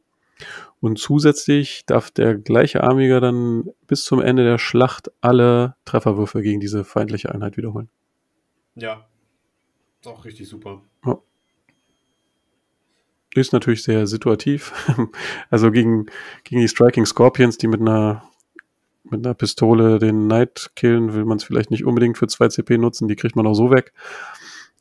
[0.80, 6.60] Und zusätzlich darf der gleiche Armiger dann bis zum Ende der Schlacht alle Trefferwürfe gegen
[6.60, 7.90] diese feindliche Einheit wiederholen.
[8.76, 9.06] Ja.
[10.02, 10.82] Ist auch richtig super.
[11.06, 11.20] Ja.
[13.36, 14.74] Ist natürlich sehr situativ.
[15.50, 16.08] also gegen,
[16.44, 18.24] gegen die Striking Scorpions, die mit einer
[19.04, 22.78] mit einer Pistole den Knight killen, will man es vielleicht nicht unbedingt für 2 CP
[22.78, 23.94] nutzen, die kriegt man auch so weg.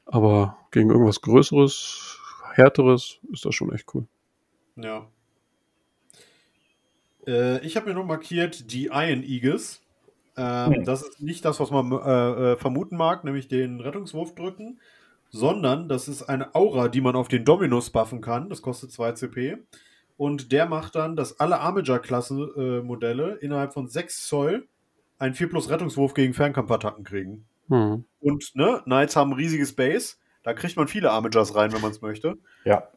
[0.06, 2.18] Aber gegen irgendwas Größeres,
[2.54, 4.06] Härteres ist das schon echt cool.
[4.76, 5.08] Ja.
[7.26, 9.82] Äh, ich habe mir noch markiert die Iron Aegis.
[10.36, 10.84] Ähm, hm.
[10.84, 14.78] Das ist nicht das, was man äh, äh, vermuten mag, nämlich den Rettungswurf drücken,
[15.30, 18.48] sondern das ist eine Aura, die man auf den Dominus buffen kann.
[18.48, 19.58] Das kostet 2 CP.
[20.16, 24.68] Und der macht dann, dass alle Armiger-Klasse-Modelle äh, innerhalb von 6 Zoll
[25.18, 27.46] einen 4 plus Rettungswurf gegen Fernkampfattacken kriegen.
[27.68, 28.04] Hm.
[28.20, 30.16] Und ne, Knights haben ein riesiges Base.
[30.42, 32.36] Da kriegt man viele Armigers rein, wenn man es möchte.
[32.64, 32.88] Ja.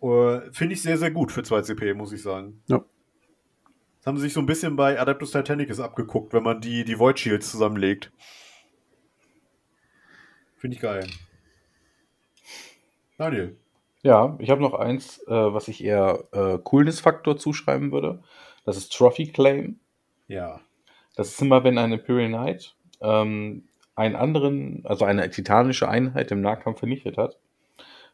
[0.00, 2.62] Uh, Finde ich sehr, sehr gut für 2 CP, muss ich sagen.
[2.68, 2.84] Ja.
[4.00, 6.98] Das haben sie sich so ein bisschen bei Adeptus Titanicus abgeguckt, wenn man die, die
[6.98, 8.10] Void Shields zusammenlegt.
[10.56, 11.06] Finde ich geil.
[13.18, 13.58] Daniel.
[14.02, 18.22] Ja, ich habe noch eins, äh, was ich eher äh, Coolness-Faktor zuschreiben würde.
[18.64, 19.78] Das ist Trophy Claim.
[20.28, 20.60] Ja.
[21.14, 26.40] Das ist immer, wenn ein Imperial Knight ähm, einen anderen, also eine titanische Einheit im
[26.40, 27.38] Nahkampf vernichtet hat,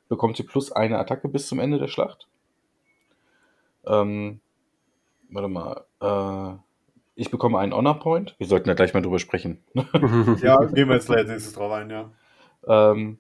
[0.09, 2.27] bekommt sie plus eine Attacke bis zum Ende der Schlacht.
[3.87, 4.41] Ähm,
[5.31, 5.85] warte mal.
[6.01, 6.59] Äh,
[7.15, 8.35] ich bekomme einen Honor Point.
[8.39, 9.65] Wir sollten da gleich mal drüber sprechen.
[9.75, 12.11] ja, gehen wir jetzt gleich nächstes drauf ein, ja.
[12.67, 13.19] Ähm,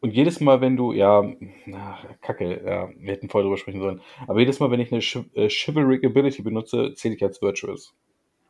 [0.00, 1.24] und jedes Mal, wenn du, ja,
[1.64, 5.00] na, kacke, ja, wir hätten vorher drüber sprechen sollen, aber jedes Mal, wenn ich eine
[5.00, 7.94] Ch äh, Chivalric Ability benutze, zähle ich als Virtuous.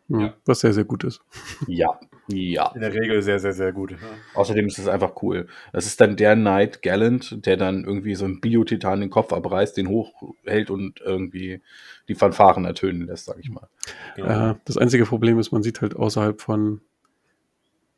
[0.09, 0.35] Ja.
[0.45, 1.23] Was sehr, sehr gut ist.
[1.67, 1.99] Ja,
[2.29, 2.71] ja.
[2.75, 3.93] In der Regel sehr, sehr, sehr gut.
[3.93, 3.99] Ja.
[4.35, 5.47] Außerdem ist es einfach cool.
[5.73, 9.77] Das ist dann der Knight Gallant, der dann irgendwie so einen Biotitan den Kopf abreißt,
[9.77, 11.63] den hochhält und irgendwie
[12.09, 13.69] die Fanfaren ertönen lässt, sag ich mal.
[14.17, 14.51] Genau.
[14.51, 16.81] Äh, das einzige Problem ist, man sieht halt außerhalb von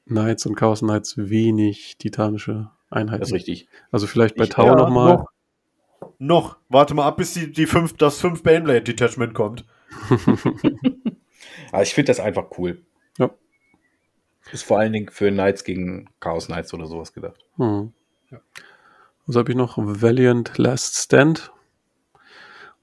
[0.07, 3.21] Knights und Chaos Knights wenig titanische Einheiten.
[3.21, 3.69] Das ist richtig.
[3.91, 5.15] Also vielleicht bei ich, Tau ja, nochmal.
[5.15, 5.31] Noch.
[6.19, 6.57] noch.
[6.69, 9.65] Warte mal ab, bis die, die fünf, das 5 Baneblade Detachment kommt.
[11.73, 12.83] Aber ich finde das einfach cool.
[13.19, 13.31] Ja.
[14.53, 17.45] Ist vor allen Dingen für Knights gegen Chaos Knights oder sowas gedacht.
[17.57, 17.93] Hm.
[18.31, 18.41] Ja.
[19.27, 19.77] Was habe ich noch?
[19.79, 21.53] Valiant Last Stand.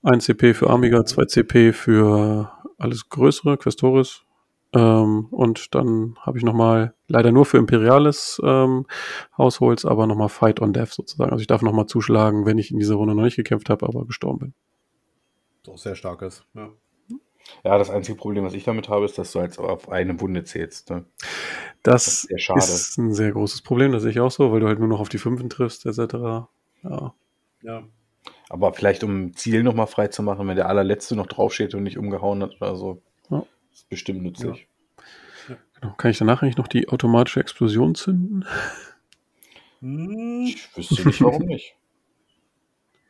[0.04, 4.26] 1 CP für Amiga, 2 CP für alles Größere, Questoris,
[4.76, 8.88] ähm, und dann habe ich nochmal, leider nur für Imperiales ähm,
[9.38, 11.32] Hausholz, aber nochmal Fight on Death sozusagen.
[11.32, 14.06] Also ich darf nochmal zuschlagen, wenn ich in dieser Runde noch nicht gekämpft habe, aber
[14.06, 14.54] gestorben bin.
[15.64, 16.70] Doch sehr starkes, ja.
[17.64, 20.44] Ja, das einzige Problem, was ich damit habe, ist, dass du halt auf eine Wunde
[20.44, 20.90] zählst.
[20.90, 21.06] Ne?
[21.82, 24.68] Das, das ist, ist, ein sehr großes Problem, das sehe ich auch so, weil du
[24.68, 26.14] halt nur noch auf die Fünfen triffst, etc.
[26.84, 27.14] Ja.
[27.62, 27.84] ja.
[28.50, 31.84] Aber vielleicht, um ein Ziel nochmal frei zu machen, wenn der allerletzte noch draufsteht und
[31.84, 33.02] nicht umgehauen hat oder so.
[33.30, 33.46] Ja.
[33.72, 34.68] Ist bestimmt nützlich.
[35.50, 35.56] Ja.
[35.80, 35.94] Genau.
[35.98, 38.46] Kann ich danach eigentlich noch die automatische Explosion zünden?
[39.80, 40.46] Hm.
[40.46, 41.76] Ich wüsste nicht, warum nicht.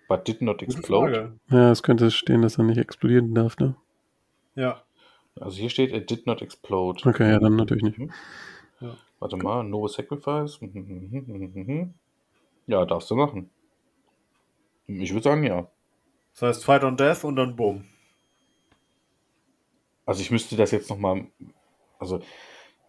[0.08, 1.34] But did not explode.
[1.50, 3.76] Ja, es könnte stehen, dass er nicht explodieren darf, ne?
[4.56, 4.84] Ja.
[5.40, 7.08] Also hier steht, it did not explode.
[7.08, 8.00] Okay, ja, dann natürlich nicht.
[8.80, 8.96] Ja.
[9.20, 10.60] Warte mal, no sacrifice.
[12.68, 13.50] Ja, darfst du machen.
[14.88, 15.68] Ich würde sagen, ja.
[16.34, 17.86] Das heißt Fight on Death und dann Boom.
[20.06, 21.28] Also ich müsste das jetzt nochmal,
[22.00, 22.22] also,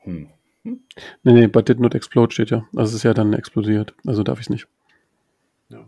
[0.00, 0.30] hm.
[0.62, 0.80] hm.
[1.22, 2.66] Nee, nee, but did not explode steht ja.
[2.74, 3.94] Also es ist ja dann explodiert.
[4.04, 4.66] Also darf ich es nicht.
[5.68, 5.86] Ja.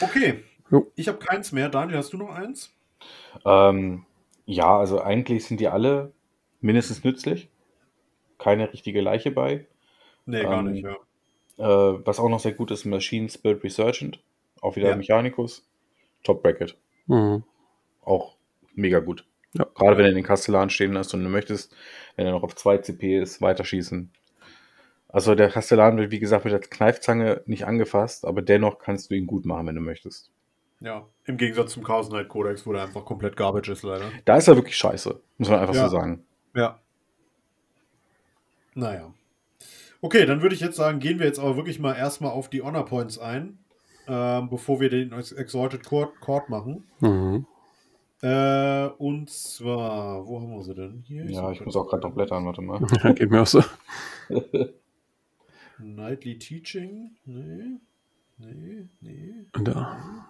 [0.00, 0.42] Okay.
[0.70, 0.90] Jo.
[0.96, 1.68] Ich habe keins mehr.
[1.68, 2.74] Daniel, hast du noch eins?
[3.44, 4.04] Ähm,
[4.46, 6.12] ja, also eigentlich sind die alle
[6.60, 7.48] mindestens nützlich.
[8.38, 9.66] Keine richtige Leiche bei.
[10.24, 10.96] Nee, ähm, gar nicht, ja.
[11.58, 14.20] Äh, was auch noch sehr gut ist, Machine Spirit Resurgent.
[14.60, 14.96] Auch wieder ja.
[14.96, 15.66] Mechanicus.
[16.22, 16.76] Top Bracket.
[17.06, 17.44] Mhm.
[18.02, 18.36] Auch
[18.74, 19.24] mega gut.
[19.52, 19.66] Ja.
[19.74, 21.74] Gerade wenn du den Kastellan stehen lässt und du möchtest,
[22.16, 24.10] wenn er noch auf 2 CP ist, weiterschießen.
[25.08, 29.14] Also der Kastellan wird, wie gesagt, mit der Kneifzange nicht angefasst, aber dennoch kannst du
[29.14, 30.30] ihn gut machen, wenn du möchtest.
[30.80, 34.10] Ja, im Gegensatz zum Chaos Knight Codex, wo der einfach komplett garbage ist, leider.
[34.24, 35.88] Da ist er wirklich scheiße, muss man einfach ja.
[35.88, 36.24] so sagen.
[36.54, 36.80] Ja.
[38.74, 39.12] Naja.
[40.02, 42.62] Okay, dann würde ich jetzt sagen, gehen wir jetzt aber wirklich mal erstmal auf die
[42.62, 43.58] Honor Points ein
[44.08, 46.84] ähm, bevor wir den Exalted Court, Court machen.
[47.00, 47.46] Mhm.
[48.22, 51.02] Äh, und zwar, wo haben wir sie denn?
[51.06, 52.80] Hier ja, ich muss auch gerade noch blättern, warte mal.
[53.14, 53.62] Geht mir auch so.
[55.78, 57.10] Nightly Teaching?
[57.24, 57.78] Nee.
[58.38, 59.34] Nee, nee.
[59.64, 60.28] Da.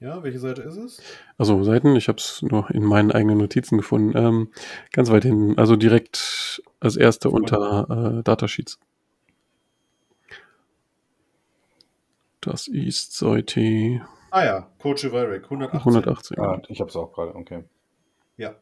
[0.00, 1.02] Ja, welche Seite ist es?
[1.38, 4.16] Also Seiten, ich habe es nur in meinen eigenen Notizen gefunden.
[4.16, 4.52] Ähm,
[4.92, 8.78] ganz weit hinten, also direkt als erste unter äh, Datasheets.
[12.40, 15.80] Das ist Seite Ah ja, Coach Chivalric, 118.
[15.80, 16.38] 118.
[16.38, 17.64] Ah, ich habe es auch gerade, okay.
[18.36, 18.54] Ja.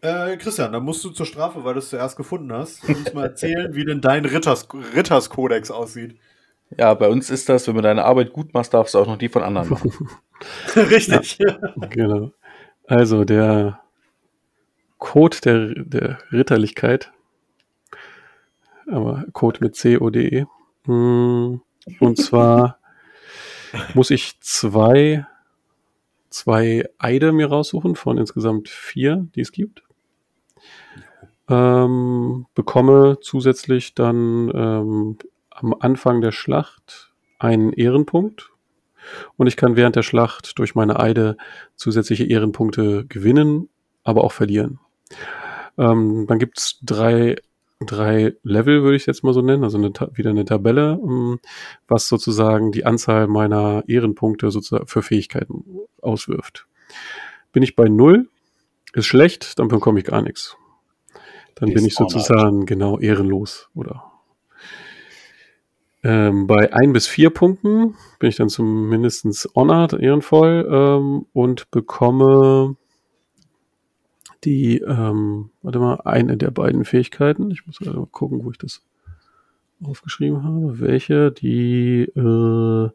[0.00, 2.86] Äh, Christian, dann musst du zur Strafe, weil du es zuerst gefunden hast.
[2.86, 6.18] Du musst mal erzählen, wie denn dein Ritters Ritterskodex aussieht.
[6.76, 9.18] Ja, bei uns ist das, wenn du deine Arbeit gut machst, darfst du auch noch
[9.18, 9.92] die von anderen machen.
[10.76, 11.38] Richtig.
[11.90, 12.32] Genau.
[12.86, 13.80] Also der
[14.98, 17.12] Code der, der Ritterlichkeit,
[18.90, 20.46] aber Code mit C-O-D-E.
[20.90, 21.60] Mm,
[22.00, 22.78] Und zwar
[23.94, 25.26] muss ich zwei,
[26.30, 29.82] zwei Eide mir raussuchen von insgesamt vier, die es gibt.
[31.48, 35.18] Ähm, bekomme zusätzlich dann ähm,
[35.54, 38.50] am Anfang der Schlacht einen Ehrenpunkt.
[39.36, 41.36] Und ich kann während der Schlacht durch meine Eide
[41.76, 43.68] zusätzliche Ehrenpunkte gewinnen,
[44.02, 44.80] aber auch verlieren.
[45.76, 47.36] Ähm, dann gibt's drei,
[47.80, 51.38] drei Level, würde ich es jetzt mal so nennen, also eine, wieder eine Tabelle, ähm,
[51.86, 55.64] was sozusagen die Anzahl meiner Ehrenpunkte sozusagen für Fähigkeiten
[56.00, 56.66] auswirft.
[57.52, 58.28] Bin ich bei null,
[58.94, 60.56] ist schlecht, dann bekomme ich gar nichts.
[61.56, 64.13] Dann bin ich sozusagen genau ehrenlos oder
[66.04, 72.76] ähm, bei ein bis vier Punkten bin ich dann zumindest honored, ehrenvoll ähm, und bekomme
[74.44, 77.50] die, ähm, warte mal, eine der beiden Fähigkeiten.
[77.50, 78.82] Ich muss gerade mal gucken, wo ich das
[79.82, 80.80] aufgeschrieben habe.
[80.80, 81.32] Welche?
[81.32, 82.90] Die, äh,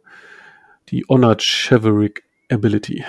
[0.89, 3.03] die Honored Chivalric Ability.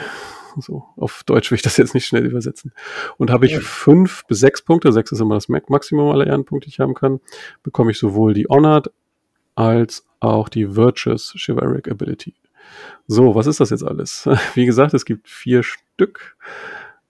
[0.58, 2.72] So, auf Deutsch will ich das jetzt nicht schnell übersetzen.
[3.18, 3.60] Und habe ich Ja.
[3.60, 6.94] fünf bis sechs Punkte, sechs ist immer das Ma- Maximum aller Ehrenpunkte, die ich haben
[6.94, 7.20] kann,
[7.62, 8.90] bekomme ich sowohl die Honored
[9.54, 12.34] als auch die Virtuous Chivalric Ability.
[13.06, 14.28] So, was ist das jetzt alles?
[14.54, 16.36] Wie gesagt, es gibt vier Stück.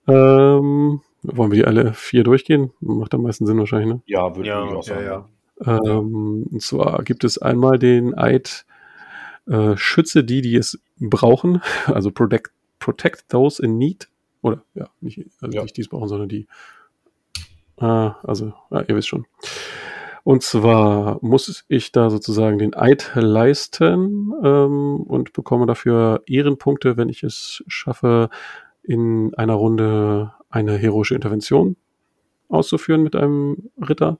[0.07, 2.71] Ähm, wollen wir die alle vier durchgehen?
[2.79, 4.01] Macht am meisten Sinn wahrscheinlich, ne?
[4.07, 5.05] Ja, würde Ja, ich auch ja, sagen.
[5.05, 5.79] ja.
[5.85, 8.65] Ähm, und zwar gibt es einmal den Eid,
[9.47, 14.07] äh, schütze die, die es brauchen, also protect, protect those in need.
[14.41, 15.61] Oder, ja, nicht, also Ja.
[15.63, 16.47] nicht die es brauchen, sondern die.
[17.77, 19.25] Äh, also, ja, ihr wisst schon.
[20.23, 27.09] Und zwar muss ich da sozusagen den Eid leisten ähm, und bekomme dafür Ehrenpunkte, wenn
[27.09, 28.29] ich es schaffe,
[28.83, 31.75] in einer Runde eine heroische Intervention
[32.49, 34.19] auszuführen mit einem Ritter.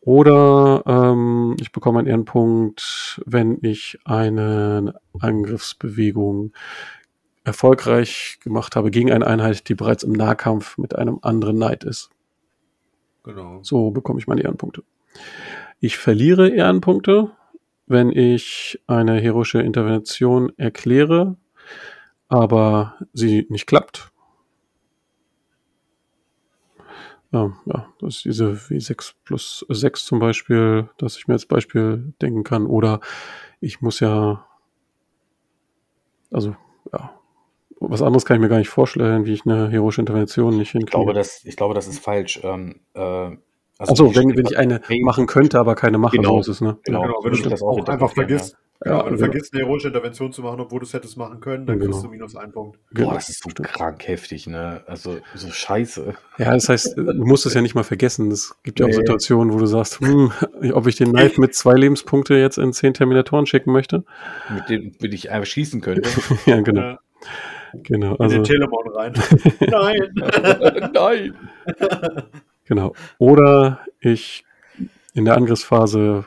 [0.00, 6.52] Oder ähm, ich bekomme einen Ehrenpunkt, wenn ich eine Angriffsbewegung
[7.44, 12.10] erfolgreich gemacht habe gegen eine Einheit, die bereits im Nahkampf mit einem anderen Knight ist.
[13.28, 13.62] Genau.
[13.62, 14.84] So bekomme ich meine Ehrenpunkte.
[15.80, 17.30] Ich verliere Ehrenpunkte,
[17.86, 21.36] wenn ich eine heroische Intervention erkläre,
[22.28, 24.10] aber sie nicht klappt.
[27.32, 32.14] Ja, ja, das ist diese W6 plus 6 zum Beispiel, dass ich mir als Beispiel
[32.22, 32.64] denken kann.
[32.64, 33.00] Oder
[33.60, 34.46] ich muss ja,
[36.30, 36.56] also,
[36.94, 37.17] ja,
[37.80, 40.72] was anderes kann ich mir gar nicht vorstellen, wie ich eine heroische Intervention nicht Ich
[40.72, 40.90] hinkriege.
[40.90, 42.40] glaube, das, ich glaube, das ist falsch.
[42.42, 43.36] Ähm, äh, also
[43.78, 46.34] Also, die wenn, wenn ich eine machen könnte, aber keine mache, Genau.
[46.34, 46.78] so ist es, ne?
[46.84, 49.30] Genau, Genau, wenn du ich das auch auch einfach vergisst, genau, Ja, wenn du genau.
[49.30, 51.92] vergisst, eine heroische Intervention zu machen, obwohl du es hättest machen können, dann Genau.
[51.92, 52.80] kriegst du minus einen Punkt.
[52.92, 53.68] Boah, das ist so stimmt.
[53.68, 54.82] krank heftig, ne?
[54.88, 56.14] Also, so scheiße.
[56.38, 58.32] Ja, das heißt, du musst es ja nicht mal vergessen.
[58.32, 58.96] Es gibt ja auch Nee.
[58.96, 60.32] Situationen, wo du sagst, hm,
[60.72, 64.02] ob ich den Knight mit zwei Lebenspunkte jetzt in zehn Terminatoren schicken möchte.
[64.52, 66.10] Mit dem, mit ich einfach schießen könnte.
[66.46, 66.80] ja, genau.
[66.94, 66.96] Äh,
[67.74, 68.14] genau.
[68.14, 69.12] in Also, den Telemon rein.
[69.60, 70.90] Nein!
[70.94, 71.34] Nein!
[72.64, 72.94] genau.
[73.18, 74.44] Oder ich
[75.14, 76.24] in der Angriffsphase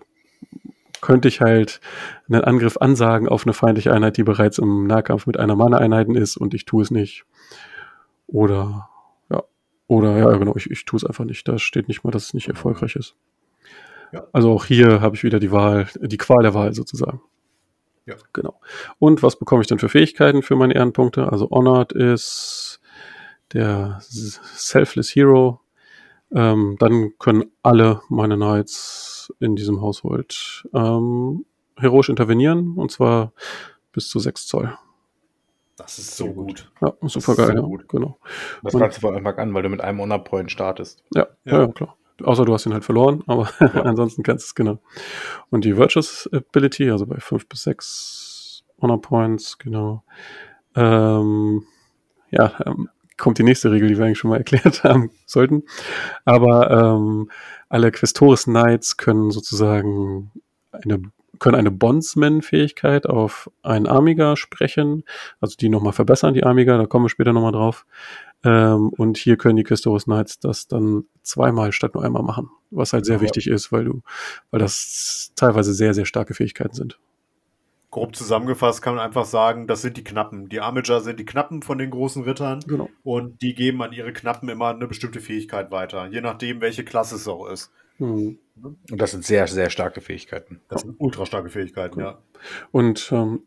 [1.02, 1.82] könnte ich halt
[2.30, 6.38] einen Angriff ansagen auf eine feindliche Einheit, die bereits im Nahkampf mit einer Mana-Einheiten ist
[6.38, 7.26] und ich tue es nicht.
[8.28, 8.90] Oder,
[9.30, 9.44] ja,
[9.88, 11.48] oder, ja, genau, ich, ich tue es einfach nicht.
[11.48, 13.16] Da steht nicht mal, dass es nicht erfolgreich ist.
[14.14, 14.26] Ja.
[14.32, 17.22] Also auch hier habe ich wieder die Wahl, die Qual der Wahl sozusagen.
[18.12, 18.18] Ja.
[18.34, 18.60] Genau.
[19.00, 21.32] Und was bekomme ich denn für Fähigkeiten für meine Ehrenpunkte?
[21.32, 22.80] Also Honored ist
[23.54, 25.60] der Selfless Hero.
[26.34, 31.46] Ähm, dann können alle meine Knights in diesem Haushalt ähm,
[31.78, 33.34] heroisch intervenieren und zwar
[33.92, 34.74] bis zu 6 Zoll.
[35.76, 36.72] Das ist so gut.
[36.82, 37.90] Ja, super geil, so ja, gut.
[37.90, 38.18] genau.
[38.64, 41.04] Das Und- kannst du von Anfang an, weil du mit einem Honor-Point startest.
[41.14, 41.54] Ja, Ja.
[41.54, 41.62] ja.
[41.62, 41.98] ja, klar.
[42.26, 43.50] Außer du hast ihn halt verloren, aber
[43.86, 44.80] ansonsten kannst du es genau.
[45.50, 50.04] Und die Virtuous Ability, also bei 5 bis 6 Honor Points, genau.
[50.76, 51.64] Ähm,
[52.32, 55.64] ja, ähm, kommt die nächste Regel, die wir eigentlich schon mal erklärt haben sollten.
[56.26, 57.30] Aber ähm,
[57.70, 60.32] alle Questores Knights können sozusagen
[60.72, 61.02] eine
[61.42, 65.04] können eine Bondsman-Fähigkeit auf einen Amiga sprechen,
[65.40, 67.88] also die nochmal verbessern, die Amiga, da kommen wir später nochmal drauf.
[68.44, 72.94] Ähm, und hier können die Custodes Knights das dann zweimal statt nur einmal machen, was
[72.94, 73.22] halt sehr ja.
[73.22, 74.02] wichtig ist, weil du,
[74.50, 77.00] weil das teilweise sehr, sehr starke Fähigkeiten sind.
[77.92, 80.48] Grob zusammengefasst kann man einfach sagen, das sind die Knappen.
[80.48, 82.90] Die Armiger sind die Knappen von den großen Rittern genau.
[83.04, 87.16] und die geben an ihre Knappen immer eine bestimmte Fähigkeit weiter, je nachdem, welche Klasse
[87.16, 87.72] es auch ist.
[88.00, 88.40] Mhm.
[88.64, 90.62] Und das sind sehr, sehr starke Fähigkeiten.
[90.70, 92.06] Das sind ultra starke Fähigkeiten, cool.
[92.06, 92.18] ja.
[92.72, 93.44] Und ähm,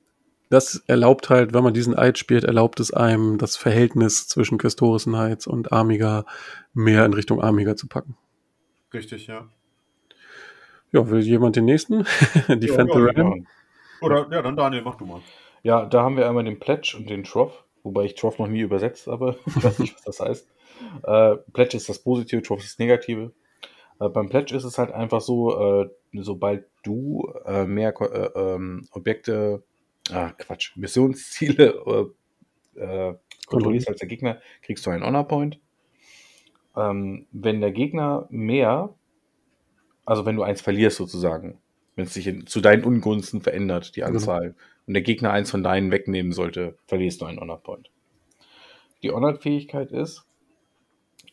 [0.54, 5.04] das erlaubt halt, wenn man diesen Eid spielt, erlaubt es einem, das Verhältnis zwischen Custodes
[5.04, 6.24] Knights und Amiga
[6.72, 8.16] mehr in Richtung Amiga zu packen.
[8.92, 9.48] Richtig, ja.
[10.92, 12.04] Ja, will jemand den nächsten?
[12.48, 13.46] Defend ja, the Ram?
[14.00, 15.20] Oder, ja, dann Daniel, mach du mal.
[15.64, 18.60] Ja, da haben wir einmal den Pledge und den Trough, wobei ich Trough noch nie
[18.60, 19.36] übersetzt habe.
[19.46, 20.48] ich weiß nicht, was das heißt.
[21.02, 23.32] Äh, Pledge ist das Positive, Trough ist das Negative.
[23.98, 28.86] Äh, beim Pledge ist es halt einfach so, äh, sobald du äh, mehr äh, ähm,
[28.92, 29.64] Objekte
[30.10, 32.12] ah, Quatsch, Missionsziele
[32.76, 33.14] äh, äh,
[33.46, 35.60] kontrollierst als der Gegner, kriegst du einen Honor Point.
[36.76, 38.94] Ähm, wenn der Gegner mehr,
[40.04, 41.60] also wenn du eins verlierst sozusagen,
[41.94, 44.12] wenn es sich in, zu deinen Ungunsten verändert, die genau.
[44.12, 44.54] Anzahl, genau.
[44.86, 47.90] und der Gegner eins von deinen wegnehmen sollte, verlierst du einen Honor Point.
[49.02, 50.26] Die Honor-Fähigkeit ist,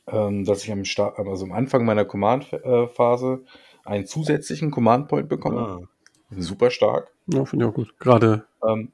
[0.08, 3.44] ähm, dass ich am, Start, also am Anfang meiner Command-Phase
[3.86, 5.60] einen zusätzlichen Command Point bekomme.
[5.60, 5.88] Ah.
[6.38, 7.12] Super stark.
[7.28, 8.00] Ja, finde ich auch gut.
[8.00, 8.92] Gerade ähm,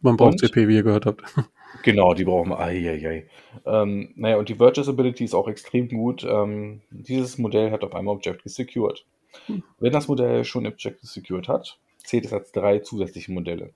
[0.00, 1.22] man braucht und, CP, wie ihr gehört habt.
[1.82, 2.58] Genau, die brauchen wir.
[2.60, 3.28] Eieiei.
[3.66, 6.24] Ähm, naja, und die Virtuous Ability ist auch extrem gut.
[6.24, 9.04] Ähm, dieses Modell hat auf einmal Objective Secured.
[9.46, 9.62] Hm.
[9.78, 13.74] Wenn das Modell schon Objective Secured hat, zählt es als drei zusätzliche Modelle.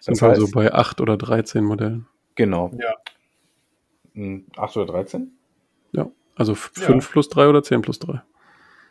[0.00, 2.06] Sind das also bei 8 oder 13 Modellen.
[2.34, 2.70] Genau.
[2.78, 2.94] Ja.
[4.14, 4.46] 8 hm,
[4.82, 5.32] oder 13?
[5.92, 7.12] Ja, also 5 ja.
[7.12, 8.22] plus 3 oder 10 plus 3.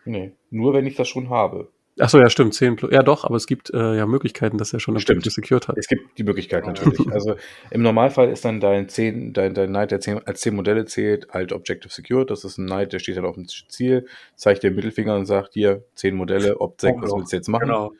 [0.05, 1.69] Nee, nur wenn ich das schon habe.
[1.99, 2.91] Achso, ja, stimmt, 10 plus.
[2.91, 5.25] Ja, doch, aber es gibt äh, ja Möglichkeiten, dass er schon eine stimmt.
[5.25, 5.77] secured hat.
[5.77, 6.99] Es gibt die Möglichkeit natürlich.
[7.11, 7.35] also
[7.69, 11.27] im Normalfall ist dann dein 10, dein, dein Knight, der 10, als 10 Modelle zählt,
[11.31, 12.29] halt Objective Secured.
[12.29, 15.53] Das ist ein Knight, der steht halt auf dem Ziel, zeigt den Mittelfinger und sagt
[15.53, 17.67] hier 10 Modelle, Object, was willst du jetzt machen?
[17.67, 17.91] Genau.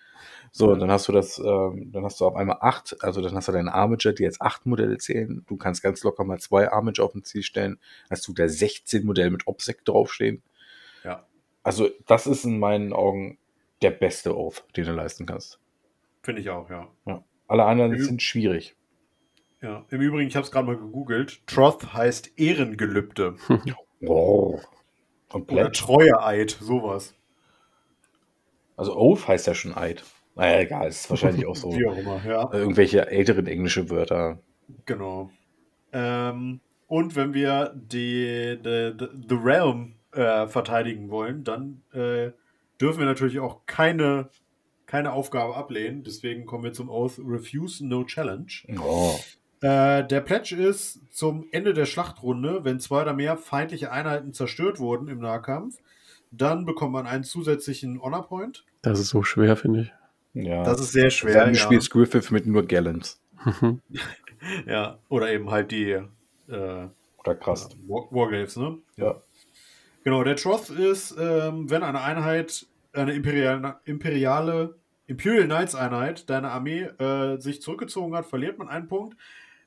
[0.54, 3.48] So, dann hast du das, ähm, dann hast du auf einmal 8, also dann hast
[3.48, 5.46] du deine Armager, die jetzt 8 Modelle zählen.
[5.48, 7.80] Du kannst ganz locker mal zwei Armager auf dem Ziel stellen.
[8.10, 10.44] Hast du da 16 Modelle mit Obsec draufstehen.
[11.06, 11.26] Ja.
[11.64, 13.38] Also, das ist in meinen Augen
[13.82, 15.60] der beste Oath, den du leisten kannst.
[16.24, 16.88] Finde ich auch, ja.
[17.06, 17.24] ja.
[17.48, 18.76] Alle anderen Im sind schwierig.
[19.62, 21.46] Ja, im Übrigen, ich habe es gerade mal gegoogelt.
[21.48, 23.36] Troth heißt Ehrengelübde.
[24.06, 24.60] oh.
[25.32, 27.16] Und Oder Treueeid, sowas.
[28.76, 30.04] Also Oath heißt ja schon Eid.
[30.36, 31.72] Naja, egal, ist wahrscheinlich auch so.
[31.78, 32.52] Wie auch immer, ja.
[32.52, 34.40] Irgendwelche älteren englische Wörter.
[34.86, 35.30] Genau.
[35.94, 42.32] Ähm, und wenn wir die, die, die The Realm äh, verteidigen wollen, dann äh,
[42.82, 44.30] dürfen wir natürlich auch keine,
[44.86, 46.04] keine Aufgabe ablehnen.
[46.04, 48.52] Deswegen kommen wir zum Oath Refuse No Challenge.
[48.82, 49.18] Oh.
[49.62, 54.80] Äh, der Pledge ist zum Ende der Schlachtrunde, wenn zwei oder mehr feindliche Einheiten zerstört
[54.80, 55.78] wurden im Nahkampf,
[56.32, 58.66] dann bekommt man einen zusätzlichen Honor Point.
[58.82, 59.94] Das ist so schwer, finde ich.
[60.34, 60.64] Ja.
[60.64, 61.34] Das ist sehr schwer.
[61.34, 61.60] Dann ja.
[61.60, 63.22] spielst Griffith mit nur Gallons.
[64.66, 66.08] ja, oder eben halt die äh,
[66.48, 67.70] oder krass.
[67.88, 68.80] War Wargaves, ne?
[68.98, 69.22] Ja.
[70.04, 74.76] Genau, der Troth ist, ähm, wenn eine Einheit eine imperiale, imperiale
[75.08, 79.18] Imperial Knights Einheit deiner Armee äh, sich zurückgezogen hat, verliert man einen Punkt.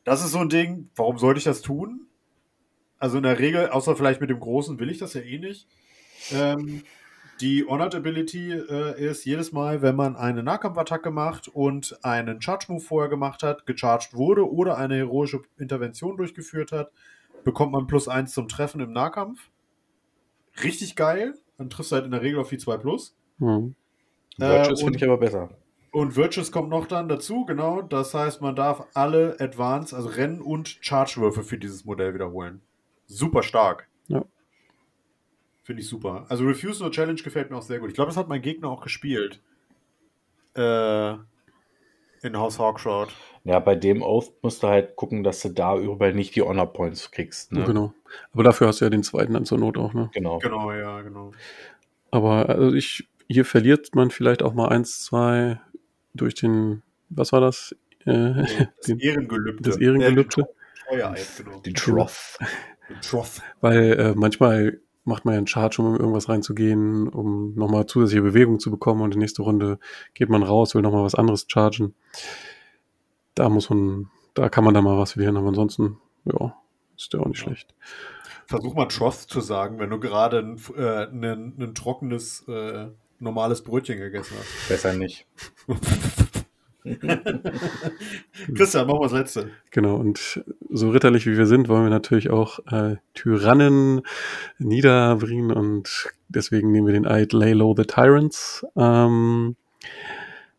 [0.02, 2.06] Das ist so ein Ding, warum sollte ich das tun?
[2.98, 5.68] Also in der Regel, außer vielleicht mit dem Großen, will ich das ja eh nicht.
[6.32, 6.82] Ähm,
[7.40, 12.66] die Honored Ability äh, ist jedes Mal, wenn man eine Nahkampfattacke macht und einen Charge
[12.68, 16.90] Move vorher gemacht hat, gecharged wurde oder eine heroische Intervention durchgeführt hat,
[17.44, 19.50] bekommt man plus eins zum Treffen im Nahkampf.
[20.62, 21.34] Richtig geil.
[21.58, 23.16] Dann triffst du halt in der Regel auf die 2 Plus.
[23.38, 23.74] Mhm.
[24.36, 25.50] Virtuous äh, finde ich aber besser.
[25.92, 27.80] Und Virtuous kommt noch dann dazu, genau.
[27.80, 32.60] Das heißt, man darf alle Advance, also Rennen- und Charge-Würfe für dieses Modell wiederholen.
[33.06, 33.88] Super stark.
[34.08, 34.24] Ja.
[35.62, 36.26] Finde ich super.
[36.28, 37.90] Also Refuse No Challenge gefällt mir auch sehr gut.
[37.90, 39.40] Ich glaube, das hat mein Gegner auch gespielt.
[40.56, 41.12] Äh,
[42.22, 43.10] in House Hawkshot.
[43.44, 46.72] Ja, bei dem Oath musst du halt gucken, dass du da überall nicht die Honor
[46.72, 47.52] Points kriegst.
[47.52, 47.64] Ne?
[47.64, 47.92] Genau.
[48.32, 50.10] Aber dafür hast du ja den zweiten dann zur Not auch, ne?
[50.14, 50.38] Genau.
[50.38, 51.32] Genau, ja, genau.
[52.10, 55.60] Aber also ich, hier verliert man vielleicht auch mal eins, zwei
[56.14, 57.76] durch den, was war das?
[58.06, 58.32] Äh,
[58.76, 59.62] das den, Ehrengelübde.
[59.62, 60.48] Das Ehrengelübde.
[60.96, 61.60] Ja, genau.
[61.60, 62.38] Die Troth.
[62.88, 63.42] Die Troth.
[63.60, 68.58] Weil äh, manchmal macht man ja einen Charge, um irgendwas reinzugehen, um nochmal zusätzliche Bewegung
[68.58, 69.78] zu bekommen und die nächste Runde
[70.14, 71.94] geht man raus, will nochmal was anderes chargen.
[73.34, 76.56] Da muss man, da kann man dann mal was verlieren, aber ansonsten, ja,
[76.96, 77.44] ist der auch nicht ja.
[77.44, 77.74] schlecht.
[78.46, 83.62] Versuch mal Troth zu sagen, wenn du gerade ein, äh, ein, ein trockenes äh, normales
[83.62, 84.68] Brötchen gegessen hast.
[84.68, 85.26] Besser nicht.
[88.54, 89.50] Christian, machen wir das letzte.
[89.70, 94.02] Genau, und so ritterlich wie wir sind, wollen wir natürlich auch äh, Tyrannen
[94.58, 98.66] niederbringen und deswegen nehmen wir den Eid Lay Low the Tyrants.
[98.76, 99.56] Ähm,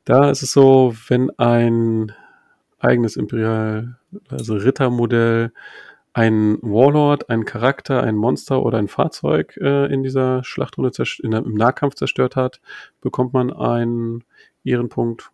[0.05, 2.11] da ist es so, wenn ein
[2.85, 3.97] eigenes Imperial,
[4.29, 5.51] also Rittermodell,
[6.13, 11.45] ein Warlord, ein Charakter, ein Monster oder ein Fahrzeug äh, in dieser Schlachtrunde in der,
[11.45, 12.61] im Nahkampf zerstört hat,
[13.01, 14.23] bekommt man einen
[14.63, 15.31] Ehrenpunkt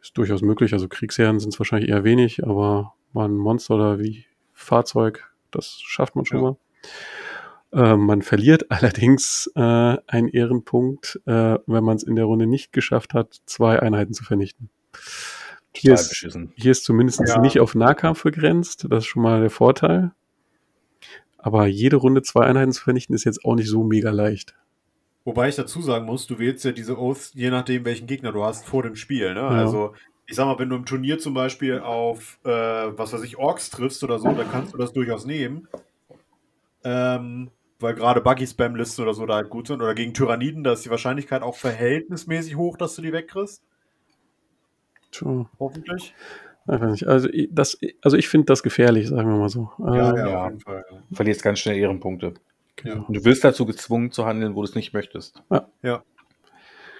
[0.00, 0.72] ist durchaus möglich.
[0.72, 5.80] Also Kriegsherren sind es wahrscheinlich eher wenig, aber mal ein Monster oder wie Fahrzeug, das
[5.80, 6.44] schafft man schon ja.
[6.44, 6.56] mal.
[7.92, 12.72] Äh, man verliert allerdings äh, einen Ehrenpunkt, äh, wenn man es in der Runde nicht
[12.72, 14.70] geschafft hat, zwei Einheiten zu vernichten.
[15.80, 16.26] Hier ist,
[16.56, 17.40] hier ist, zumindest ja.
[17.40, 18.86] nicht auf Nahkampf begrenzt.
[18.90, 20.12] Das ist schon mal der Vorteil.
[21.38, 24.54] Aber jede Runde zwei Einheiten zu vernichten ist jetzt auch nicht so mega leicht.
[25.24, 28.44] Wobei ich dazu sagen muss, du wählst ja diese Oaths, je nachdem, welchen Gegner du
[28.44, 29.34] hast, vor dem Spiel.
[29.34, 29.40] Ne?
[29.40, 29.48] Ja.
[29.48, 29.94] Also,
[30.26, 33.70] ich sag mal, wenn du im Turnier zum Beispiel auf, äh, was weiß ich, Orks
[33.70, 35.68] triffst oder so, dann kannst du das durchaus nehmen.
[36.82, 39.80] Ähm, weil gerade Buggy-Spam-Listen oder so da halt gut sind.
[39.80, 43.62] Oder gegen Tyranniden, da ist die Wahrscheinlichkeit auch verhältnismäßig hoch, dass du die wegkriegst.
[45.10, 45.46] True.
[45.58, 46.14] Hoffentlich.
[46.66, 47.06] Ich weiß nicht.
[47.06, 49.70] Also, das, also ich finde das gefährlich, sagen wir mal so.
[49.78, 50.84] Ja, ähm, ja, auf jeden Fall.
[50.90, 51.02] Ja.
[51.12, 52.34] Verlierst ganz schnell Ehrenpunkte.
[52.76, 53.04] Genau.
[53.06, 55.42] Und du wirst dazu gezwungen zu handeln, wo du es nicht möchtest.
[55.50, 55.68] Ja.
[55.82, 56.02] ja.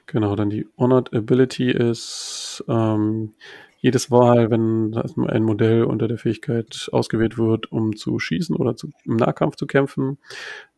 [0.07, 3.35] Genau, dann die Honored Ability ist ähm,
[3.81, 4.97] jedes Mal, wenn
[5.29, 9.67] ein Modell unter der Fähigkeit ausgewählt wird, um zu schießen oder zu, im Nahkampf zu
[9.67, 10.19] kämpfen,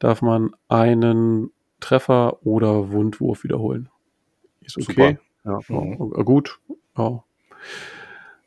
[0.00, 3.88] darf man einen Treffer oder Wundwurf wiederholen.
[4.62, 5.10] Ist okay.
[5.12, 5.29] Super.
[5.44, 6.12] Ja, mhm.
[6.16, 6.60] ja, gut.
[6.96, 7.24] Ja.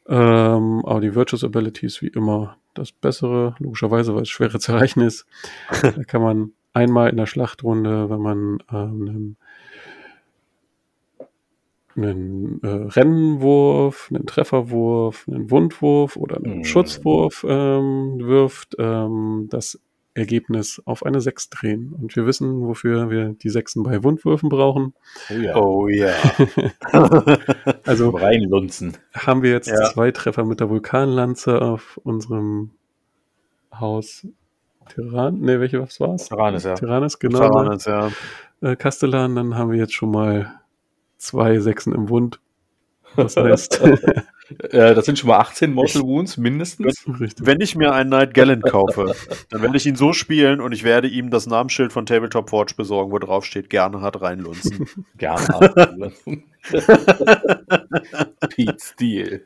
[0.08, 4.74] Ähm, aber die Virtuous Ability ist wie immer das Bessere, logischerweise, weil es schwerer zu
[4.74, 5.26] erreichen ist.
[5.82, 9.38] da kann man einmal in der Schlachtrunde, wenn man ähm,
[11.96, 16.64] einen, einen äh, Rennenwurf, einen Trefferwurf, einen Wundwurf oder einen mhm.
[16.66, 19.80] Schutzwurf ähm, wirft, ähm, das
[20.16, 21.94] Ergebnis auf eine 6 drehen.
[21.94, 24.94] Und wir wissen, wofür wir die Sechsen bei Wundwürfen brauchen.
[25.30, 25.56] Oh ja.
[25.56, 26.14] Oh ja.
[27.86, 28.98] also reinlunzen.
[29.14, 29.92] Haben wir jetzt ja.
[29.92, 32.72] zwei Treffer mit der Vulkanlanze auf unserem
[33.74, 34.28] Haus
[34.90, 36.28] Tyran, ne, welche was war's?
[36.28, 36.76] Tyrannis, ja.
[36.76, 37.40] Tyrannis, genau.
[37.40, 38.12] Tyrannis, ja.
[38.62, 40.60] Äh, Kastellan, dann haben wir jetzt schon mal
[41.18, 42.40] zwei Sechsen im Wund.
[43.16, 43.82] Das heißt,
[44.50, 47.06] Äh, das sind schon mal 18 Mortal Wounds mindestens.
[47.40, 49.16] Wenn ich mir einen Knight Gallant kaufe,
[49.50, 52.74] dann werde ich ihn so spielen und ich werde ihm das Namensschild von Tabletop Forge
[52.76, 54.88] besorgen, wo drauf steht, gerne hat reinlunzen.
[55.18, 56.44] gerne hat reinlunzen.
[58.50, 59.42] Pete Steele.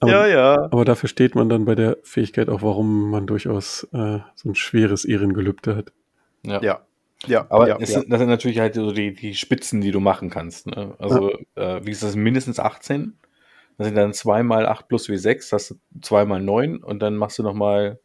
[0.00, 0.54] Aber, ja, ja.
[0.70, 4.54] Aber dafür steht man dann bei der Fähigkeit auch, warum man durchaus äh, so ein
[4.54, 5.92] schweres Ehrengelübde hat.
[6.42, 6.62] Ja.
[6.62, 6.80] ja.
[7.26, 8.02] Ja, aber ja, es, ja.
[8.06, 10.66] das sind natürlich halt so die, die Spitzen, die du machen kannst.
[10.66, 10.94] Ne?
[10.98, 11.76] Also, ja.
[11.76, 13.18] äh, wie ist das, mindestens 18?
[13.76, 17.16] Das sind dann 2 mal 8 plus W6, hast du 2 mal 9 und dann
[17.16, 17.98] machst du nochmal,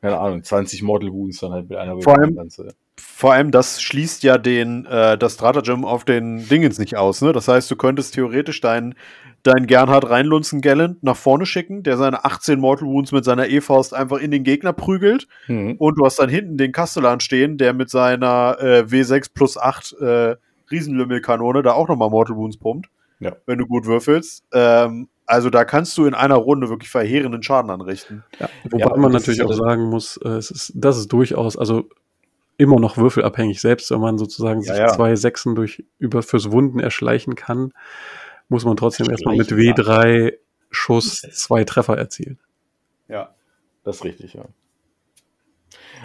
[0.00, 2.36] keine Ahnung, 20 Mortal Wounds dann halt mit einer vor allem,
[2.98, 7.22] vor allem, das schließt ja den, äh, das Stratagem auf den Dingens nicht aus.
[7.22, 7.32] Ne?
[7.32, 8.94] Das heißt, du könntest theoretisch deinen
[9.42, 13.94] deinen Gernhard Reinlunzen Gallant nach vorne schicken, der seine 18 Mortal Wounds mit seiner E-Faust
[13.94, 15.28] einfach in den Gegner prügelt.
[15.46, 15.76] Mhm.
[15.78, 19.92] Und du hast dann hinten den Kastellan stehen, der mit seiner äh, W6 plus 8
[20.00, 20.36] äh,
[20.70, 22.88] Riesenlümmelkanone da auch nochmal Mortal Wounds pumpt.
[23.20, 23.36] Ja.
[23.46, 24.44] Wenn du gut würfelst.
[24.52, 28.24] Ähm, also da kannst du in einer Runde wirklich verheerenden Schaden anrichten.
[28.38, 31.88] Ja, wobei ja, man natürlich auch sagen muss, äh, es ist, das ist durchaus, also
[32.56, 34.88] immer noch würfelabhängig, selbst wenn man sozusagen ja, sich ja.
[34.88, 37.72] zwei Sechsen durch über fürs Wunden erschleichen kann
[38.48, 40.34] muss man trotzdem erstmal mit W3
[40.70, 42.38] Schuss zwei Treffer erzielen.
[43.08, 43.34] Ja,
[43.84, 44.46] das ist richtig, ja.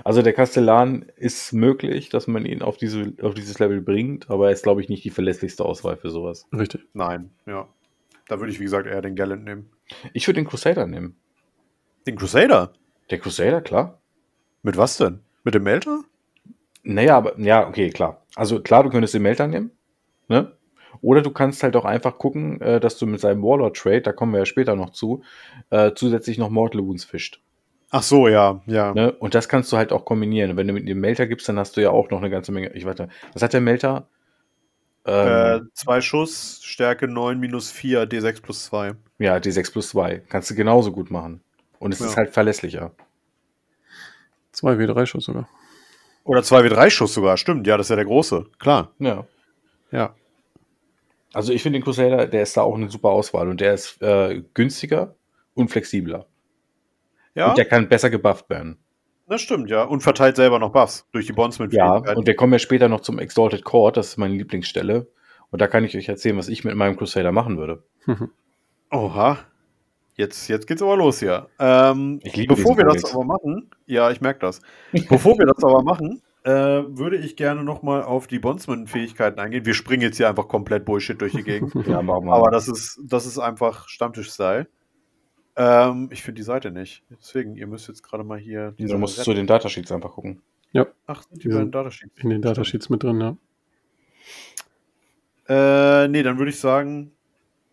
[0.04, 4.48] Also der Kastellan ist möglich, dass man ihn auf, diese, auf dieses Level bringt, aber
[4.48, 6.48] er ist, glaube ich, nicht die verlässlichste Auswahl für sowas.
[6.52, 6.88] Richtig.
[6.94, 7.68] Nein, ja.
[8.28, 9.70] Da würde ich, wie gesagt, eher den Gallant nehmen.
[10.14, 11.16] Ich würde den Crusader nehmen.
[12.08, 12.74] Den Crusader?
[13.10, 14.02] Der Crusader, klar.
[14.62, 15.20] Mit was denn?
[15.44, 16.02] Mit dem Melter?
[16.84, 18.26] Naja, aber, ja, okay, klar.
[18.36, 19.72] Also klar, du könntest den Melter nehmen.
[20.28, 20.54] Ne?
[21.04, 24.32] Oder du kannst halt auch einfach gucken, äh, dass du mit seinem Warlord-Trade, da kommen
[24.32, 25.22] wir ja später noch zu,
[25.70, 27.42] äh, zusätzlich noch Mortal Wounds fischt.
[27.92, 28.94] Ach so, ja, ja.
[28.94, 29.12] Ne?
[29.12, 30.56] Und das kannst du halt auch kombinieren.
[30.56, 32.72] Wenn du mit dem Melter gibst, dann hast du ja auch noch eine ganze Menge.
[32.74, 34.08] Ich warte, was hat der Melter?
[35.06, 38.94] Ähm, äh, zwei Schuss, Stärke 9 minus 4, D6 plus 2.
[39.20, 40.24] Ja, D6 plus 2.
[40.30, 41.42] Kannst du genauso gut machen.
[41.80, 42.06] Und es ja.
[42.06, 42.92] ist halt verlässlicher.
[44.54, 45.50] 2 W3 Schuss sogar.
[46.24, 47.68] Oder 2 W3 Schuss sogar, stimmt.
[47.68, 48.46] Ja, das ist ja der große.
[48.58, 48.94] Klar.
[49.00, 49.26] Ja.
[49.92, 50.16] Ja.
[51.34, 54.02] Also ich finde den Crusader, der ist da auch eine super Auswahl und der ist
[54.02, 55.16] äh, günstiger
[55.56, 56.28] und flexibler.
[57.36, 57.50] Ja.
[57.50, 58.78] Und der kann besser gebufft werden.
[59.28, 59.84] Das stimmt, ja.
[59.84, 63.02] Und verteilt selber noch Buffs durch die bondsman Ja, und wir kommen ja später noch
[63.02, 65.08] zum Exalted Court, das ist meine Lieblingsstelle.
[65.50, 67.84] Und da kann ich euch erzählen, was ich mit meinem Crusader machen würde.
[68.92, 69.40] Oha.
[70.16, 71.48] Jetzt, jetzt geht's aber los hier.
[71.58, 73.16] Ähm, Ich liebe bevor wir das Codex.
[73.16, 74.62] aber machen, ja, ich merke das.
[75.10, 79.66] bevor wir das aber machen, äh, würde ich gerne nochmal auf die Bondsman-Fähigkeiten eingehen.
[79.66, 81.74] Wir springen jetzt hier einfach komplett Bullshit durch die Gegend.
[81.88, 82.34] Ja, machen wir.
[82.34, 84.68] aber das ist, das ist einfach Stammtisch-Style.
[85.56, 87.04] Ähm, ich finde die Seite nicht.
[87.10, 88.74] Deswegen, ihr müsst jetzt gerade mal hier.
[88.78, 90.42] du musst zu den Datasheets einfach gucken.
[91.06, 92.24] Ach, sind die Die beiden sind Datasheets.
[92.24, 93.38] In den Datasheets mit drin, ja.
[95.48, 97.12] Äh, nee, dann würde ich sagen,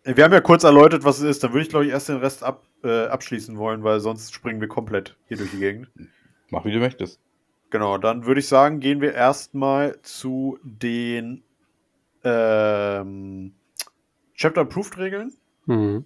[0.04, 1.44] äh, wir haben ja kurz erläutert, was es ist.
[1.44, 4.60] Dann würde ich, glaube ich, erst den Rest ab, äh, abschließen wollen, weil sonst springen
[4.60, 5.88] wir komplett hier durch die Gegend.
[6.50, 7.20] Mach wie du möchtest.
[7.70, 11.42] Genau, dann würde ich sagen, gehen wir erstmal zu den
[12.24, 13.54] ähm,
[14.34, 15.32] Chapter-Approved-Regeln.
[15.66, 16.04] Mhm.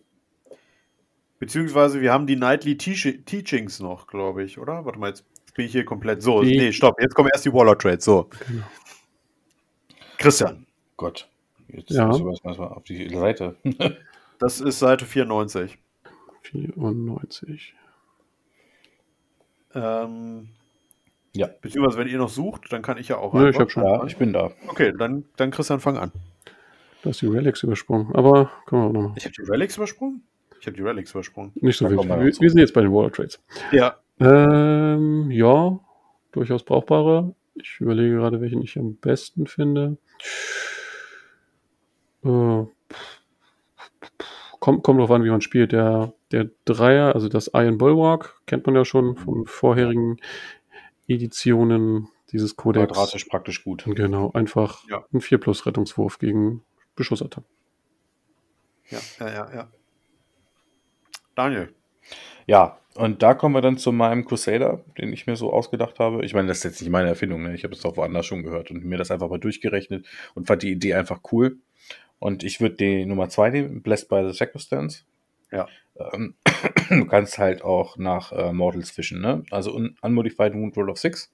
[1.38, 4.84] Beziehungsweise wir haben die Nightly Teach- Teachings noch, glaube ich, oder?
[4.84, 6.22] Warte mal, jetzt bin ich hier komplett.
[6.22, 7.00] So, Die- nee, stopp.
[7.00, 8.04] Jetzt kommen erst die Waller Trades.
[8.04, 8.28] So.
[8.46, 8.64] Genau.
[10.18, 11.28] Christian, Gott.
[11.68, 12.06] Jetzt Ja.
[12.06, 13.56] müssen wir erstmal auf die Seite.
[14.38, 15.78] das ist Seite 94.
[16.42, 17.74] 94.
[19.74, 20.48] Ähm,
[21.36, 21.48] Ja.
[21.60, 23.34] Beziehungsweise, wenn ihr noch sucht, dann kann ich ja auch.
[23.34, 23.84] Nö, ich hab schon.
[23.84, 24.52] ja, ich bin da.
[24.68, 26.12] Okay, dann, dann Christian, fang an.
[27.02, 28.14] Da ist die Relics übersprungen.
[28.14, 29.12] Aber können wir auch nochmal.
[29.16, 30.22] Ich habe die Relics übersprungen?
[30.60, 31.52] Ich habe die Relics übersprungen.
[31.56, 33.42] Nicht so Da kommen wir Wir, sind jetzt bei den Water Trades.
[33.72, 33.96] Ja.
[34.20, 35.78] Ähm, ja,
[36.32, 37.34] durchaus brauchbarer.
[37.56, 39.98] Ich überlege gerade, welchen ich am besten finde.
[42.24, 42.64] Äh,
[44.60, 45.72] kommt, kommt drauf an, wie man spielt.
[45.72, 50.16] Der, der Dreier, also das Iron Bulwark, kennt man ja schon von vorherigen
[51.08, 52.92] Editionen dieses Codex.
[52.92, 53.84] Quadratisch praktisch gut.
[53.86, 55.04] Genau, einfach Ja.
[55.12, 56.62] ein 4 plus Rettungswurf gegen
[56.96, 57.48] Beschussattacken.
[58.90, 59.68] Ja, ja, ja, ja.
[61.34, 61.74] Daniel.
[62.46, 66.24] Ja, und da kommen wir dann zu meinem Crusader, den ich mir so ausgedacht habe.
[66.24, 67.54] Ich meine, das ist jetzt nicht meine Erfindung, ne?
[67.54, 70.62] ich habe es auch woanders schon gehört und mir das einfach mal durchgerechnet und fand
[70.62, 71.58] die Idee einfach cool.
[72.18, 75.04] Und ich würde die Nummer 2 nehmen, Blessed by the Circumstance.
[75.50, 75.66] Ja.
[76.12, 76.34] Ähm,
[76.88, 79.42] du kannst halt auch nach äh, Mortals fischen, ne?
[79.50, 81.32] Also un Unmodified Wound Roll of 6.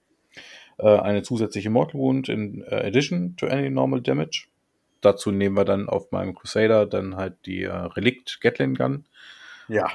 [0.78, 4.46] Äh, eine zusätzliche Mortal Wound in äh, Addition to any normal damage.
[5.00, 9.04] Dazu nehmen wir dann auf meinem Crusader dann halt die äh, Relikt Gatling Gun.
[9.68, 9.90] Ja.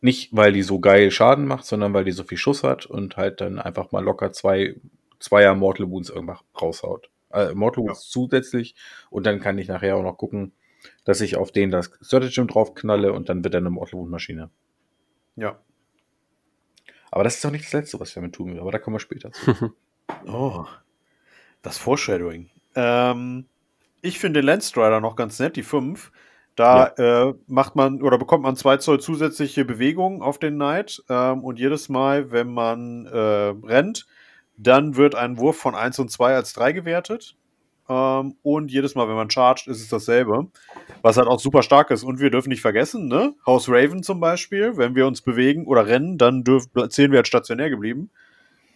[0.00, 3.16] Nicht, weil die so geil Schaden macht, sondern weil die so viel Schuss hat und
[3.16, 4.76] halt dann einfach mal locker zwei
[5.18, 7.10] Zweier Mortal Wounds irgendwann raushaut.
[7.32, 8.74] Äh, Mortal Wounds zusätzlich
[9.10, 10.52] und dann kann ich nachher auch noch gucken,
[11.06, 14.50] dass ich auf den das Stratagem draufknalle und dann wird er eine Mortal Wound Maschine.
[15.36, 15.58] Ja.
[17.10, 18.96] Aber das ist doch nicht das Letzte, was ich damit tun will, aber da kommen
[18.96, 19.72] wir später zu.
[20.26, 20.64] Oh.
[21.62, 22.48] Das Foreshadowing.
[22.74, 23.46] Ähm,
[24.02, 26.10] ich finde den Landstrider noch ganz nett, die 5.
[26.54, 31.02] Da äh, macht man oder bekommt man 2 Zoll zusätzliche Bewegung auf den Knight.
[31.08, 33.18] Ähm, und jedes Mal, wenn man äh,
[33.66, 34.06] rennt,
[34.56, 37.36] dann wird ein Wurf von 1 und 2 als 3 gewertet.
[37.88, 40.48] Ähm, und jedes Mal, wenn man chargt, ist es dasselbe.
[41.02, 42.02] Was halt auch super stark ist.
[42.04, 43.34] Und wir dürfen nicht vergessen, ne?
[43.46, 47.28] Haus Raven zum Beispiel, wenn wir uns bewegen oder rennen, dann dürf, zählen wir als
[47.28, 48.10] stationär geblieben.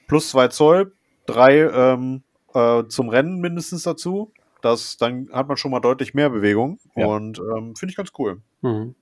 [0.07, 0.93] Plus 2 Zoll,
[1.27, 2.23] 3 ähm,
[2.55, 4.33] äh, zum Rennen mindestens dazu.
[4.63, 6.79] Das, dann hat man schon mal deutlich mehr Bewegung.
[6.95, 7.07] Ja.
[7.07, 8.43] Und ähm, finde ich ganz cool.
[8.63, 8.95] Mhm.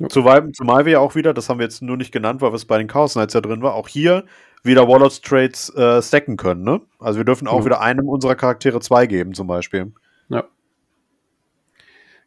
[0.00, 0.08] Ja.
[0.08, 2.64] Zumal, zumal wir ja auch wieder, das haben wir jetzt nur nicht genannt, weil es
[2.64, 4.24] bei den Chaos Knights ja drin war, auch hier
[4.62, 6.62] wieder Warlords Trades äh, stacken können.
[6.62, 6.80] Ne?
[7.00, 7.64] Also wir dürfen auch Mhm.
[7.66, 9.92] wieder einem unserer Charaktere zwei geben, zum Beispiel.
[10.28, 10.44] Ja.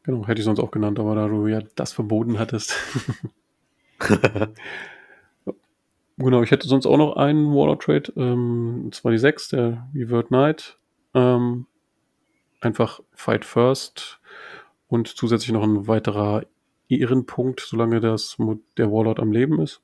[0.04, 2.76] Genau, hätte ich sonst auch genannt, aber da du ja das verboten hattest.
[6.18, 9.88] genau, ich hätte sonst auch noch einen Warlord Trade, ähm, und zwar die 6, der
[9.94, 10.78] Revert Knight.
[11.14, 11.68] Ähm,
[12.62, 14.20] einfach Fight First
[14.88, 16.44] und zusätzlich noch ein weiterer
[17.00, 18.38] Ehrenpunkt, solange das
[18.78, 19.82] der Warlord am Leben ist.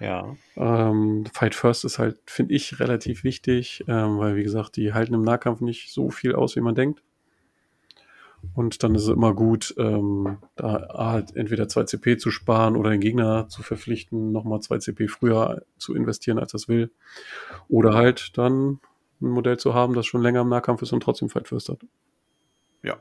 [0.00, 0.36] Ja.
[0.56, 5.14] Ähm, Fight First ist halt, finde ich, relativ wichtig, ähm, weil, wie gesagt, die halten
[5.14, 7.02] im Nahkampf nicht so viel aus, wie man denkt.
[8.54, 12.90] Und dann ist es immer gut, ähm, da halt entweder 2 CP zu sparen oder
[12.90, 16.90] den Gegner zu verpflichten, nochmal 2 CP früher zu investieren, als das will.
[17.68, 18.80] Oder halt dann
[19.20, 21.80] ein Modell zu haben, das schon länger im Nahkampf ist und trotzdem Fight First hat.
[22.82, 22.98] Ja.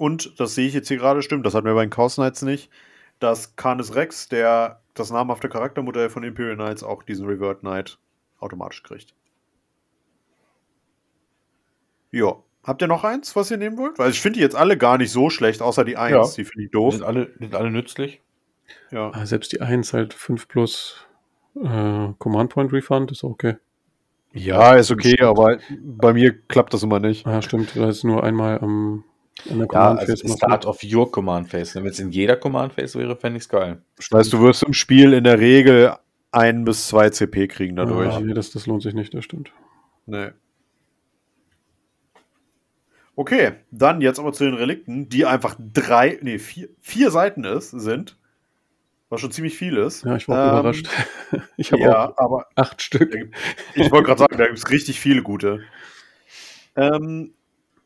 [0.00, 2.40] Und, das sehe ich jetzt hier gerade, stimmt, das hatten wir bei den Chaos Knights
[2.40, 2.70] nicht,
[3.18, 7.98] dass Canis Rex, der das namhafte Charaktermodell von Imperial Knights, auch diesen Revert Knight
[8.38, 9.14] automatisch kriegt.
[12.10, 12.36] Ja.
[12.64, 13.98] Habt ihr noch eins, was ihr nehmen wollt?
[13.98, 16.24] Weil ich finde die jetzt alle gar nicht so schlecht, außer die eins, Ja.
[16.36, 16.94] die finde ich Die doof.
[16.94, 18.22] sind alle, die sind alle nützlich.
[18.90, 19.10] Ja.
[19.12, 21.06] Ah, selbst die 1 halt 5 plus
[21.56, 23.56] äh, Command Point Refund ist okay.
[24.32, 27.26] ja, ist okay, aber bei mir klappt das immer nicht.
[27.26, 29.04] Ah, stimmt, da ist nur einmal am
[29.44, 31.74] Ja, Command also Phase machst du- Start of your Command Phase.
[31.82, 33.82] Wenn es in jeder Command Phase wäre, fände ich es geil.
[33.96, 35.94] Das heißt, du wirst im Spiel in der Regel
[36.32, 38.14] ein bis zwei CP kriegen dadurch.
[38.14, 39.52] Ah, nee, das, das lohnt sich nicht, das stimmt.
[40.06, 40.30] Nee.
[43.16, 47.70] Okay, dann jetzt aber zu den Relikten, die einfach drei, nee, vier, vier Seiten ist,
[47.70, 48.16] sind.
[49.08, 50.04] Was schon ziemlich viel ist.
[50.04, 50.88] Ja, ich war auch Ähm, überrascht.
[51.56, 53.32] Ich habe Ja, auch aber acht Stück.
[53.74, 55.60] ich wollte gerade sagen, da gibt es richtig viele gute.
[56.76, 57.34] Ähm,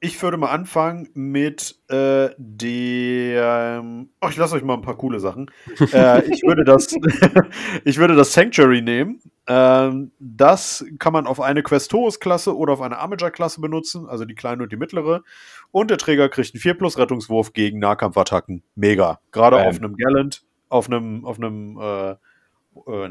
[0.01, 4.11] ich würde mal anfangen mit äh, dem.
[4.21, 5.51] Ach, ich lasse euch mal ein paar coole Sachen.
[5.93, 6.95] äh, ich, würde das,
[7.85, 9.21] ich würde das Sanctuary nehmen.
[9.47, 14.63] Ähm, das kann man auf eine Questoris-Klasse oder auf eine Armiger-Klasse benutzen, also die kleine
[14.63, 15.23] und die mittlere.
[15.71, 18.63] Und der Träger kriegt einen 4 plus Rettungswurf gegen Nahkampfattacken.
[18.75, 19.21] Mega.
[19.33, 19.67] Gerade Bam.
[19.69, 22.17] auf einem Gallant, auf einem, auf einem äh, äh,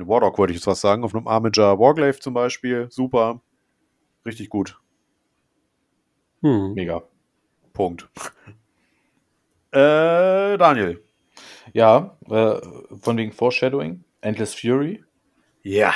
[0.07, 2.88] Warlock wollte ich jetzt was sagen, auf einem Armiger Warglaive zum Beispiel.
[2.89, 3.41] Super.
[4.26, 4.80] Richtig gut.
[6.44, 6.74] Hm.
[6.74, 7.02] Mega.
[7.74, 8.07] Punkt.
[9.72, 11.02] Äh, Daniel.
[11.74, 12.61] Ja, äh,
[13.02, 15.03] von wegen Foreshadowing, Endless Fury
[15.64, 15.95] Ja.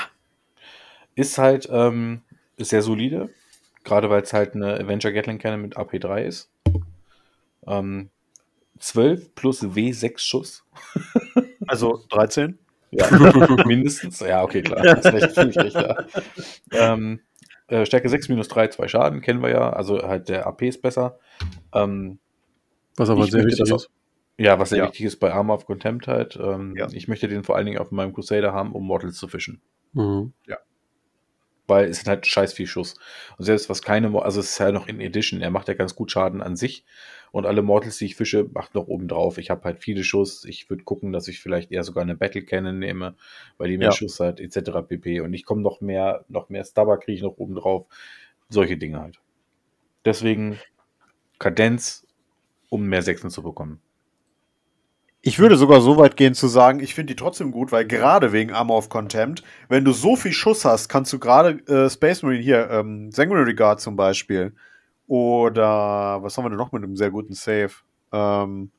[1.13, 2.21] ist halt ähm,
[2.55, 3.29] ist sehr solide,
[3.83, 6.49] gerade weil es halt eine Avenger Gatling Cannon mit AP3 ist.
[7.67, 8.09] Ähm,
[8.79, 10.65] 12 plus W6 Schuss.
[11.67, 12.57] Also 13.
[12.91, 13.11] Ja,
[13.67, 14.21] mindestens.
[14.21, 14.81] Ja, okay, klar.
[14.81, 16.07] Das ist recht viel schlechter.
[16.71, 17.19] Ähm,
[17.67, 19.71] äh, Stärke 6 minus 3, 2 Schaden, kennen wir ja.
[19.71, 21.19] Also halt der AP ist besser.
[21.73, 22.19] Ähm,
[22.95, 23.89] Was aber sehr wichtig ist.
[24.37, 24.85] ja, was sehr Ja.
[24.85, 26.37] wichtig ist bei Armor of Contempt halt.
[26.41, 26.87] Ähm, Ja.
[26.91, 29.61] Ich möchte den vor allen Dingen auf meinem Crusader haben, um Mortals zu fischen.
[29.93, 30.33] Mhm.
[31.69, 32.95] Weil es ist halt scheiß viel Schuss.
[33.37, 35.73] Und selbst was keine, Mo- also es ist ja noch in Edition, er macht ja
[35.73, 36.85] ganz gut Schaden an sich.
[37.31, 39.37] Und alle Mortals, die ich fische, macht noch oben drauf.
[39.37, 40.45] Ich habe halt viele Schuss.
[40.45, 43.15] Ich würde gucken, dass ich vielleicht eher sogar eine Battle Cannon nehme,
[43.57, 43.93] weil die mehr Ja.
[43.93, 44.71] Schuss hat, etc.
[44.87, 45.21] pp.
[45.21, 47.85] Und ich komme noch mehr, noch mehr Stubber kriege ich noch oben drauf.
[48.49, 49.19] Solche Dinge halt.
[50.05, 50.57] Deswegen
[51.39, 52.07] Kadenz,
[52.69, 53.81] um mehr Sechsen zu bekommen.
[55.21, 58.31] Ich würde sogar so weit gehen zu sagen, ich finde die trotzdem gut, weil gerade
[58.31, 62.23] wegen Armor of Contempt, wenn du so viel Schuss hast, kannst du gerade äh, Space
[62.23, 64.53] Marine hier, ähm, Sanguinary Guard zum Beispiel,
[65.07, 67.71] oder was haben wir denn noch mit einem sehr guten Save?
[68.11, 68.71] Ähm,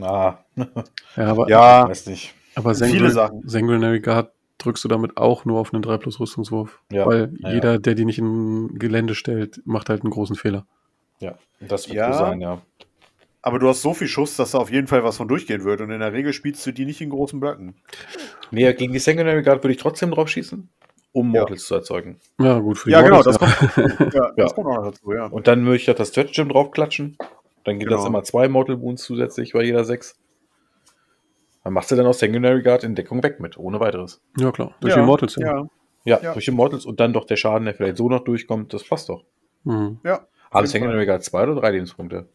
[0.00, 0.38] Ah,
[1.16, 2.34] Ja, aber, ja, weiß nicht.
[2.54, 3.42] aber viele Sanguin Sachen.
[3.48, 6.80] Sanguinary Guard drückst du damit auch nur auf einen 3 plus Rüstungswurf.
[6.90, 10.66] Ja, Weil ja, jeder, der die nicht in Gelände stellt, macht halt einen großen Fehler.
[11.18, 12.12] Ja, das wird Ja.
[12.12, 12.62] so sein, ja.
[13.42, 15.82] aber du hast so viel Schuss, dass da auf jeden Fall was von durchgehen wird
[15.82, 17.74] und in der Regel spielst du die nicht in großen Blöcken.
[18.50, 20.70] Nee, gegen die Sanguinary Guard würde ich trotzdem drauf schießen,
[21.12, 21.40] um Ja.
[21.42, 22.18] Mortals zu erzeugen.
[22.40, 24.32] Ja, gut für die Ja, genau, Mortals, das kommt, ja, Ja.
[24.36, 25.26] das kommt auch noch dazu, ja.
[25.26, 27.16] Und dann würde ich das Stretch Gem draufklatschen.
[27.64, 28.08] Dann geht das Genau.
[28.08, 30.18] immer zwei Mortal Wounds zusätzlich bei jeder sechs.
[31.64, 34.20] Dann machst du dann aus Sanguinary Guard in Deckung weg mit, ohne weiteres.
[34.36, 34.74] Ja, klar.
[34.80, 35.46] Durch ja, die Mortals, ja.
[35.58, 35.66] Ja,
[36.04, 36.32] Ja, Ja.
[36.32, 39.08] durch die Mortals und dann doch der Schaden, der vielleicht so noch durchkommt, das passt
[39.08, 39.24] doch.
[39.64, 40.00] Mhm.
[40.04, 40.14] ja.
[40.14, 40.66] Haben Fall.
[40.66, 42.28] Sanguinary Guard zwei oder drei Lebenspunkte?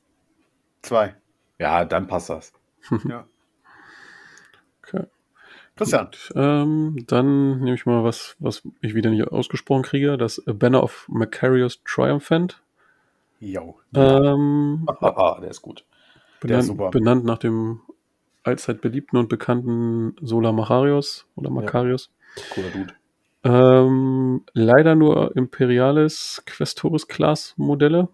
[0.82, 1.16] Zwei.
[1.60, 2.54] Ja, dann passt das.
[3.08, 3.26] Ja.
[5.78, 6.10] Christian.
[6.36, 10.18] Ähm, dann nehme ich mal was, was ich wieder nicht ausgesprochen kriege.
[10.18, 12.62] Das Banner of Macarius Triumphant.
[13.40, 13.80] Jo.
[13.95, 15.86] Ähm, Haha, der ist gut.
[16.44, 16.90] Der ist super.
[16.90, 17.82] benannt, benannt nach dem
[18.44, 22.10] allzeit beliebten und bekannten Sola Macarius oder Macarius.
[22.54, 22.94] Cooler Dude.
[23.44, 28.10] Ähm, leider nur Imperialis Questoris Class Modelle.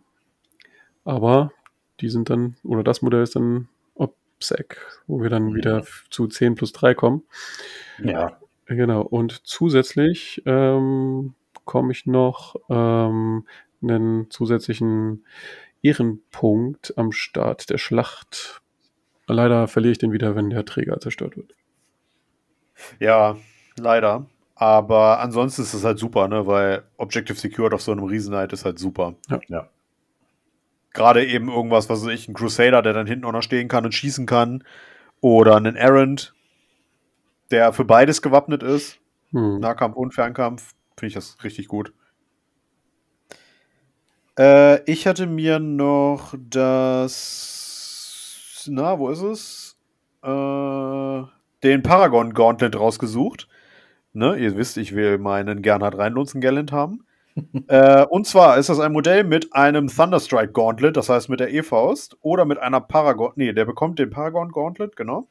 [1.06, 1.52] Aber
[2.00, 3.68] die sind dann, oder das Modell ist dann
[4.44, 7.24] OPSEC, wo wir dann wieder zu 10 plus 3 kommen.
[8.04, 8.38] Ja.
[8.66, 9.02] Genau.
[9.02, 11.34] Und zusätzlich ähm,
[11.66, 13.46] komme ich noch ähm,
[13.82, 15.26] einen zusätzlichen
[15.82, 18.62] Ehrenpunkt am Start der Schlacht.
[19.28, 21.54] Leider verliere ich den wieder, wenn der Träger zerstört wird.
[23.00, 23.38] Ja,
[23.78, 24.26] leider.
[24.56, 26.46] Aber ansonsten ist es halt super, ne?
[26.46, 29.16] Weil Objective Secured auf so einem Riesenheit ist halt super.
[29.30, 29.40] Ja.
[29.48, 29.70] Ja.
[30.94, 33.86] Gerade eben irgendwas, was weiß ich, ein Crusader, der dann hinten auch noch stehen kann
[33.86, 34.64] und schießen kann.
[35.22, 36.34] Oder einen Errant,
[37.52, 39.00] der für beides gewappnet ist.
[39.32, 39.60] Hm.
[39.60, 40.74] Nahkampf und Fernkampf.
[40.98, 41.94] Finde ich das richtig gut.
[44.38, 47.10] Äh, ich hatte mir noch das.
[48.70, 49.78] Na, wo ist es?
[50.24, 51.24] Äh,
[51.64, 53.48] den Paragon Gauntlet rausgesucht.
[54.14, 57.06] Ne, ihr wisst, ich will meinen Gernhard Reinlunzen Gallant haben.
[57.68, 61.54] Äh, und zwar ist das ein Modell mit einem Thunderstrike Gauntlet, das heißt mit der
[61.54, 63.34] E-Faust, oder mit einer Paragon.
[63.36, 65.28] Nee, der bekommt den Paragon Gauntlet, genau.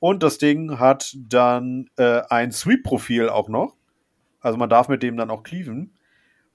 [0.00, 3.76] Und das Ding hat dann äh, ein Sweep-Profil auch noch.
[4.40, 5.94] Also man darf mit dem dann auch cleaven.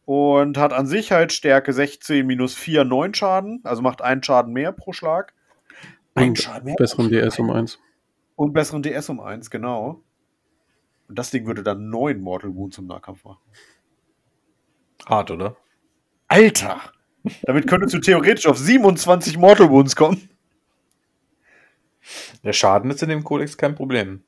[0.06, 3.62] Und hat an sich halt Stärke 16 minus 4, 9 Schaden.
[3.64, 5.34] Also macht einen Schaden mehr pro Schlag.
[6.16, 7.10] Ein Und Schaden mehr besseren.
[7.10, 7.80] DS um 1.
[8.36, 10.04] Und besseren DS um 1, genau.
[11.08, 13.42] Und das Ding würde dann 9 Mortal Wounds im Nahkampf machen.
[15.06, 15.56] Hart, oder?
[16.28, 16.82] Alter!
[17.44, 20.30] Damit könntest du theoretisch auf 27 Mortal Wounds kommen.
[22.44, 24.24] Der Schaden ist in dem Kodex kein Problem.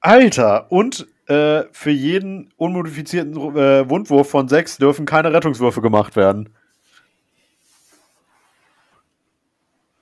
[0.00, 0.70] Alter!
[0.70, 6.50] Und äh, für jeden unmodifizierten äh, Wundwurf von 6 dürfen keine Rettungswürfe gemacht werden.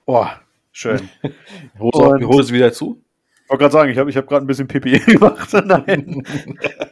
[0.05, 0.27] Oh,
[0.71, 1.09] schön.
[1.79, 3.01] Hose, Hose wieder zu?
[3.43, 5.53] Ich wollte gerade sagen, ich habe ich hab gerade ein bisschen Pipi gemacht.
[5.65, 6.25] Nein.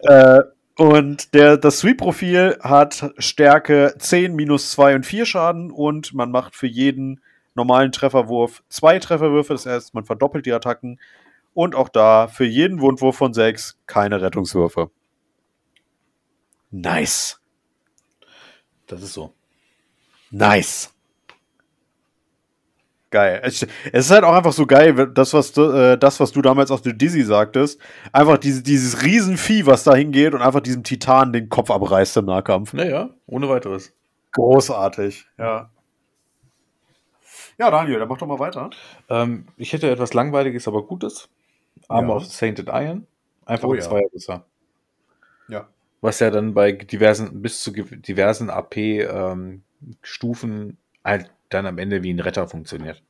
[0.03, 0.40] äh,
[0.80, 6.56] und der, das Sweep-Profil hat Stärke 10, minus 2 und 4 Schaden und man macht
[6.56, 7.19] für jeden
[7.53, 9.51] normalen Trefferwurf zwei Trefferwürfe.
[9.51, 10.97] Das heißt, man verdoppelt die Attacken.
[11.53, 14.89] Und auch da für jeden Wundwurf von 6 keine Rettungswürfe.
[16.72, 17.41] Nice.
[18.88, 19.34] Das ist so.
[20.31, 20.93] Nice.
[23.11, 23.41] Geil.
[23.44, 26.69] Es, ist halt auch einfach so geil, das, was du, äh, das, was du damals
[26.69, 27.80] auf The Dizzy sagtest.
[28.11, 32.26] Einfach diese, dieses Riesenvieh, was da hingeht und einfach diesem Titan den Kopf abreißt im
[32.26, 32.73] Nahkampf.
[32.73, 33.94] Naja, ohne weiteres.
[34.34, 35.72] Großartig, ja.
[37.57, 38.69] Ja, Daniel, dann mach doch mal weiter.
[39.10, 41.30] Ähm, ich hätte etwas Langweiliges, aber Gutes.
[41.88, 42.26] Armor ja.
[42.26, 43.07] of Sainted Iron.
[43.45, 43.86] Einfach oh, ein ja.
[43.86, 44.45] Zweierbisser.
[45.48, 45.68] Ja.
[46.02, 49.61] Was ja dann bei diversen, bis zu diversen AP-Stufen
[50.52, 53.03] ähm, halt dann am Ende wie ein Retter funktioniert.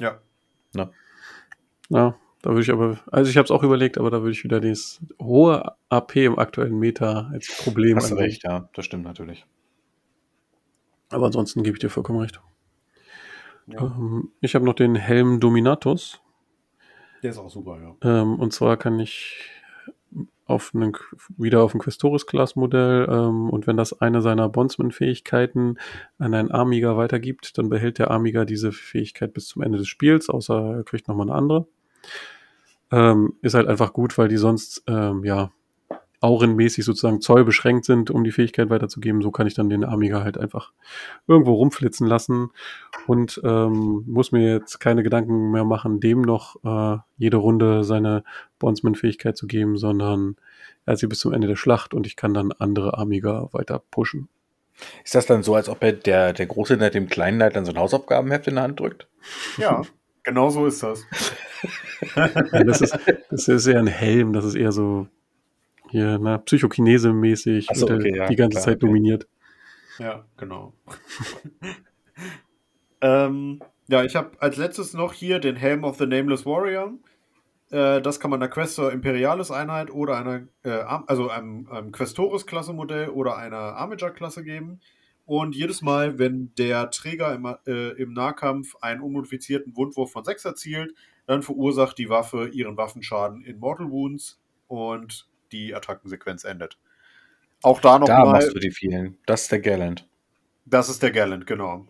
[0.00, 0.20] Ja.
[0.74, 0.90] Na?
[1.88, 4.44] Ja, da würde ich aber, also ich habe es auch überlegt, aber da würde ich
[4.44, 8.18] wieder das hohe AP im aktuellen Meta als Problem Hast ansehen.
[8.18, 9.44] recht, ja, das stimmt natürlich.
[11.10, 12.40] Aber ansonsten gebe ich dir vollkommen recht.
[13.66, 13.82] Ja.
[13.82, 16.22] Ähm, ich habe noch den Helm Dominatus.
[17.22, 18.22] Der ist auch super, ja.
[18.22, 19.50] Ähm, und zwar kann ich
[20.50, 20.92] auf einen,
[21.36, 25.78] wieder auf ein Questoris-Class-Modell ähm, und wenn das eine seiner Bondsman-Fähigkeiten
[26.18, 30.28] an einen Amiga weitergibt, dann behält der Amiga diese Fähigkeit bis zum Ende des Spiels,
[30.28, 31.66] außer er kriegt nochmal eine andere.
[32.92, 35.52] Ähm, ist halt einfach gut, weil die sonst ähm, ja
[36.20, 39.22] aurenmäßig sozusagen zollbeschränkt sind, um die Fähigkeit weiterzugeben.
[39.22, 40.72] So kann ich dann den Amiga halt einfach
[41.26, 42.50] irgendwo rumflitzen lassen
[43.06, 48.22] und ähm, muss mir jetzt keine Gedanken mehr machen, dem noch äh, jede Runde seine
[48.58, 50.36] Bondsman-Fähigkeit zu geben, sondern
[50.84, 53.82] er hat sie bis zum Ende der Schlacht und ich kann dann andere Amiga weiter
[53.90, 54.28] pushen.
[55.04, 57.64] Ist das dann so, als ob er der, der Große hinter dem Kleinen Knight dann
[57.64, 59.06] so ein Hausaufgabenheft in der Hand drückt?
[59.56, 59.82] Ja,
[60.22, 61.04] genau so ist das.
[62.52, 62.98] das, ist,
[63.30, 65.06] das ist eher ein Helm, das ist eher so
[65.90, 68.86] hier, na, Psychokinese-mäßig so, okay, ja, die ganze klar, Zeit okay.
[68.86, 69.28] dominiert.
[69.98, 70.72] Ja, genau.
[73.00, 76.94] ähm, ja, ich habe als letztes noch hier den Helm of the Nameless Warrior.
[77.70, 82.72] Äh, das kann man einer Questor Imperialis Einheit oder einer, äh, also einem, einem Questoris-Klasse
[82.72, 84.80] Modell oder einer Armiger-Klasse geben.
[85.26, 90.44] Und jedes Mal, wenn der Träger im, äh, im Nahkampf einen unmodifizierten Wundwurf von 6
[90.44, 90.94] erzielt,
[91.26, 96.78] dann verursacht die Waffe ihren Waffenschaden in Mortal Wounds und die Attackensequenz endet.
[97.62, 99.18] Auch da noch Da mal, machst du die vielen.
[99.26, 100.08] Das ist der Gallant.
[100.64, 101.86] Das ist der Gallant, genau.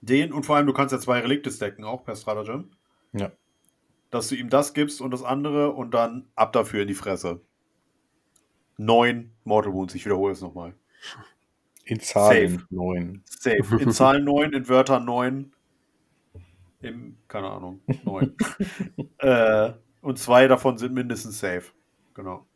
[0.00, 2.70] Den und vor allem, du kannst ja zwei Relikte stacken, auch per Stratagem.
[3.12, 3.32] Ja.
[4.10, 7.40] Dass du ihm das gibst und das andere und dann ab dafür in die Fresse.
[8.78, 10.74] Neun Mortal Wounds, ich wiederhole es nochmal.
[11.84, 13.22] In Zahlen neun.
[13.24, 13.78] Safe.
[13.80, 15.52] In Zahlen neun, in Wörtern neun.
[16.82, 18.36] Im, keine Ahnung, neun.
[19.18, 19.72] äh,
[20.06, 21.72] und zwei davon sind mindestens safe.
[22.14, 22.46] Genau.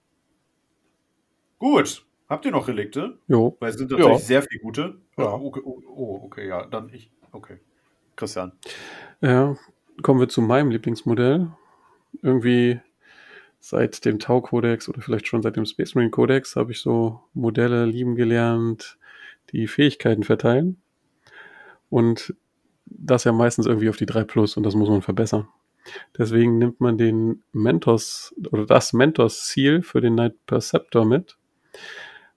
[1.59, 2.07] Gut.
[2.29, 3.19] Habt ihr noch Relikte?
[3.27, 3.57] Jo.
[3.59, 4.19] Weil es sind natürlich jo.
[4.19, 5.01] sehr viele gute.
[5.19, 5.35] Ja.
[5.35, 6.65] Oh, okay, oh, oh, okay, ja.
[6.65, 7.11] Dann ich.
[7.33, 7.59] Okay.
[8.15, 8.53] Christian.
[9.21, 9.57] Ja,
[10.01, 11.49] kommen wir zu meinem Lieblingsmodell.
[12.23, 12.79] Irgendwie
[13.59, 17.85] seit dem Tau-Kodex oder vielleicht schon seit dem Space Marine Kodex habe ich so Modelle
[17.85, 18.97] lieben gelernt,
[19.51, 20.81] die Fähigkeiten verteilen.
[21.89, 22.33] Und
[22.87, 25.49] das ja meistens irgendwie auf die 3 Plus und das muss man verbessern.
[26.17, 31.37] Deswegen nimmt man den Mentos oder das Mentos-Ziel für den Night Perceptor mit.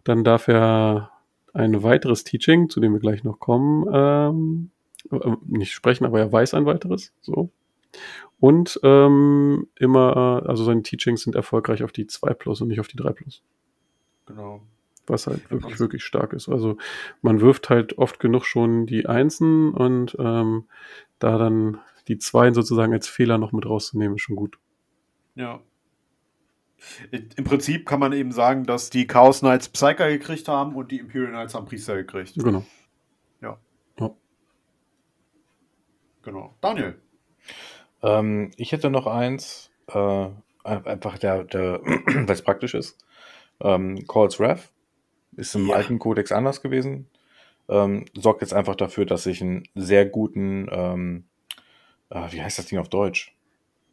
[0.03, 1.11] Dann darf er
[1.53, 4.71] ein weiteres Teaching, zu dem wir gleich noch kommen, ähm,
[5.11, 7.13] äh, nicht sprechen, aber er weiß ein weiteres.
[7.21, 7.49] So.
[8.39, 12.87] Und ähm, immer, also seine Teachings sind erfolgreich auf die 2 Plus und nicht auf
[12.87, 13.43] die 3 Plus.
[14.25, 14.61] Genau.
[15.05, 16.49] Was halt wirklich, wirklich stark ist.
[16.49, 16.77] Also
[17.21, 20.65] man wirft halt oft genug schon die Einsen und ähm,
[21.19, 24.57] da dann die zwei sozusagen als Fehler noch mit rauszunehmen, ist schon gut.
[25.35, 25.61] Ja.
[27.11, 30.99] Im Prinzip kann man eben sagen, dass die Chaos Knights Psyker gekriegt haben und die
[30.99, 32.33] Imperial Knights haben Priester gekriegt.
[32.35, 32.65] Genau.
[33.41, 33.57] Ja.
[33.99, 34.11] ja.
[36.23, 36.55] Genau.
[36.59, 37.01] Daniel.
[38.01, 40.29] Ähm, ich hätte noch eins, äh,
[40.63, 42.97] einfach der, der weil es praktisch ist.
[43.61, 44.71] Ähm, Calls Wrath
[45.37, 45.75] ist im ja.
[45.75, 47.09] alten Kodex anders gewesen.
[47.69, 51.25] Ähm, sorgt jetzt einfach dafür, dass ich einen sehr guten ähm,
[52.13, 53.35] ah, wie heißt das Ding auf Deutsch?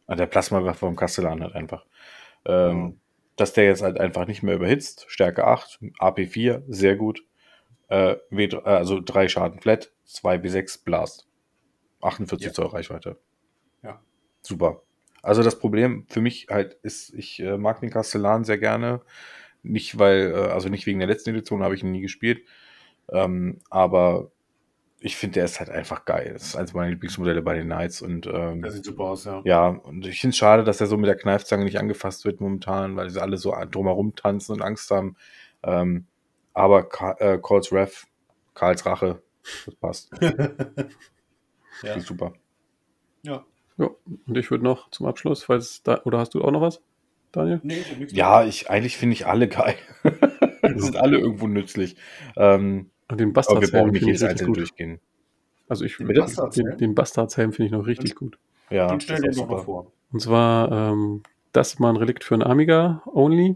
[0.07, 1.85] Ah, der Plasma vom Kastellan halt einfach.
[2.45, 2.99] Ähm, mhm.
[3.35, 5.05] Dass der jetzt halt einfach nicht mehr überhitzt.
[5.07, 7.23] Stärke 8, AP4, sehr gut.
[7.87, 11.27] Äh, w, äh, also 3 Schaden flat, 2 B6 Blast.
[12.01, 12.53] 48 ja.
[12.53, 13.17] Zoll Reichweite.
[13.83, 14.01] Ja.
[14.41, 14.81] Super.
[15.23, 19.01] Also das Problem für mich halt ist, ich äh, mag den Castellan sehr gerne.
[19.63, 22.43] Nicht weil, äh, also nicht wegen der letzten Edition habe ich ihn nie gespielt.
[23.09, 24.31] Ähm, aber
[25.03, 26.29] ich finde, der ist halt einfach geil.
[26.33, 29.41] Das ist eines meiner Lieblingsmodelle bei den Knights und ähm, Der sieht super aus, ja.
[29.45, 32.39] ja, und ich finde es schade, dass er so mit der Kneifzange nicht angefasst wird
[32.39, 35.15] momentan, weil sie alle so drumherum tanzen und Angst haben.
[35.63, 36.05] Ähm,
[36.53, 38.05] aber Ka äh, Calls Ref,
[38.53, 39.21] Karls Rache,
[39.65, 40.11] das passt.
[41.83, 41.93] Ja.
[41.93, 42.33] Finde ich super.
[43.23, 43.43] Ja.
[43.77, 43.89] Ja,
[44.27, 46.83] und ich würde noch zum Abschluss, falls da, oder hast du auch noch was,
[47.31, 47.59] Daniel?
[47.63, 49.75] Nee, ich Ja, ich, eigentlich finde ich alle geil.
[50.03, 51.95] Die sind alle irgendwo nützlich.
[52.35, 54.57] Ähm, Und den Bastardshelm nicht finde ich richtig einzelne gut.
[54.57, 54.99] durchgehen.
[55.67, 56.77] Also ich Den den, Bastardshelm?
[56.77, 58.37] den, Bastardshelm finde ich noch richtig gut.
[58.69, 59.63] Ja, Den stell dir ist doch mal super.
[59.63, 59.91] vor.
[60.11, 61.23] Und zwar, ähm,
[61.53, 63.55] das ist mal ein Relikt für einen Amiga only.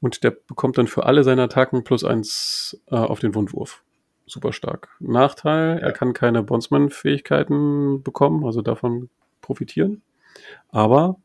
[0.00, 3.82] Und der bekommt dann für alle seine Attacken plus eins äh, auf den Wundwurf.
[4.26, 4.88] Super stark.
[5.00, 9.08] Nachteil, er kann keine Bondsman-Fähigkeiten bekommen, also davon
[9.40, 10.02] profitieren.
[10.70, 11.16] Aber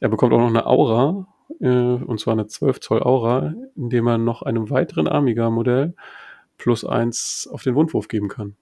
[0.00, 1.26] er bekommt auch noch eine Aura,
[1.60, 5.94] äh, und zwar eine 12 Zoll Aura, indem er noch einem weiteren Amiga-Modell
[6.64, 8.56] plus eins auf den Wundwurf geben kann.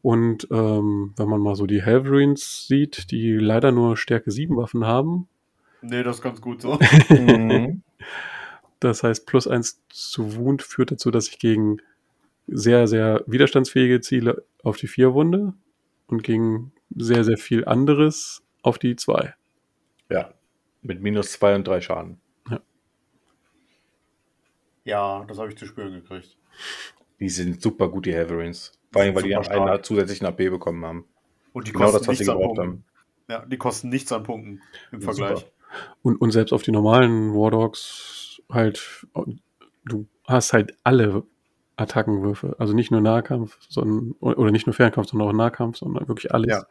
[0.00, 4.86] Und ähm, wenn man mal so die Helverines sieht, die leider nur Stärke 7 Waffen
[4.86, 5.26] haben,
[5.82, 6.78] Nee, das ist ganz gut so.
[7.08, 7.82] Mhm.
[8.78, 11.78] das heißt plus eins zu Wound führt dazu, dass ich gegen
[12.46, 15.54] sehr, sehr widerstandsfähige Ziele auf die 4 wunde
[16.06, 19.34] und gegen sehr, sehr viel anderes auf die 2.
[20.10, 20.32] Ja,
[20.82, 22.20] mit minus zwei und drei Schaden.
[24.84, 26.36] Ja, das habe ich zu spüren gekriegt.
[27.20, 28.72] Die sind super gut, die Haverines.
[28.92, 29.84] Vor allem, weil die einen stark.
[29.84, 31.04] zusätzlichen AP bekommen haben.
[31.52, 32.84] Und die Genau kosten das, was sie nichts an gebraucht Punkten.
[33.28, 33.42] haben.
[33.42, 35.14] Ja, die kosten nichts an Punkten im Super.
[35.14, 35.46] Vergleich.
[36.02, 39.06] Und, und selbst auf die normalen War Dogs halt,
[39.84, 41.22] du hast halt alle
[41.76, 42.56] Attackenwürfe.
[42.58, 46.48] Also nicht nur Nahkampf, sondern, oder nicht nur Fernkampf, sondern auch Nahkampf, sondern wirklich alles.
[46.48, 46.66] Ja.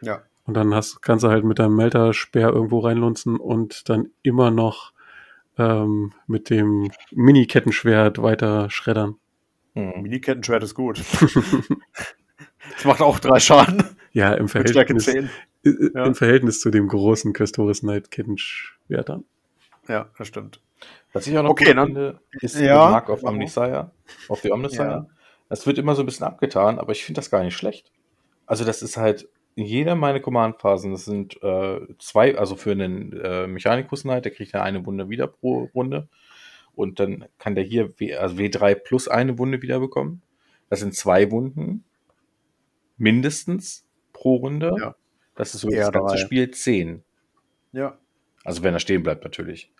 [0.00, 0.22] Ja.
[0.44, 4.92] Und dann hast, kannst du halt mit deinem Melter-Speer irgendwo reinlunzen und dann immer noch
[5.56, 9.16] ähm, mit dem Mini-Kettenschwert weiter schreddern.
[9.74, 10.02] Mhm.
[10.02, 11.02] Mini-Kettenschwert ist gut.
[12.74, 13.82] das macht auch drei Schaden.
[14.12, 15.30] Ja, im Verhältnis, 10.
[15.94, 16.04] Ja.
[16.04, 19.24] im Verhältnis zu dem großen Questoris Knight Kettenschwert dann.
[19.88, 20.60] Ja, das stimmt.
[21.12, 22.60] Was ich auch noch Okay, gut dann- finde, ist Ja.
[22.84, 23.90] der Mark of Omnisire,
[24.28, 24.84] auf die Omnisire.
[24.86, 25.06] Ja.
[25.48, 27.90] Das wird immer so ein bisschen abgetan, aber ich finde das gar nicht schlecht.
[28.46, 33.12] Also das ist halt in jeder meiner Command-Phasen, das sind äh, zwei, also für einen
[33.12, 36.08] äh, Mechanicus Knight, der kriegt ja eine Wunde wieder pro Runde.
[36.74, 40.22] Und dann kann der hier W, also W3 plus eine Wunde wieder bekommen.
[40.68, 41.84] Das sind zwei Wunden.
[42.96, 44.74] Mindestens pro Runde.
[44.78, 44.94] Ja.
[45.34, 46.18] Das ist so das ganze.
[46.18, 47.02] Spiel 10.
[47.72, 47.98] Ja.
[48.44, 49.72] Also wenn er stehen bleibt natürlich.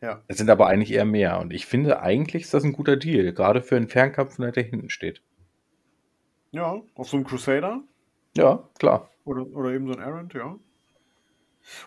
[0.00, 0.22] Ja.
[0.26, 1.38] Es sind aber eigentlich eher mehr.
[1.38, 3.32] Und ich finde, eigentlich ist das ein guter Deal.
[3.32, 5.22] Gerade für einen Fernkampf, der hinten steht.
[6.50, 7.82] Ja, auf so einem Crusader
[8.36, 9.10] Ja, klar.
[9.24, 10.56] oder, oder eben so ein Errant, ja.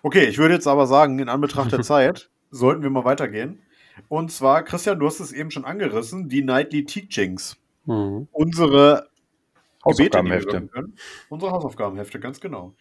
[0.01, 3.61] Okay, ich würde jetzt aber sagen, in Anbetracht der Zeit sollten wir mal weitergehen.
[4.09, 7.57] Und zwar, Christian, du hast es eben schon angerissen, die Nightly Teachings.
[7.85, 8.27] Mhm.
[8.31, 9.09] Unsere
[9.83, 10.69] Hausaufgabenhefte.
[11.29, 12.73] Unsere Hausaufgabenhefte, ganz genau.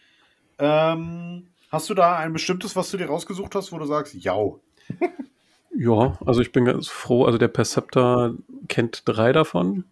[0.58, 4.36] Ähm, hast du da ein bestimmtes, was du dir rausgesucht hast, wo du sagst, ja,
[5.76, 7.24] Ja, also ich bin ganz froh.
[7.24, 8.34] Also der Perceptor
[8.68, 9.84] kennt drei davon.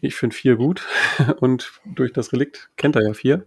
[0.00, 0.86] Ich finde vier gut.
[1.40, 3.46] Und durch das Relikt kennt er ja vier.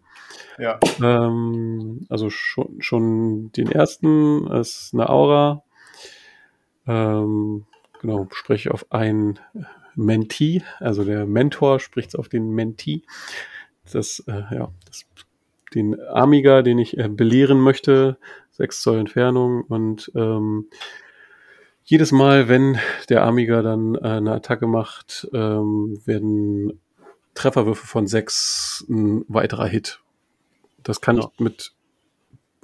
[0.60, 5.64] ja, Ähm, also schon, schon den ersten ist eine Aura.
[6.88, 7.66] Ähm,
[8.02, 9.40] genau, spreche auf einen
[9.96, 13.02] Mentee, also der Mentor spricht auf den Mentee.
[13.92, 15.06] Das, äh, ja, das,
[15.74, 18.18] den Amiga, den ich äh, belehren möchte,
[18.52, 20.68] 6 Zoll Entfernung und ähm,
[21.84, 22.78] jedes Mal, wenn
[23.10, 26.80] der Amiga dann äh, eine Attacke macht, ähm, werden
[27.34, 30.02] Trefferwürfe von 6 ein weiterer Hit.
[30.84, 31.30] Das kann Ja.
[31.34, 31.74] ich mit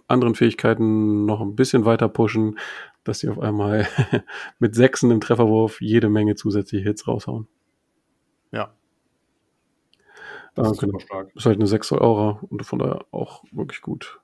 [0.07, 2.59] anderen Fähigkeiten noch ein bisschen weiter pushen,
[3.03, 3.87] dass sie auf einmal
[4.59, 7.47] mit Sechsen im Trefferwurf jede Menge zusätzliche Hits raushauen.
[8.51, 8.73] ja.
[10.55, 10.91] Das Ah, ist genau.
[10.99, 11.35] super stark.
[11.35, 14.19] Ist halt eine 6 Zoll Aura und von daher auch wirklich gut.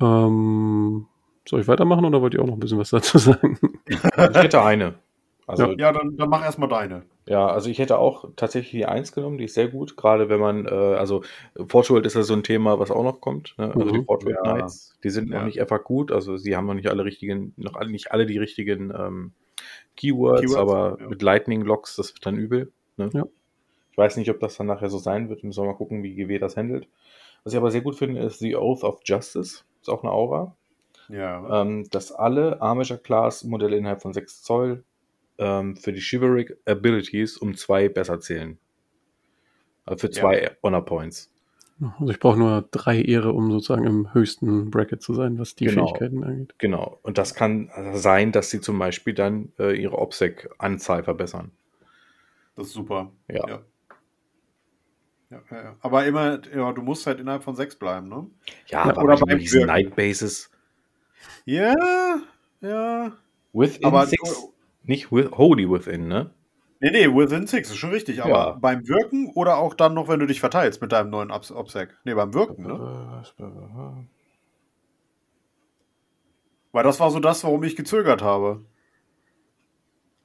[0.00, 1.06] Ähm,
[1.48, 3.58] soll ich weitermachen oder wollt ihr auch noch ein bisschen was dazu sagen?
[3.86, 4.98] Ich hätte eine.
[5.46, 5.74] Also, ja.
[5.78, 7.02] Ja, dann, dann mach erstmal deine.
[7.28, 9.96] also ich hätte auch tatsächlich die 1 genommen, die ist sehr gut.
[9.96, 11.22] Gerade wenn man, äh, also
[11.68, 13.54] Fortworld ist ja so ein Thema, was auch noch kommt.
[13.58, 13.72] Ne?
[13.74, 13.92] Also Mhm.
[13.98, 14.54] die Fortworld Ja.
[14.54, 15.38] Knights, die sind Ja.
[15.38, 16.12] noch nicht einfach gut.
[16.12, 19.32] Also sie haben noch nicht alle richtigen, noch nicht alle die richtigen ähm,
[19.96, 21.08] Keywords, Keywords, aber ja.
[21.08, 22.72] mit Lightning Locks, das wird dann übel.
[22.96, 23.10] Ne?
[23.12, 23.24] Ja.
[23.92, 25.44] Ich weiß nicht, ob das dann nachher so sein wird.
[25.44, 26.88] Müssen wir mal gucken, wie GW das handelt.
[27.44, 29.62] Was ich aber sehr gut finde, ist The Oath of Justice.
[29.80, 30.56] Ist auch eine Aura.
[31.08, 31.60] Ja.
[31.60, 34.84] ähm, dass alle Armature Class Modelle innerhalb von 6 Zoll
[35.38, 38.58] ähm, für die Chivalric Abilities um zwei besser zählen.
[39.86, 41.30] Also für zwei Honor Points.
[41.98, 45.66] Also ich brauche nur drei Ehre, um sozusagen im höchsten Bracket zu sein, was die
[45.66, 45.88] Genau.
[45.88, 46.54] Fähigkeiten angeht.
[46.58, 46.98] Genau.
[47.02, 51.50] Und das kann sein, dass sie zum Beispiel dann äh, ihre OPSEC-Anzahl verbessern.
[52.56, 53.10] Das ist super.
[53.28, 53.48] Ja.
[53.48, 53.62] Ja.
[55.30, 55.76] Ja, ja, ja.
[55.80, 58.26] Aber immer, ja, du musst halt innerhalb von sechs bleiben, ne?
[58.68, 59.66] Ja, Ja, aber oder bei diesen.
[59.66, 60.50] Night Bases
[61.44, 61.74] Ja,
[62.60, 63.12] ja.
[63.52, 64.48] within Aber six,
[64.84, 66.30] nicht with, wholly within, ne?
[66.80, 68.22] Nee, nee, within six ist schon richtig.
[68.22, 68.58] Aber Ja.
[68.60, 71.96] beim Wirken oder auch dann noch, wenn du dich verteilst mit deinem neuen Obs- Obsec?
[72.04, 73.22] Nee, beim Wirken, ne?
[76.72, 78.64] Weil das war so das, warum ich gezögert habe.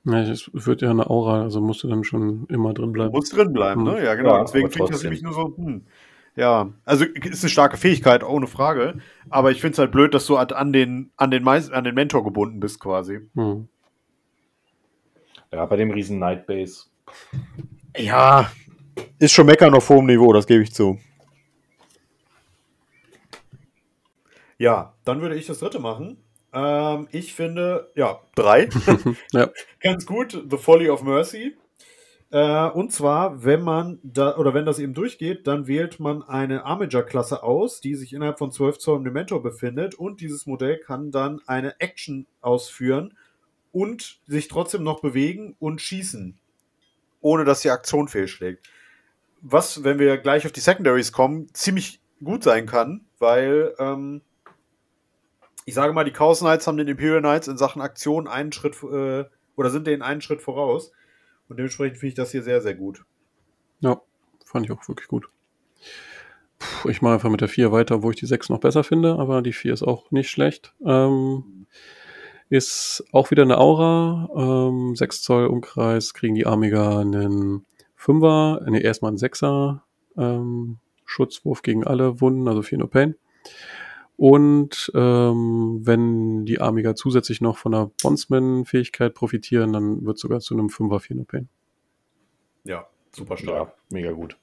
[0.06, 3.12] Ja, es wird ja eine Aura, also musst du dann schon immer drin Du bleiben.
[3.12, 4.04] musst drin bleiben, ne?
[4.04, 4.38] Ja, genau.
[4.38, 5.86] Ja, Deswegen ich das nämlich nur so, hm.
[6.36, 9.00] Ja, also ist eine starke Fähigkeit, ohne Frage.
[9.30, 11.96] Aber ich finde es halt blöd, dass du halt an den, an den, an den
[11.96, 13.20] Mentor gebunden bist, quasi.
[13.36, 13.68] Hm.
[15.52, 16.86] Ja, bei dem riesen Night Base.
[17.98, 18.52] Ja,
[19.18, 21.00] ist schon meckern auf hohem Niveau, das gebe ich zu.
[24.58, 26.18] Ja, dann würde ich das dritte machen.
[26.54, 28.70] Ähm, ich finde, ja, drei.
[29.32, 29.50] Ja.
[29.80, 31.56] Ganz gut, The Folly of Mercy.
[32.32, 36.64] Äh, und zwar, wenn man da, oder wenn das eben durchgeht, dann wählt man eine
[36.64, 41.10] Armager-Klasse aus, die sich innerhalb von 12 Zoll im Mentor befindet und dieses Modell kann
[41.10, 43.18] dann eine Action ausführen
[43.72, 46.40] und sich trotzdem noch bewegen und schießen,
[47.22, 48.70] ohne dass die Aktion fehlschlägt.
[49.42, 54.22] Was, wenn wir gleich auf die Secondaries kommen, ziemlich gut sein kann, weil ähm,
[55.66, 58.82] ich sage mal, die Chaos Knights haben den Imperial Knights in Sachen Aktion einen Schritt
[58.84, 59.26] äh,
[59.56, 60.92] oder sind denen einen Schritt voraus.
[61.48, 63.04] Und dementsprechend finde ich das hier sehr, sehr gut.
[63.80, 64.02] Ja,
[64.46, 65.30] fand ich auch wirklich gut.
[66.60, 69.16] Puh, ich mache einfach mit der 4 weiter, wo ich die 6 noch besser finde,
[69.20, 70.74] aber die 4 ist auch nicht schlecht.
[70.86, 71.68] Ähm,
[72.50, 74.30] ist auch wieder eine Aura.
[74.36, 77.66] Ähm, 6 Zoll Umkreis kriegen die Amiga einen
[77.98, 79.82] 5er, nee, erstmal einen 6er
[80.18, 83.16] ähm, Schutzwurf gegen alle Wunden, also 4 No Pain.
[84.18, 90.54] Und ähm, wenn die Amiga zusätzlich noch von der Bondsman-Fähigkeit profitieren, dann wird sogar zu
[90.56, 91.48] einem 5er 4 No Pain.
[92.66, 93.70] Ja, super stark.
[93.70, 94.38] Ja, mega gut.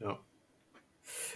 [0.00, 0.18] Ja.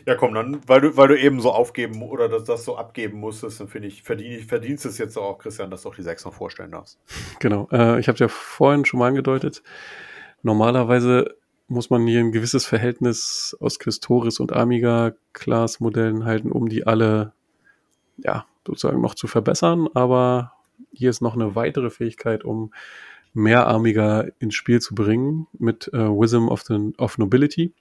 [0.06, 3.20] Ja, komm, dann, weil du, weil du eben so aufgeben oder das, das so abgeben
[3.20, 6.24] musstest, dann finde ich, verdien, verdienst es jetzt auch, Christian, dass du auch die 6
[6.24, 6.98] noch vorstellen darfst.
[7.38, 7.68] Genau.
[7.70, 9.62] Äh, ich habe ja vorhin schon mal angedeutet.
[10.42, 11.36] Normalerweise
[11.68, 17.32] muss man hier ein gewisses Verhältnis aus Questoris und Amiga-Class-Modellen halten, um die alle
[18.16, 19.88] ja, sozusagen noch zu verbessern.
[19.94, 20.52] Aber
[20.92, 22.72] hier ist noch eine weitere Fähigkeit, um
[23.32, 27.72] mehr Amiga ins Spiel zu bringen mit äh, Wisdom of, the, of Nobility.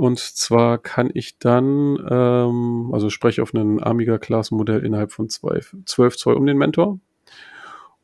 [0.00, 6.16] Und zwar kann ich dann, ähm, also spreche auf ein Amiga-Class-Modell innerhalb von zwei, 12
[6.16, 6.98] Zoll um den Mentor.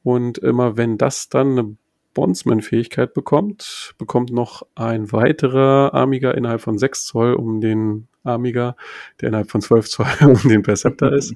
[0.02, 1.76] Und immer wenn das dann eine
[2.12, 8.76] Bondsman-Fähigkeit bekommt, bekommt noch ein weiterer Amiga innerhalb von 6 Zoll um den Amiga,
[9.22, 11.32] der innerhalb von 12 Zoll um den Perceptor ist,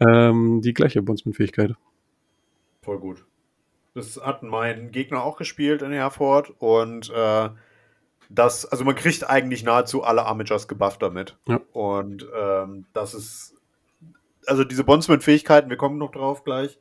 [0.00, 1.76] ähm, die gleiche Bondsman-Fähigkeit.
[2.82, 3.24] Voll gut.
[3.94, 7.48] Das hat mein Gegner auch gespielt in Herford und äh,
[8.34, 11.36] das, also man kriegt eigentlich nahezu alle Armigers gebufft damit.
[11.46, 11.60] Ja.
[11.72, 13.54] Und ähm, das ist,
[14.46, 16.78] also diese Bondsman-Fähigkeiten, wir kommen noch drauf gleich,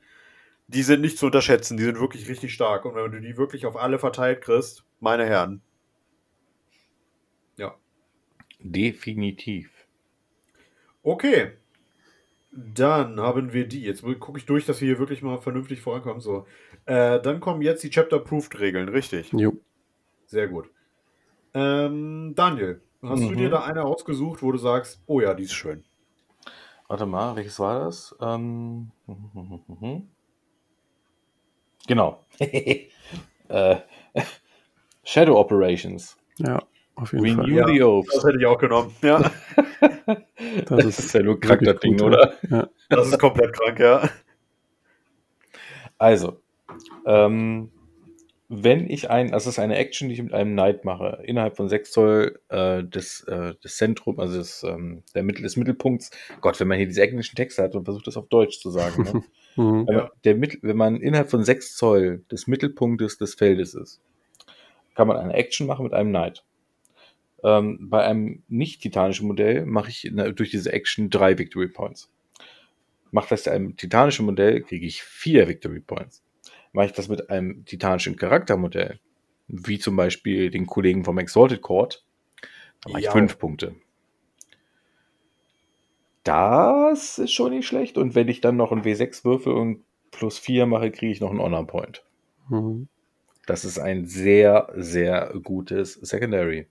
[0.68, 2.86] die sind nicht zu unterschätzen, die sind wirklich richtig stark.
[2.86, 5.62] Und wenn du die wirklich auf alle verteilt kriegst, meine Herren.
[7.58, 7.76] Ja.
[8.60, 9.70] Definitiv.
[11.04, 11.52] Okay.
[12.52, 13.82] Dann haben wir die.
[13.82, 16.22] Jetzt gucke ich durch, dass wir hier wirklich mal vernünftig vorankommen.
[16.22, 16.46] So.
[16.86, 19.32] Äh, dann kommen jetzt die Chapter-Approved-Regeln, richtig?
[19.34, 19.58] Jo.
[20.28, 20.70] Sehr gut.
[21.54, 23.38] Ähm, Daniel, hast du Mhm.
[23.38, 25.84] dir da eine ausgesucht, wo du sagst, oh ja, die ist schön?
[26.88, 28.16] Warte mal, welches war das?
[28.22, 28.92] Ähm,
[31.88, 32.26] genau.
[32.40, 33.76] äh,
[35.04, 36.18] Shadow Operations.
[36.40, 36.60] Ja,
[36.96, 37.50] auf jeden Renew Fall.
[37.52, 38.24] Ja, the Das Oaths.
[38.26, 38.96] hätte ich auch genommen.
[39.02, 39.32] Ja,
[40.68, 42.34] Das, ist, ja nur krank, das Ding, gut, oder?
[42.50, 42.68] Ja.
[42.90, 44.10] das ist komplett krank, ja.
[45.98, 46.42] Also,
[47.06, 47.72] ähm,
[48.56, 51.68] wenn ich ein, das ist eine Action, die ich mit einem Knight mache, innerhalb von
[51.68, 56.12] 6 Zoll äh, des, äh, des Zentrum, also des, ähm, der Mittel, des Mittelpunkts,
[56.42, 59.04] Gott, wenn man hier diese englischen Texte hat und versucht das auf Deutsch zu sagen,
[59.04, 59.24] ne?
[59.56, 59.86] Mhm.
[59.88, 64.02] Wenn man, der Mittel, wenn man innerhalb von 6 Zoll des Mittelpunktes des Feldes ist,
[64.96, 66.44] kann man eine Action machen mit einem Knight.
[67.44, 72.10] Ähm, bei einem nicht-titanischen Modell mache ich na, durch diese Action drei Victory Points.
[73.12, 76.23] Mache das mit einem titanischen Modell, kriege ich vier Victory Points.
[76.74, 79.00] Mache ich das mit einem titanischen Charaktermodell,
[79.48, 82.04] wie zum Beispiel den Kollegen vom Exalted Court,
[82.82, 83.12] dann mache ich Ja.
[83.12, 83.76] fünf Punkte.
[86.24, 87.98] Das ist schon nicht schlecht.
[87.98, 91.32] Und wenn ich dann noch ein W6 würfel und plus 4 mache, kriege ich noch
[91.32, 92.04] einen Honor Point.
[92.50, 92.88] Mhm.
[93.46, 96.68] Das ist ein sehr, sehr gutes Secondary.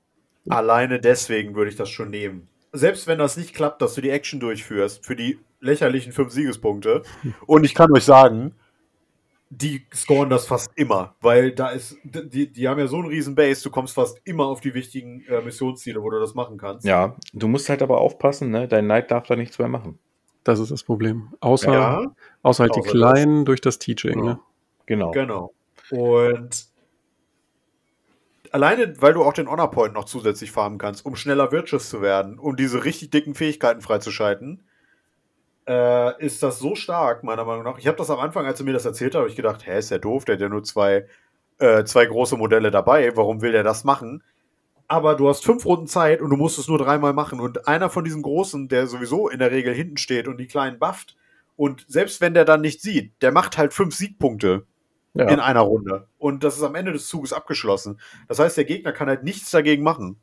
[0.49, 2.49] Alleine deswegen würde ich das schon nehmen.
[2.73, 7.03] selbst wenn das nicht klappt, dass du die Action durchführst für die lächerlichen fünf Siegespunkte.
[7.47, 8.55] Und ich kann euch sagen,
[9.55, 13.35] die scoren das fast immer, weil da ist, die, die haben ja so einen riesen
[13.35, 16.87] Base, du kommst fast immer auf die wichtigen äh, Missionsziele, wo du das machen kannst.
[16.87, 18.66] Ja, du musst halt aber aufpassen, ne?
[18.66, 19.99] Dein Knight darf da nichts mehr machen.
[20.43, 21.35] Das ist das Problem.
[21.41, 23.45] Außer, ja, außer halt außer die Kleinen das.
[23.45, 24.24] durch das Teaching, genau.
[24.24, 24.41] ne?
[24.87, 25.11] Genau.
[25.11, 25.53] Genau.
[25.91, 26.66] Und
[28.53, 32.01] alleine, weil du auch den Honor Point noch zusätzlich farmen kannst, um schneller Virtuous zu
[32.01, 34.62] werden, um diese richtig dicken Fähigkeiten freizuschalten,
[35.66, 37.78] äh, ist das so stark, meiner Meinung nach.
[37.78, 39.78] Ich habe das am Anfang, als er mir das erzählt hat, habe ich gedacht, hä,
[39.78, 41.06] ist der doof, der hat ja nur zwei,
[41.59, 44.22] äh, zwei große Modelle dabei, warum will der das machen?
[44.89, 47.40] Aber du hast fünf Runden Zeit und du musst es nur dreimal machen.
[47.40, 50.78] Und einer von diesen Großen, der sowieso in der Regel hinten steht und die Kleinen
[50.78, 51.16] bufft,
[51.56, 54.66] und selbst wenn der dann nicht sieht, der macht halt fünf Siegpunkte
[55.14, 55.28] ja.
[55.28, 56.09] in einer Runde.
[56.18, 58.01] Und das ist am Ende des Zuges abgeschlossen.
[58.28, 60.16] Das heißt, der Gegner kann halt nichts dagegen machen.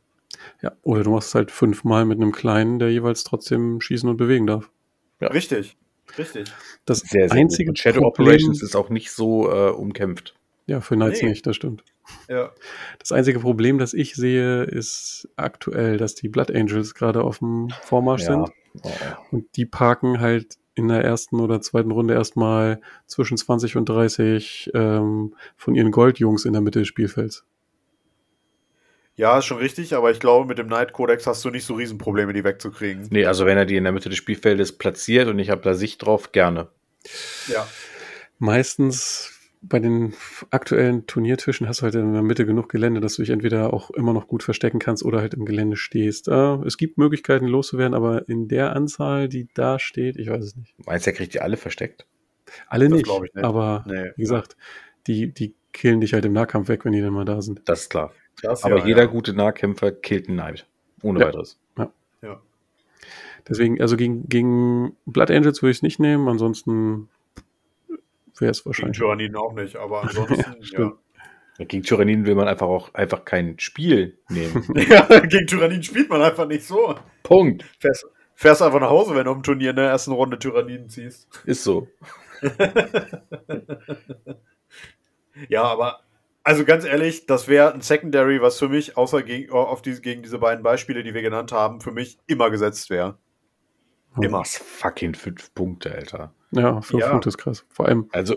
[0.61, 4.17] Ja, oder du machst es halt fünfmal mit einem Kleinen, der jeweils trotzdem schießen und
[4.17, 4.71] bewegen darf.
[5.19, 5.27] Ja.
[5.29, 5.77] Richtig.
[6.17, 6.51] Richtig.
[6.85, 10.35] Das sehr, sehr einzige Shadow Problem, Operations ist auch nicht so äh, umkämpft.
[10.65, 11.29] Ja, für Knights nee.
[11.29, 11.83] nicht, das stimmt.
[12.27, 12.51] Ja.
[12.99, 17.69] Das einzige Problem, das ich sehe, ist aktuell, dass die Blood Angels gerade auf dem
[17.83, 18.45] Vormarsch ja.
[18.45, 18.49] sind.
[18.83, 18.89] Oh.
[19.31, 24.71] Und die parken halt in der ersten oder zweiten Runde erstmal zwischen 20 und 30
[24.73, 27.45] ähm, von ihren Goldjungs in der Mitte des Spielfelds.
[29.19, 31.73] Ja, ist schon richtig, aber ich glaube, mit dem Night Codex hast du nicht so
[31.73, 33.05] Riesenprobleme, die wegzukriegen.
[33.09, 35.73] Nee, also wenn er die in der Mitte des Spielfeldes platziert und ich habe da
[35.73, 36.69] Sicht drauf, gerne.
[37.47, 37.67] Ja.
[38.37, 40.13] Meistens bei den
[40.51, 43.91] aktuellen Turniertischen hast du halt in der Mitte genug Gelände, dass du dich entweder auch
[43.91, 46.29] immer noch gut verstecken kannst oder halt im Gelände stehst.
[46.29, 50.55] Äh, es gibt Möglichkeiten loszuwerden, aber in der Anzahl, die da steht, ich weiß es
[50.55, 50.73] nicht.
[50.85, 52.07] Meinst du, er kriegt die alle versteckt?
[52.67, 54.11] Alle nicht, nicht, aber nee.
[54.15, 54.55] wie gesagt,
[55.07, 57.61] die, die killen dich halt im Nahkampf weg, wenn die dann mal da sind.
[57.65, 58.13] Das ist klar.
[58.41, 59.07] Das, aber ja, jeder ja.
[59.07, 60.65] gute Nahkämpfer killt einen Knight.
[61.01, 61.27] Ohne ja.
[61.27, 61.59] weiteres.
[61.77, 61.91] Ja.
[62.21, 62.41] ja.
[63.47, 67.09] Deswegen, also gegen, gegen Blood Angels würde ich es nicht nehmen, ansonsten
[68.37, 68.97] wäre es wahrscheinlich.
[68.97, 70.93] Gegen Tyranniden auch nicht, aber ansonsten, ja.
[71.65, 74.65] Gegen Tyranniden will man einfach auch einfach kein Spiel nehmen.
[74.89, 76.95] ja, gegen Tyranniden spielt man einfach nicht so.
[77.23, 77.65] Punkt.
[77.79, 81.27] Fährst, fährst einfach nach Hause, wenn du im Turnier in der ersten Runde Tyranniden ziehst.
[81.43, 81.89] Ist so.
[85.49, 85.99] ja, aber
[86.49, 90.23] also ganz ehrlich, das wäre ein Secondary, was für mich, außer gegen, auf diese, gegen
[90.23, 93.19] diese beiden Beispiele, die wir genannt haben, für mich immer gesetzt wäre.
[94.19, 94.39] Immer.
[94.39, 96.33] Was fucking fünf Punkte, Alter.
[96.49, 97.11] Ja, fünf ja.
[97.11, 97.67] Punkte ist krass.
[97.69, 98.09] Vor allem.
[98.13, 98.33] Also,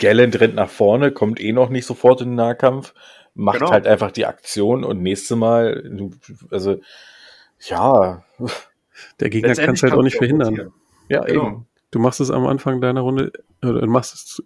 [0.00, 2.94] Gallant rennt nach vorne, kommt eh noch nicht sofort in den Nahkampf,
[3.36, 3.70] macht genau.
[3.70, 5.88] halt einfach die Aktion und nächste Mal,
[6.50, 6.80] also,
[7.60, 8.24] ja.
[9.20, 10.72] Der Gegner kann es halt auch nicht verhindern.
[11.08, 11.46] Ja, genau.
[11.46, 11.66] eben.
[11.92, 13.30] Du machst es am Anfang deiner Runde,
[13.62, 14.42] oder du machst es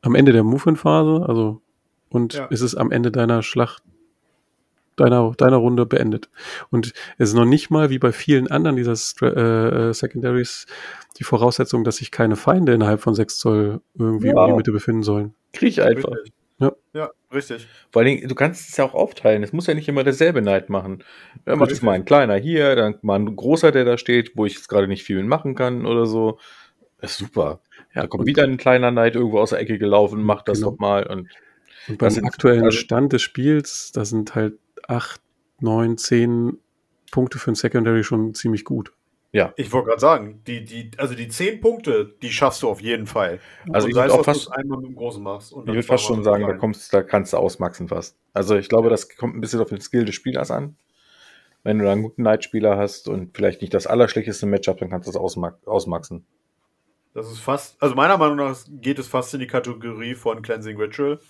[0.00, 1.60] am Ende der Movement-Phase, also,
[2.10, 2.46] und ja.
[2.46, 3.82] ist es am Ende deiner Schlacht
[5.00, 6.28] deiner, deiner Runde beendet.
[6.70, 10.66] Und es ist noch nicht mal wie bei vielen anderen dieser äh, Secondaries
[11.18, 14.44] die Voraussetzung, dass sich keine Feinde innerhalb von 6 Zoll irgendwie ja.
[14.44, 15.34] in die Mitte befinden sollen.
[15.52, 16.12] Krieg einfach.
[16.58, 16.72] Ja.
[16.92, 17.66] ja, richtig.
[17.90, 19.42] Vor allen Dingen, du kannst es ja auch aufteilen.
[19.42, 21.02] Es muss ja nicht immer derselbe Neid machen.
[21.46, 24.44] Dann macht es mal ein kleiner hier, dann mal ein großer, der da steht, wo
[24.44, 26.38] ich jetzt gerade nicht viel machen kann oder so.
[27.00, 27.60] Das ist super.
[27.94, 30.72] Ja, da kommt wieder ein kleiner Neid irgendwo aus der Ecke gelaufen, macht das genau.
[30.72, 31.28] nochmal und,
[31.88, 35.20] und beim aktuellen also, Stand des Spiels, da sind halt 8,
[35.60, 36.58] 9, 10
[37.10, 38.92] Punkte für ein Secondary schon ziemlich gut.
[39.32, 39.52] Ja.
[39.56, 43.06] Ich wollte gerade sagen, die, die, also die 10 Punkte, die schaffst du auf jeden
[43.06, 43.38] Fall.
[43.70, 45.52] Also ich würde auch fast einmal mit dem Großen machst.
[45.52, 48.16] ich würde fast schon sagen, da kommst, da kannst du ausmaxen fast.
[48.32, 50.76] Also ich glaube, das kommt ein bisschen auf den Skill des Spielers an.
[51.62, 55.06] Wenn du da einen guten Night-Spieler hast und vielleicht nicht das allerschlechteste Matchup, dann kannst
[55.06, 55.20] du das
[55.66, 56.24] ausmaxen.
[57.12, 60.76] Das ist fast, also meiner Meinung nach geht es fast in die Kategorie von Cleansing
[60.76, 61.20] Ritual.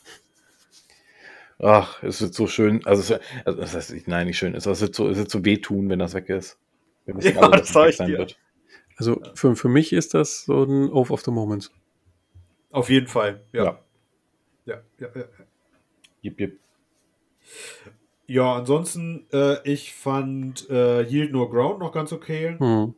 [1.62, 2.84] Ach, es wird so schön.
[2.86, 4.54] Also, also das heißt, nein, nicht schön.
[4.54, 6.58] Es wird so, es wird so wehtun, wenn das weg ist.
[7.04, 8.18] Wenn das ja, das sag ich dir.
[8.18, 8.38] Wird.
[8.96, 11.72] Also für, für mich ist das so ein Oath of the Moments.
[12.70, 13.64] Auf jeden Fall, ja.
[13.64, 13.80] Ja,
[14.66, 15.08] ja, ja.
[15.14, 15.24] ja.
[16.22, 16.60] Jip, jip.
[18.26, 22.56] Ja, ansonsten, äh, ich fand äh, Yield No Ground noch ganz okay.
[22.58, 22.94] Hm.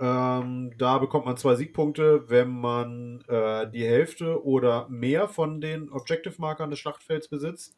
[0.00, 5.90] Ähm, da bekommt man zwei Siegpunkte, wenn man äh, die Hälfte oder mehr von den
[5.90, 7.76] Objective-Markern des Schlachtfelds besitzt.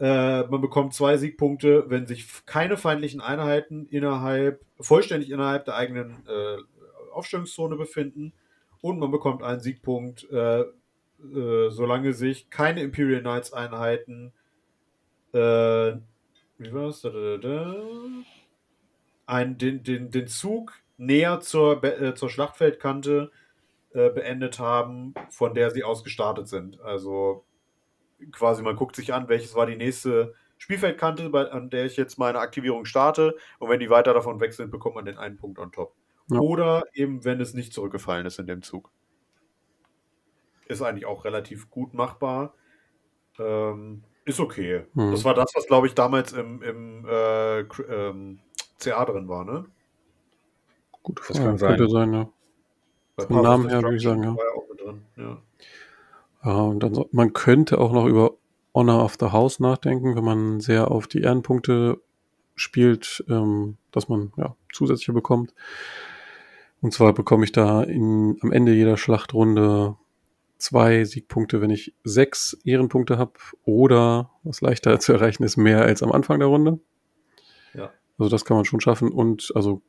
[0.00, 6.26] Äh, man bekommt zwei Siegpunkte, wenn sich keine feindlichen Einheiten innerhalb, vollständig innerhalb der eigenen
[6.26, 6.56] äh,
[7.12, 8.32] Aufstellungszone befinden.
[8.80, 14.32] Und man bekommt einen Siegpunkt, äh, äh solange sich keine Imperial Knights Einheiten,
[15.32, 15.96] äh,
[16.58, 17.00] wie war das?
[17.00, 17.76] Da, da, da,
[19.26, 23.30] ein, den, den, den Zug näher zur, äh, zur Schlachtfeldkante
[23.92, 26.80] beendet haben, von der sie aus gestartet sind.
[26.80, 27.44] Also
[28.32, 32.18] quasi, man guckt sich an, welches war die nächste Spielfeldkante, bei, an der ich jetzt
[32.18, 33.36] meine Aktivierung starte.
[33.58, 35.94] Und wenn die weiter davon weg sind, bekommt man den einen Punkt on top.
[36.30, 36.40] Ja.
[36.40, 38.90] Oder eben, wenn es nicht zurückgefallen ist in dem Zug.
[40.66, 42.54] Ist eigentlich auch relativ gut machbar.
[43.38, 44.86] Ähm, ist okay.
[44.94, 45.10] Hm.
[45.10, 48.40] Das war das, was, glaube ich, damals im, im äh, ähm,
[48.78, 49.66] CA drin war, ne?
[51.02, 51.76] Gut, das kann sein.
[51.76, 52.28] Könnte sein, ja.
[53.18, 54.36] Vom Namen her würde ich sagen, ja.
[55.16, 55.42] ja.
[56.44, 58.34] Ja, und dann, man könnte auch noch über
[58.74, 62.00] Honor of the House nachdenken, wenn man sehr auf die Ehrenpunkte
[62.54, 65.54] spielt, ähm, dass man ja zusätzliche bekommt.
[66.80, 69.96] Und zwar bekomme ich da in, am Ende jeder Schlachtrunde
[70.58, 73.32] zwei Siegpunkte, wenn ich sechs Ehrenpunkte habe
[73.64, 76.80] oder, was leichter zu erreichen ist, mehr als am Anfang der Runde.
[77.74, 77.90] Ja.
[78.18, 79.82] Also das kann man schon schaffen und also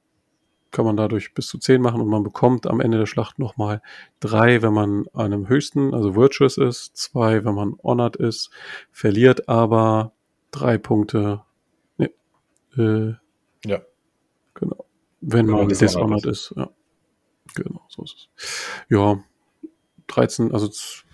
[0.71, 3.81] kann man dadurch bis zu zehn machen und man bekommt am Ende der Schlacht nochmal
[4.19, 8.49] drei, wenn man an einem höchsten, also Virtuous ist, zwei, wenn man Honored ist,
[8.91, 10.11] verliert aber
[10.51, 11.43] drei Punkte.
[11.97, 12.11] Nee,
[12.77, 13.13] äh,
[13.65, 13.81] ja.
[14.53, 14.85] Genau.
[15.21, 16.51] Wenn, wenn man, man Dishonored ist.
[16.51, 16.57] ist.
[16.57, 16.69] Ja.
[17.55, 18.29] Genau, so ist es.
[18.89, 19.19] Ja,
[20.07, 20.69] 13, also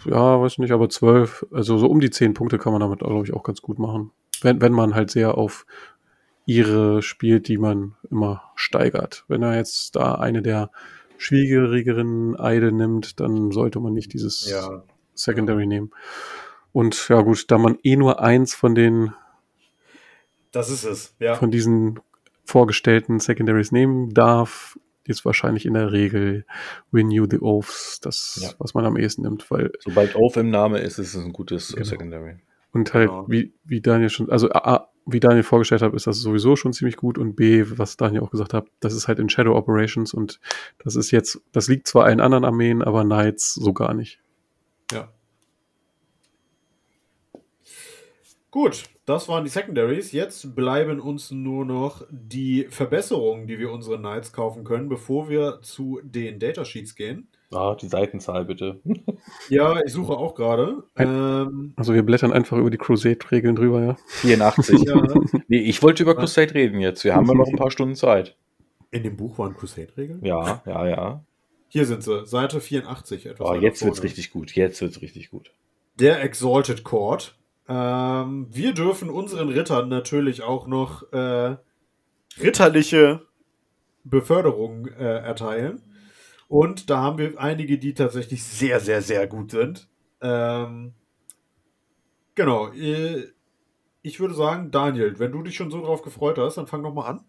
[0.06, 3.26] ja, weiß nicht, aber 12, also so um die 10 Punkte kann man damit, glaube
[3.26, 4.12] ich, auch ganz gut machen.
[4.42, 5.66] Wenn, wenn man halt sehr auf
[6.52, 9.26] ihre spielt, die man immer steigert.
[9.28, 10.72] Wenn er jetzt da eine der
[11.18, 14.84] schwierigeren Eide nimmt, dann sollte man nicht dieses ja.
[15.14, 15.92] Secondary nehmen.
[16.74, 19.14] Und ja gut, da man eh nur eins von den
[20.52, 21.36] das ist es, ja.
[21.36, 22.00] Von diesen
[22.44, 26.46] vorgestellten Secondaries nehmen darf, ist wahrscheinlich in der Regel
[26.94, 28.50] Renew the Oaths, das, ja.
[28.60, 29.72] was man am ehesten nimmt, weil.
[29.80, 31.86] Sobald Oath im Name ist, ist es ein gutes genau.
[31.86, 32.36] Secondary.
[32.74, 33.26] Und halt, genau.
[33.30, 36.96] wie, wie Daniel schon, also A, wie Daniel vorgestellt hat, ist das sowieso schon ziemlich
[36.96, 40.40] gut und B, was Daniel auch gesagt hat, das ist halt in Shadow Operations und
[40.84, 44.20] das ist jetzt, das liegt zwar in anderen Armeen, aber Knights so gar nicht.
[44.92, 45.10] Ja.
[48.52, 50.12] Gut, das waren die Secondaries.
[50.12, 55.60] Jetzt bleiben uns nur noch die Verbesserungen, die wir unseren Knights kaufen können, bevor wir
[55.62, 57.28] zu den Datasheets gehen.
[57.54, 58.80] Ah, die Seitenzahl bitte.
[59.50, 60.84] ja, ich suche auch gerade.
[60.96, 63.98] Ähm, also wir blättern einfach über die Crusade-Regeln drüber, ja.
[64.08, 64.80] 84.
[64.84, 65.02] ja.
[65.48, 67.04] Nee, ich wollte über Crusade reden jetzt.
[67.04, 68.38] Wir haben ja noch ein paar Stunden Zeit.
[68.90, 70.24] In dem Buch waren Crusade-Regeln?
[70.24, 71.24] Ja, ja, ja.
[71.68, 73.50] Hier sind sie, Seite 84 etwas.
[73.50, 74.54] Oh, jetzt wird's richtig gut.
[74.54, 75.52] Jetzt wird's richtig gut.
[76.00, 77.36] Der Exalted Court.
[77.68, 81.56] Ähm, wir dürfen unseren Rittern natürlich auch noch äh,
[82.42, 83.22] ritterliche
[84.04, 85.82] Beförderung äh, erteilen.
[86.52, 89.88] Und da haben wir einige, die tatsächlich sehr, sehr, sehr gut sind.
[90.22, 90.92] Ähm,
[92.36, 92.74] genau.
[92.74, 93.28] Äh,
[94.02, 96.94] ich würde sagen, Daniel, wenn du dich schon so drauf gefreut hast, dann fang doch
[96.94, 97.24] mal an.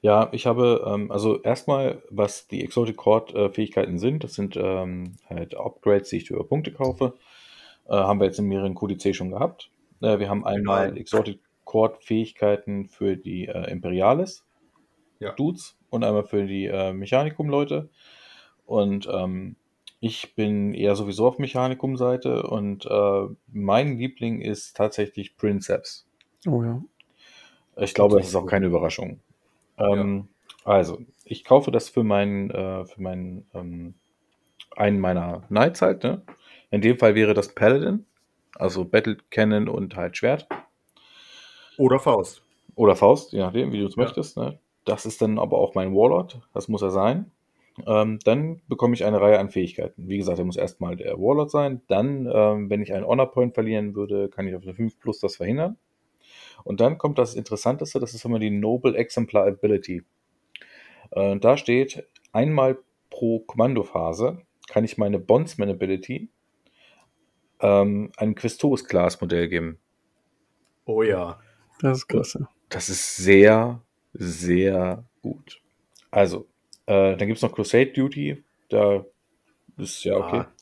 [0.00, 4.56] Ja, ich habe, ähm, also erstmal, was die Exotic Cord äh, Fähigkeiten sind, das sind
[4.56, 7.12] ähm, halt Upgrades, die ich über Punkte kaufe.
[7.86, 9.70] Äh, haben wir jetzt in mehreren QDC schon gehabt.
[10.00, 10.96] Äh, wir haben einmal Nein.
[10.96, 14.46] Exotic Cord Fähigkeiten für die äh, Imperialis
[15.18, 15.32] ja.
[15.32, 17.90] Dudes und einmal für die äh, Mechanikum-Leute.
[18.66, 19.56] Und ähm,
[20.00, 26.06] ich bin eher sowieso auf Mechanikum-Seite und äh, mein Liebling ist tatsächlich Princeps.
[26.46, 26.82] Oh ja.
[27.76, 29.20] Ich glaube, das ist auch keine Überraschung.
[29.78, 30.28] Ähm,
[30.64, 30.72] ja.
[30.72, 33.94] Also, ich kaufe das für meinen, äh, für meinen, ähm,
[34.76, 36.22] einen meiner Knights halt, ne?
[36.70, 38.04] In dem Fall wäre das Paladin,
[38.56, 40.48] also Battle Cannon und halt Schwert.
[41.76, 42.42] Oder Faust.
[42.74, 44.02] Oder Faust, je nachdem, wie du es ja.
[44.02, 44.36] möchtest.
[44.36, 44.58] Ne?
[44.84, 47.30] Das ist dann aber auch mein Warlord, das muss er sein.
[47.86, 50.08] Ähm, dann bekomme ich eine Reihe an Fähigkeiten.
[50.08, 51.82] Wie gesagt, er muss erstmal der Warlord sein.
[51.88, 55.18] Dann, ähm, wenn ich einen Honor Point verlieren würde, kann ich auf eine 5 Plus
[55.18, 55.76] das verhindern.
[56.62, 60.02] Und dann kommt das Interessanteste, das ist immer die Noble Exemplar Ability.
[61.10, 62.78] Äh, da steht, einmal
[63.10, 64.38] pro Kommandophase
[64.68, 66.30] kann ich meine Bondsman Ability
[67.60, 69.78] ähm, einem Questos Class Modell geben.
[70.84, 71.40] Oh ja.
[71.80, 72.48] Das ist klasse.
[72.68, 73.82] Das ist sehr,
[74.12, 75.60] sehr gut.
[76.10, 76.46] Also,
[76.86, 78.42] äh, dann gibt es noch Crusade Duty.
[78.68, 79.04] Da
[79.76, 80.40] ist ja okay.
[80.40, 80.54] Ah.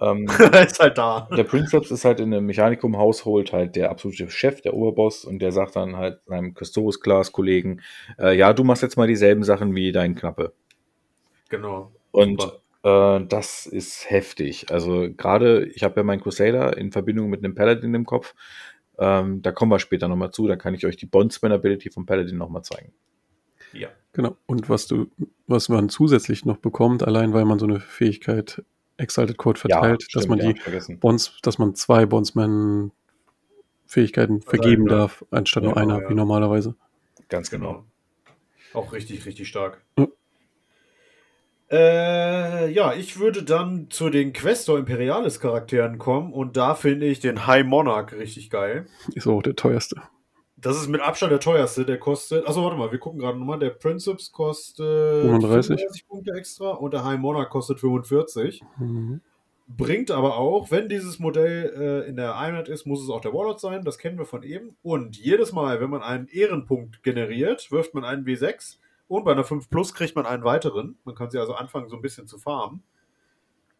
[0.00, 0.26] Ähm,
[0.64, 1.28] ist halt da.
[1.36, 5.52] Der Princeps ist halt in einem Mechanikum-Haushalt halt der absolute Chef, der Oberboss, und der
[5.52, 7.82] sagt dann halt seinem Custodes-Class-Kollegen,
[8.18, 10.52] äh, ja, du machst jetzt mal dieselben Sachen wie dein Knappe.
[11.48, 11.92] Genau.
[12.12, 12.42] Und
[12.84, 14.70] äh, das ist heftig.
[14.70, 18.34] Also gerade, ich habe ja meinen Crusader in Verbindung mit einem Paladin im Kopf.
[18.98, 20.46] Ähm, da kommen wir später nochmal zu.
[20.46, 22.92] Da kann ich euch die Bondsman-Ability vom Paladin nochmal zeigen.
[23.72, 23.88] Ja.
[24.18, 24.36] Genau.
[24.46, 25.06] Und was du,
[25.46, 28.64] was man zusätzlich noch bekommt, allein weil man so eine Fähigkeit
[28.96, 32.90] Exalted Code verteilt, ja, dass man die Bonds, dass man zwei Bondsman
[33.86, 34.96] Fähigkeiten vergeben ja.
[34.96, 36.74] darf, anstatt ja, nur einer, wie normalerweise.
[37.28, 37.84] Ganz genau.
[38.74, 39.84] Auch richtig, richtig stark.
[41.70, 47.20] Äh, ja, ich würde dann zu den Questor Imperialis Charakteren kommen und da finde ich
[47.20, 48.86] den High Monarch richtig geil.
[49.14, 50.02] Ist auch der teuerste.
[50.60, 52.46] Das ist mit Abstand der teuerste, der kostet.
[52.46, 53.58] Achso, warte mal, wir gucken gerade nochmal.
[53.58, 55.76] Der Princips kostet 35.
[55.76, 58.62] 35 Punkte extra und der High Monarch kostet 45.
[58.78, 59.20] Mhm.
[59.68, 63.34] Bringt aber auch, wenn dieses Modell äh, in der Einheit ist, muss es auch der
[63.34, 63.84] Warlord sein.
[63.84, 64.76] Das kennen wir von eben.
[64.82, 69.44] Und jedes Mal, wenn man einen Ehrenpunkt generiert, wirft man einen W6 und bei einer
[69.44, 70.98] 5 Plus kriegt man einen weiteren.
[71.04, 72.82] Man kann sie also anfangen, so ein bisschen zu farmen.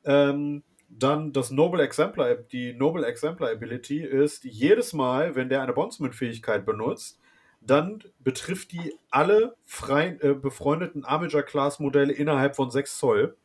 [0.05, 5.73] Ähm, dann das Noble Exemplar, die Noble Exemplar Ability ist jedes Mal, wenn der eine
[5.73, 7.20] Bondsman-Fähigkeit benutzt,
[7.60, 13.36] dann betrifft die alle frei, äh, befreundeten Armager-Class-Modelle innerhalb von 6 Zoll.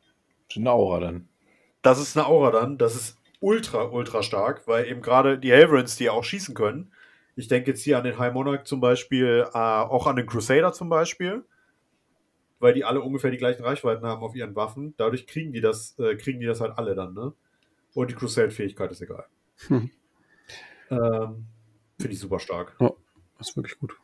[0.47, 1.27] Das ist eine Aura dann.
[1.81, 2.77] Das ist eine Aura dann.
[2.77, 6.91] Das ist ultra, ultra stark, weil eben gerade die Helverins, die auch schießen können.
[7.35, 10.71] Ich denke jetzt hier an den High Monarch zum Beispiel, äh, auch an den Crusader
[10.71, 11.43] zum Beispiel,
[12.63, 14.93] weil die alle ungefähr die gleichen Reichweiten haben auf ihren Waffen.
[14.95, 17.33] Dadurch kriegen die das, äh, kriegen die das halt alle dann, ne?
[17.93, 19.25] Und die Crusade-Fähigkeit ist egal.
[19.67, 19.91] Hm.
[20.89, 21.45] Ähm,
[21.99, 22.75] Finde ich super stark.
[22.79, 22.91] Ja,
[23.37, 23.97] das ist wirklich gut.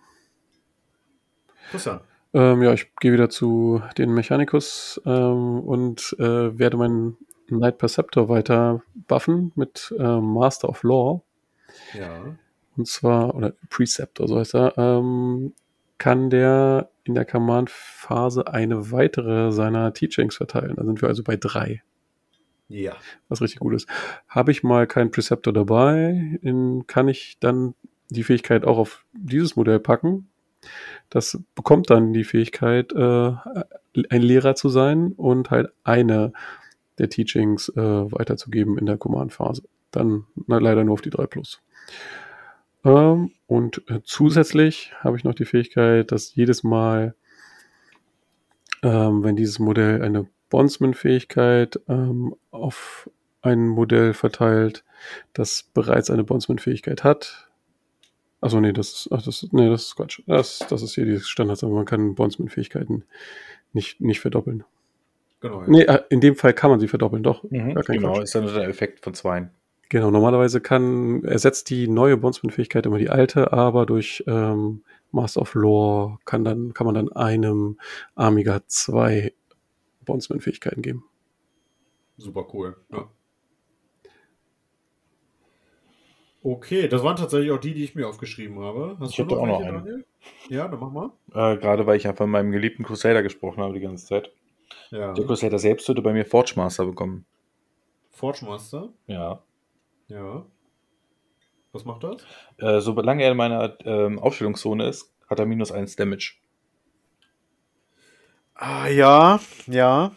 [1.71, 2.01] Christian.
[2.33, 7.17] Ähm, ja, ich gehe wieder zu den Mechanicus ähm, und äh, werde meinen
[7.47, 11.23] Knight Perceptor weiter buffen mit äh, Master of Law.
[11.97, 12.37] Ja.
[12.75, 15.53] Und zwar, oder Preceptor, so heißt er, ähm,
[15.97, 20.75] kann der in der Command-Phase eine weitere seiner Teachings verteilen.
[20.75, 21.81] Da sind wir also bei drei,
[22.67, 22.93] Ja.
[23.27, 23.87] was richtig gut ist.
[24.27, 27.73] Habe ich mal keinen Preceptor dabei, in, kann ich dann
[28.09, 30.29] die Fähigkeit auch auf dieses Modell packen.
[31.09, 33.31] Das bekommt dann die Fähigkeit, äh,
[34.09, 36.33] ein Lehrer zu sein und halt eine
[36.97, 39.63] der Teachings äh, weiterzugeben in der Command-Phase.
[39.91, 41.61] Dann na, leider nur auf die 3 Plus.
[42.85, 47.15] Ähm, und äh, zusätzlich habe ich noch die Fähigkeit, dass jedes Mal,
[48.83, 53.09] ähm, wenn dieses Modell eine Bondsman-Fähigkeit ähm, auf
[53.41, 54.83] ein Modell verteilt,
[55.33, 57.49] das bereits eine Bondsman-Fähigkeit hat.
[58.41, 60.21] Achso, nee, das ist, ach, das, nee, das ist Quatsch.
[60.25, 63.03] Das, das ist hier die Standards, aber man kann Bondsman-Fähigkeiten
[63.73, 64.63] nicht, nicht verdoppeln.
[65.41, 65.61] Genau.
[65.61, 65.67] Ja.
[65.67, 67.43] Nee, äh, in dem Fall kann man sie verdoppeln, doch.
[67.43, 68.23] Mhm, genau, Quatsch.
[68.23, 69.51] ist dann der Effekt von zweien.
[69.89, 75.55] Genau, normalerweise kann, ersetzt die neue Bondsman-Fähigkeit immer die alte, aber durch ähm, Master of
[75.55, 77.79] Lore kann, dann, kann man dann einem
[78.13, 79.33] Amiga zwei
[80.05, 81.05] Bondsman-Fähigkeiten geben.
[82.17, 82.77] Super cool.
[82.91, 83.09] Ja.
[86.41, 88.95] Okay, das waren tatsächlich auch die, die ich mir aufgeschrieben habe.
[88.99, 89.83] Hast Ich du hätte auch noch einen.
[89.83, 90.05] Daniel?
[90.49, 91.11] Ja, dann mach mal.
[91.33, 94.31] Äh, gerade weil ich ja von meinem geliebten Crusader gesprochen habe die ganze Zeit.
[94.91, 95.13] Ja.
[95.13, 97.25] Der Crusader selbst würde bei mir Forge Master bekommen.
[98.11, 98.89] Forge Master.
[99.07, 99.41] Ja.
[100.09, 100.45] Ja.
[101.71, 102.25] Was macht das?
[102.57, 106.33] Äh, solange er in meiner ähm, Aufstellungszone ist, hat er minus 1 Damage.
[108.55, 110.11] Ah, ja, ja.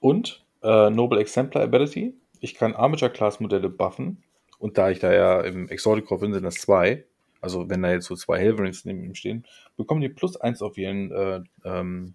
[0.00, 2.14] Und äh, Noble Exemplar Ability.
[2.40, 4.22] Ich kann Armature Class Modelle buffen.
[4.58, 7.06] Und da ich da ja im Exotic bin, sind das zwei.
[7.40, 9.46] Also wenn da jetzt so zwei Helverins neben ihm stehen,
[9.76, 12.14] bekommen die plus 1 auf ihren äh, ähm,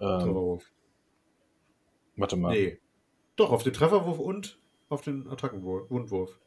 [0.00, 0.64] ähm, Trefferwurf.
[2.16, 2.52] warte mal.
[2.52, 2.78] Nee.
[3.36, 4.59] Doch, auf den Trefferwurf und
[4.90, 5.90] auf den Attackenwurf.
[5.90, 6.38] Wundwurf.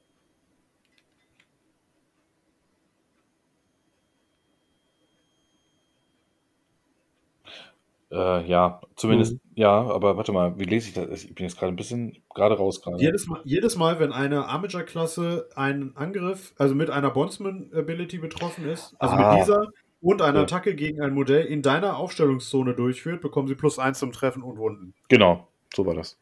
[8.12, 9.40] Äh, ja, zumindest, Mhm.
[9.56, 11.24] ja, aber warte mal, wie lese ich das?
[11.24, 13.02] Ich bin jetzt gerade ein bisschen gerade raus gerade.
[13.02, 18.96] Jedes Mal, jedes Mal, wenn eine Armager-Klasse einen Angriff, also mit einer Bondsman-Ability betroffen ist,
[19.00, 19.32] also Ah.
[19.34, 19.66] mit dieser
[20.02, 20.44] und einer Ja.
[20.44, 24.58] Attacke gegen ein Modell in deiner Aufstellungszone durchführt, bekommen sie plus eins zum Treffen und
[24.60, 24.94] Wunden.
[25.10, 26.20] Genau, so war das.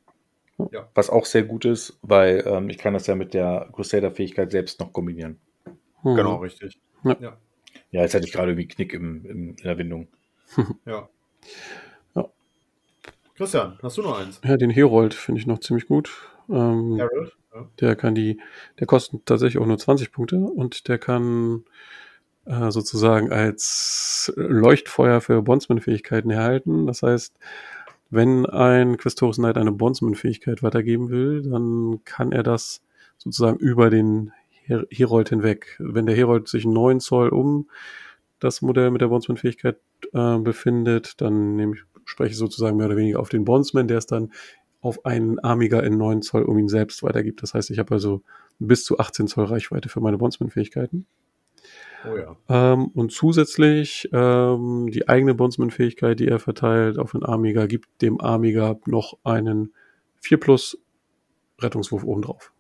[0.72, 0.90] Ja.
[0.94, 4.80] Was auch sehr gut ist, weil ähm, ich kann das ja mit der Crusader-Fähigkeit selbst
[4.80, 5.40] noch kombinieren.
[6.02, 6.16] Hm.
[6.16, 6.80] Genau, richtig.
[7.04, 10.08] Ja, jetzt hatte ich gerade irgendwie Knick im, im, in der Windung.
[10.86, 11.10] Ja.
[12.16, 12.30] Ja.
[13.36, 14.42] Christian, hast du noch eins?
[14.44, 16.12] Ja, den Herold finde ich noch ziemlich gut.
[16.50, 17.36] Ähm, Harold?
[17.54, 17.68] Ja.
[17.80, 18.40] Der kann die,
[18.80, 21.64] der kostet tatsächlich auch nur 20 Punkte und der kann
[22.46, 26.88] äh, sozusagen als Leuchtfeuer für Bondsman-Fähigkeiten erhalten.
[26.88, 27.38] Das heißt,
[28.12, 32.84] wenn ein Questoris Knight eine Bondsman-Fähigkeit weitergeben will, dann kann er das
[33.18, 34.34] sozusagen über den
[34.64, 35.78] Her Herold hinweg.
[35.80, 37.70] Wenn der Herold sich 9 Zoll um
[38.40, 39.78] das Modell mit der Bondsman-Fähigkeit
[40.14, 44.00] äh, befindet, dann nehme ich, spreche ich sozusagen mehr oder weniger auf den Bondsman, der
[44.00, 44.32] es dann
[44.82, 47.42] auf einen Amiga in 9 Zoll um ihn selbst weitergibt.
[47.44, 48.24] Das heißt, ich habe also
[48.60, 51.06] bis zu 18 Zoll Reichweite für meine Bondsman-Fähigkeiten.
[52.06, 52.36] Oh ja.
[52.50, 58.20] Ähm, und zusätzlich ähm, die eigene Bondsman-Fähigkeit, die er verteilt auf den Amiga, gibt dem
[58.20, 59.74] Amiga noch einen
[60.22, 60.78] 4 plus
[61.60, 62.54] Rettungswurf obendrauf.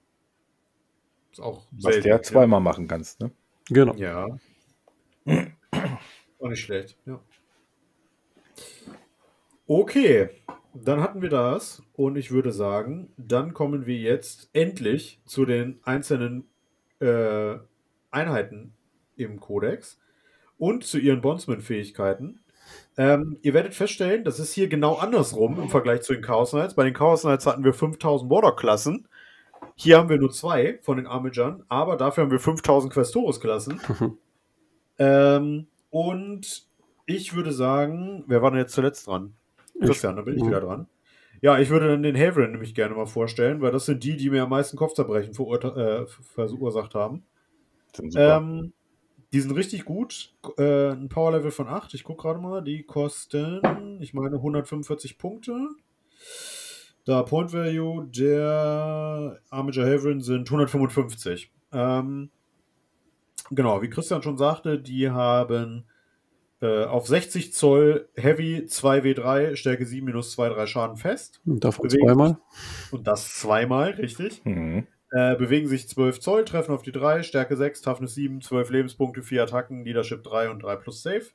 [1.31, 3.31] Ist auch Was selten, der zweimal machen kannst, ne?
[3.69, 3.95] Genau.
[3.95, 4.27] Ja.
[6.39, 7.19] Auch nicht schlecht, ja.
[9.67, 10.29] Okay,
[10.73, 15.79] dann hatten wir das und ich würde sagen, dann kommen wir jetzt endlich zu den
[15.83, 16.49] einzelnen
[16.99, 17.55] äh,
[18.09, 18.73] Einheiten
[19.23, 19.99] im Kodex
[20.57, 22.39] und zu ihren Bondsman-Fähigkeiten.
[22.97, 26.75] Ähm, ihr werdet feststellen, das ist hier genau andersrum im Vergleich zu den Chaos Knights.
[26.75, 29.07] Bei den Chaos Knights hatten wir 5000 Warlock-Klassen.
[29.75, 33.79] Hier haben wir nur zwei von den Armigern, aber dafür haben wir 5000 Questoris-Klassen.
[34.99, 36.67] ähm, und
[37.05, 39.33] ich würde sagen, wer war denn jetzt zuletzt dran?
[39.79, 40.87] Christian, da bin ich wieder dran.
[41.41, 44.29] Ja, ich würde dann den Haverin nämlich gerne mal vorstellen, weil das sind die, die
[44.29, 47.23] mir am meisten Kopfzerbrechen äh, verursacht haben.
[48.15, 48.73] Ähm,
[49.33, 50.33] die sind richtig gut.
[50.57, 51.93] Äh, ein Power-Level von 8.
[51.93, 52.61] Ich gucke gerade mal.
[52.61, 55.69] Die kosten, ich meine, 145 Punkte.
[57.05, 61.51] Da Point Value der Armager Haverin sind 155.
[61.71, 62.29] Ähm,
[63.49, 65.85] genau, wie Christian schon sagte, die haben
[66.61, 71.41] äh, auf 60 Zoll Heavy 2W3, Stärke 7 minus 2, 3 Schaden fest.
[71.45, 72.37] Und davon zweimal.
[72.91, 74.45] Und das zweimal, richtig.
[74.45, 74.85] Mhm.
[75.11, 79.23] Äh, bewegen sich 12 Zoll, treffen auf die 3, Stärke 6, Toughness 7, 12 Lebenspunkte,
[79.23, 81.25] 4 Attacken, Leadership 3 und 3 plus Save.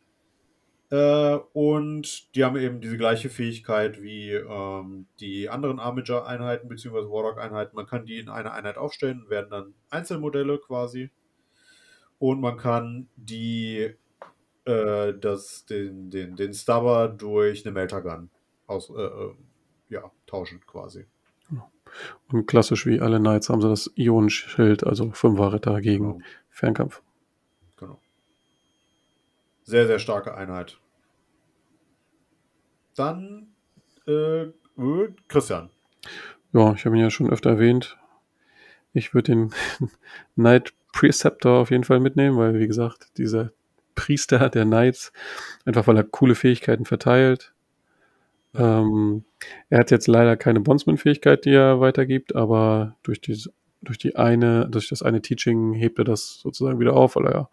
[0.91, 7.11] Äh, und die haben eben diese gleiche Fähigkeit wie ähm, die anderen Armager-Einheiten bzw.
[7.11, 7.77] Warlock-Einheiten.
[7.77, 11.11] Man kann die in eine Einheit aufstellen, werden dann Einzelmodelle quasi.
[12.19, 13.95] Und man kann die
[14.65, 18.31] äh, das, den, den, den Stubber durch eine Melter-Gun
[18.67, 19.35] aus, äh, äh,
[19.89, 21.07] ja, tauschen quasi.
[22.29, 26.25] Und klassisch wie alle Knights haben sie das Ionenschild, also Fünfer-Ritter gegen genau.
[26.51, 27.03] Fernkampf.
[27.77, 28.01] Genau.
[29.65, 30.79] Sehr, sehr starke Einheit.
[32.97, 33.49] Dann
[34.07, 34.53] äh, äh
[35.29, 35.71] Christian.
[36.53, 37.99] Ja, ich habe ihn ja schon öfter erwähnt.
[38.93, 39.55] Ich würde den
[40.35, 43.53] Knight Preceptor auf jeden Fall mitnehmen, weil, wie gesagt, dieser
[43.95, 45.13] Priester der Knights,
[45.65, 47.53] einfach weil er coole Fähigkeiten verteilt.
[48.59, 49.25] Ähm,
[49.69, 53.39] er hat jetzt leider keine Bondsman-Fähigkeit, die er weitergibt, aber durch die,
[53.83, 57.33] durch die eine, durch das eine Teaching hebt er das sozusagen wieder auf, weil er
[57.33, 57.49] ja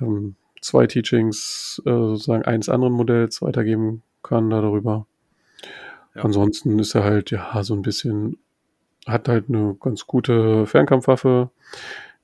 [0.00, 5.06] ähm, zwei Teachings äh, sozusagen eines anderen Modells weitergeben kann darüber.
[6.14, 6.24] Ja.
[6.24, 8.38] Ansonsten ist er halt ja so ein bisschen,
[9.06, 11.50] hat halt eine ganz gute Fernkampfwaffe,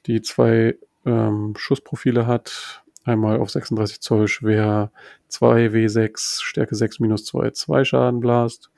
[0.07, 4.93] die zwei ähm, Schussprofile hat, Einmal auf 36 Zoll schwer
[5.31, 8.71] 2W6, Stärke 6 minus 2, 2 Schaden Blast.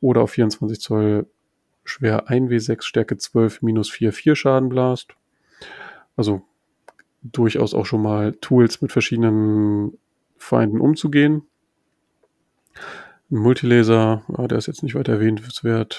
[0.00, 1.26] Oder auf 24 Zoll
[1.84, 5.14] schwer 1W6, Stärke 12 minus 4, 4 Schaden Blast.
[6.16, 6.42] Also
[7.22, 9.98] durchaus auch schon mal Tools mit verschiedenen
[10.36, 11.42] Feinden umzugehen.
[13.30, 15.98] Ein Multilaser, ah, der ist jetzt nicht weiter erwähnenswert.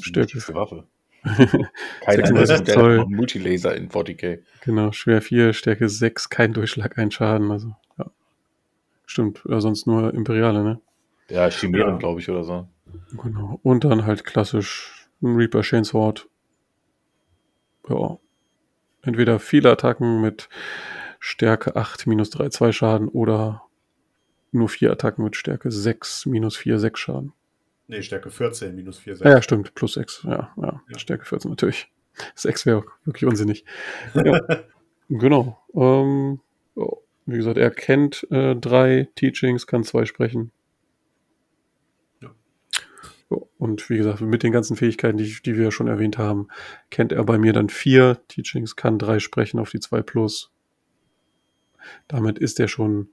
[0.00, 0.38] Stärke.
[0.54, 0.84] Waffe.
[2.04, 4.40] kein anderes Modell Multilaser in 40k.
[4.64, 7.50] Genau, schwer 4, Stärke 6, kein Durchschlag, ein Schaden.
[7.50, 8.06] Also, ja.
[9.06, 10.80] Stimmt, ja, sonst nur Imperiale, ne?
[11.28, 11.98] Ja, Chimären, ja.
[11.98, 12.68] glaube ich, oder so.
[13.22, 13.60] Genau.
[13.62, 16.28] Und dann halt klassisch ein Reaper Chainsword.
[17.88, 18.18] Ja.
[19.02, 20.48] Entweder viele Attacken mit
[21.18, 23.62] Stärke 8 minus 3, 2 Schaden oder
[24.52, 27.32] nur vier Attacken mit Stärke 6 minus 4, 6 Schaden.
[27.90, 29.24] Nee, Stärke 14, minus 4, 6.
[29.24, 30.22] Ja, ja, stimmt, plus 6.
[30.22, 30.98] Ja, ja, ja.
[30.98, 31.90] Stärke 14 natürlich.
[32.36, 33.64] 6 wäre wirklich unsinnig.
[34.14, 34.40] Ja,
[35.08, 35.58] genau.
[35.74, 36.40] Ähm,
[37.26, 40.52] wie gesagt, er kennt äh, drei Teachings, kann zwei sprechen.
[42.20, 42.30] Ja.
[43.58, 46.46] Und wie gesagt, mit den ganzen Fähigkeiten, die, die wir schon erwähnt haben,
[46.90, 50.52] kennt er bei mir dann vier Teachings, kann drei sprechen auf die 2 plus.
[52.06, 53.08] Damit ist er schon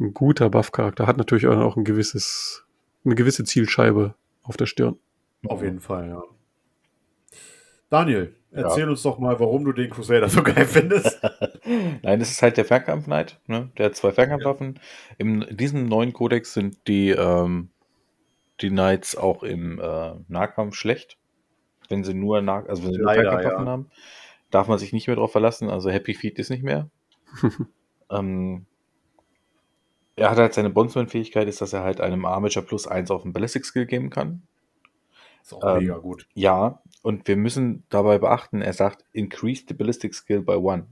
[0.00, 1.06] ein guter Buff-Charakter.
[1.06, 2.64] Hat natürlich auch ein gewisses,
[3.04, 4.98] eine gewisse Zielscheibe auf der Stirn.
[5.46, 6.22] Auf jeden Fall, ja.
[7.90, 8.88] Daniel, erzähl ja.
[8.88, 11.20] uns doch mal, warum du den Crusader so geil findest.
[12.02, 13.70] Nein, es ist halt der Fernkampf Knight, ne?
[13.76, 14.76] Der hat zwei Fernkampfwaffen.
[14.76, 14.80] Ja.
[15.18, 17.68] In diesem neuen Kodex sind die, ähm,
[18.60, 21.18] die Knights auch im äh, Nahkampf schlecht.
[21.88, 23.70] Wenn sie nur, nah also wenn sie nur Fernkampfwaffen ja.
[23.70, 23.90] haben,
[24.50, 25.68] darf man sich nicht mehr darauf verlassen.
[25.68, 26.88] Also Happy Feet ist nicht mehr.
[28.10, 28.64] ähm,
[30.16, 33.32] er hat halt seine Bondsman-Fähigkeit, ist, dass er halt einem Armature plus 1 auf den
[33.32, 34.42] Ballistic Skill geben kann.
[35.42, 36.28] Ist auch ähm, mega gut.
[36.34, 40.84] Ja, und wir müssen dabei beachten, er sagt, increase the Ballistic Skill by 1.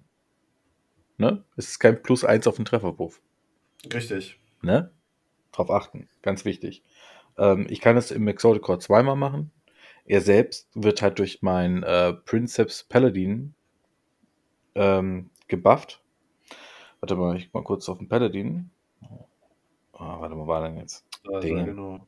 [1.19, 1.45] Ne?
[1.57, 3.21] Es ist kein plus 1 auf den Trefferwurf.
[3.93, 4.41] Richtig.
[4.63, 4.91] Ne?
[5.53, 6.83] Drauf achten, ganz wichtig.
[7.37, 9.53] Ähm, ich kann es im Exotic Core zweimal machen.
[10.05, 13.55] Er selbst wird halt durch mein äh, Princeps Paladin
[14.75, 16.03] ähm, gebufft.
[17.01, 18.71] Warte mal, ich mal kurz auf den Paladin.
[20.01, 21.05] Oh, warte mal, war denn jetzt?
[21.31, 22.01] Also, genau.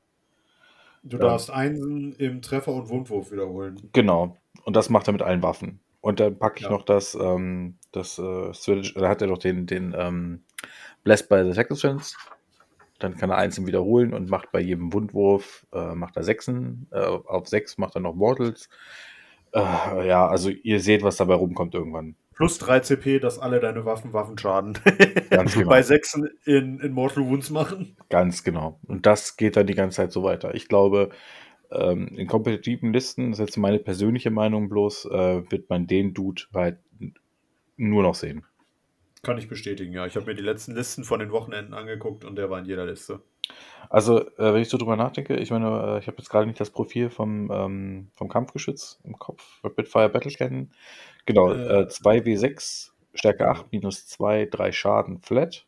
[1.02, 1.22] Du ja.
[1.24, 3.90] darfst Einsen im Treffer und Wundwurf wiederholen.
[3.92, 4.36] Genau.
[4.64, 5.80] Und das macht er mit allen Waffen.
[6.00, 6.70] Und dann packe ich ja.
[6.70, 10.42] noch das, ähm, das äh, Swedish, da hat er noch den, den ähm,
[11.04, 12.16] Blessed by the Sacrifice.
[12.98, 17.04] Dann kann er Einsen wiederholen und macht bei jedem Wundwurf, äh, macht er Sechsen, äh,
[17.04, 18.68] auf sechs macht er noch Mortals.
[19.52, 22.16] Äh, ja, also ihr seht, was dabei rumkommt irgendwann.
[22.42, 24.76] Plus 3 CP, dass alle deine Waffen Waffenschaden
[25.30, 25.68] Ganz genau.
[25.68, 27.96] bei 6 in, in Mortal Wounds machen.
[28.08, 28.80] Ganz genau.
[28.88, 30.52] Und das geht dann die ganze Zeit so weiter.
[30.52, 31.10] Ich glaube,
[31.70, 36.14] ähm, in kompetitiven Listen, das ist jetzt meine persönliche Meinung bloß, äh, wird man den
[36.14, 36.78] Dude halt
[37.76, 38.44] nur noch sehen.
[39.22, 40.04] Kann ich bestätigen, ja.
[40.06, 42.86] Ich habe mir die letzten Listen von den Wochenenden angeguckt und der war in jeder
[42.86, 43.20] Liste.
[43.90, 46.58] Also, äh, wenn ich so drüber nachdenke, ich meine, äh, ich habe jetzt gerade nicht
[46.58, 50.72] das Profil vom, ähm, vom Kampfgeschütz im Kopf, Rapid Fire Battle kennen.
[51.26, 51.82] Genau, Äh.
[51.82, 55.66] äh, 2W6, Stärke 8, minus 2, 3 Schaden flat.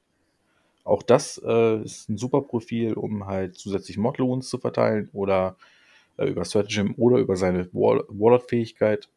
[0.84, 5.56] Auch das äh, ist ein super Profil, um halt zusätzlich Mortal Wounds zu verteilen oder
[6.16, 9.08] äh, über Stratagem oder über seine Wall Warlord-Fähigkeit.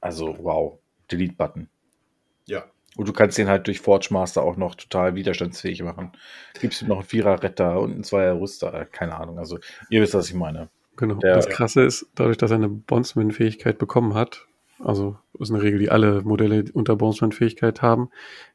[0.00, 0.78] Also, wow,
[1.10, 1.68] Delete-Button.
[2.46, 2.64] Ja.
[2.96, 6.12] Und du kannst den halt durch Forge Master auch noch total widerstandsfähig machen.
[6.60, 9.38] Gibst ihm noch einen Vierer-Retter und einen Zweier-Rüster, äh, keine Ahnung.
[9.38, 9.58] Also,
[9.90, 10.68] ihr wisst, was ich meine.
[10.96, 11.16] Genau.
[11.16, 14.46] Der- das Krasse ist, dadurch, dass er eine Bondsman-Fähigkeit bekommen hat,
[14.82, 18.08] also ist eine Regel, die alle Modelle unter Bondsman-Fähigkeit haben,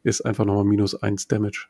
[0.04, 1.68] ist einfach nochmal minus 1 Damage.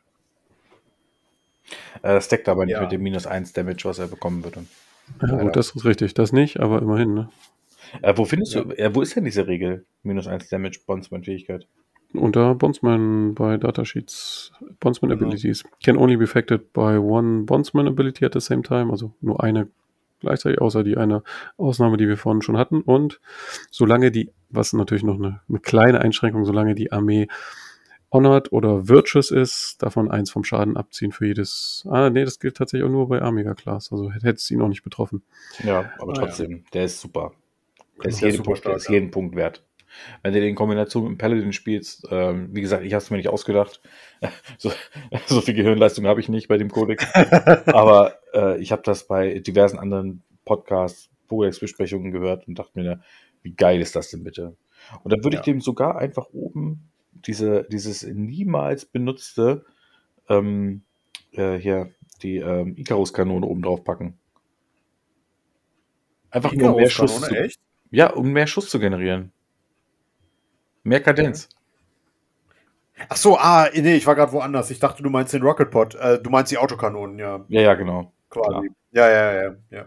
[2.02, 2.80] Äh, Das deckt aber nicht Ja.
[2.82, 4.64] mit dem minus 1 Damage, was er bekommen würde.
[5.20, 6.14] Ja, gut, das ist richtig.
[6.14, 7.28] Das nicht, aber immerhin, ne?
[8.00, 8.62] Äh, wo findest Ja.
[8.64, 9.84] du, äh, wo ist denn diese Regel?
[10.02, 11.66] Minus 1 Damage, Bondsman-Fähigkeit.
[12.14, 15.22] Unter Bondsman bei Datasheets, Bondsman Genau.
[15.24, 19.42] Abilities can only be affected by one Bondsman Ability at the same time, also nur
[19.42, 19.68] eine
[20.20, 21.22] gleichzeitig, außer die eine
[21.56, 22.80] Ausnahme, die wir vorhin schon hatten.
[22.82, 23.20] Und
[23.70, 27.26] solange die, was natürlich noch eine, eine kleine Einschränkung, solange die Armee
[28.12, 31.86] Honored oder Virtuous ist, davon eins vom Schaden abziehen für jedes.
[31.90, 34.68] Ah, nee, das gilt tatsächlich auch nur bei Amiga Class, also hätte es ihn auch
[34.68, 35.22] nicht betroffen.
[35.64, 37.32] Ja, aber Ah, trotzdem, der ist super.
[38.02, 38.94] Der ist, Der ist jeden super Punkt, der ist ja.
[38.94, 39.62] jeden Punkt wert.
[40.22, 43.10] Wenn du den in Kombination mit dem Paladin spielst, ähm, wie gesagt, ich habe es
[43.10, 43.80] mir nicht ausgedacht.
[44.58, 44.70] So,
[45.26, 47.04] so viel Gehirnleistung habe ich nicht bei dem Codex.
[47.66, 53.00] Aber äh, ich habe das bei diversen anderen Podcasts, Pokédex-Besprechungen gehört und dachte mir,
[53.42, 54.56] wie geil ist das denn bitte?
[55.02, 55.52] Und dann würde ich Ja.
[55.52, 59.64] dem sogar einfach oben diese, dieses niemals benutzte
[60.28, 60.82] ähm,
[61.32, 61.90] äh, hier
[62.22, 64.18] die ähm, Icarus-Kanone oben drauf packen.
[66.30, 67.60] Einfach nur um mehr Schuss zu, echt?
[67.90, 69.32] ja, um mehr Schuss zu generieren.
[70.84, 71.48] Mehr Kadenz.
[73.08, 74.70] Ach so, ah, nee, ich war gerade woanders.
[74.70, 75.94] Ich dachte, du meinst den Rocket Pod.
[75.96, 78.12] Äh, du meinst die Autokanonen, ja, Ja, ja, genau.
[78.30, 78.70] quasi.
[78.92, 79.86] Ja, ja, ja, ja.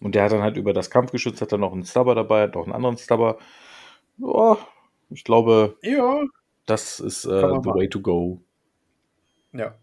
[0.00, 2.54] Und der hat dann halt über das Kampfgeschütz hat er noch einen Stubber dabei, hat
[2.54, 3.38] noch einen anderen Stubber.
[4.18, 4.56] Ja,
[5.10, 6.24] ich glaube, Ja,
[6.66, 7.74] das ist äh, the machen.
[7.74, 8.40] way to go.
[9.52, 9.74] ja.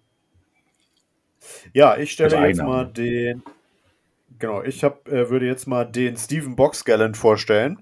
[1.73, 3.41] Ja, ich stelle Also jetzt mal den.
[4.39, 7.81] Genau, ich hab, äh, würde jetzt mal den Steven Boxgallant vorstellen.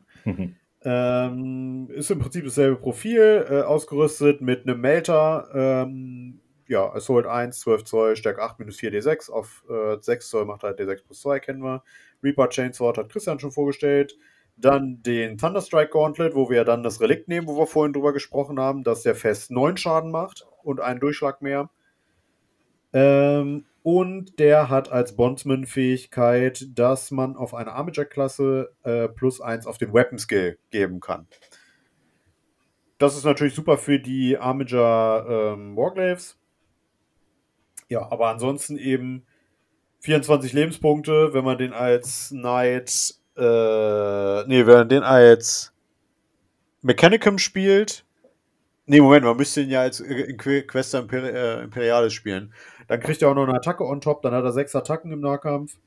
[0.86, 5.50] Ähm, ist im Prinzip dasselbe Profil, äh, ausgerüstet mit einem Melter.
[5.54, 9.32] Ähm, ja, Assault 1, 12 Zoll, Stärke 8, minus 4 D6.
[9.32, 11.84] Auf äh, 6 Zoll macht halt D6 plus 2, kennen wir.
[12.24, 14.16] Reaper Chainsword hat Christian schon vorgestellt.
[14.58, 18.60] Dann den Thunderstrike Gauntlet, wo wir dann das Relikt nehmen, wo wir vorhin drüber gesprochen
[18.60, 21.70] haben, dass der fest 9 Schaden macht und einen Durchschlag mehr.
[22.96, 29.78] Ähm, und der hat als Bondsman-Fähigkeit, dass man auf eine Armager-Klasse äh, plus 1 auf
[29.78, 31.28] den Weapon-Skill geben kann.
[32.98, 36.40] Das ist natürlich super für die Armager ähm, Warglaves.
[37.90, 39.26] Ja, aber ansonsten eben
[40.00, 45.74] 24 Lebenspunkte, wenn man den als Knight, äh, nee, wenn man den als
[46.82, 48.06] Mechanicum spielt.
[48.88, 52.54] Nee, Moment, man müsste ihn ja als äh, in Que- Questa Imperi äh, Imperialis spielen.
[52.88, 55.22] Dann kriegt er auch noch eine Attacke on top, dann hat er sechs Attacken im
[55.22, 55.78] Nahkampf.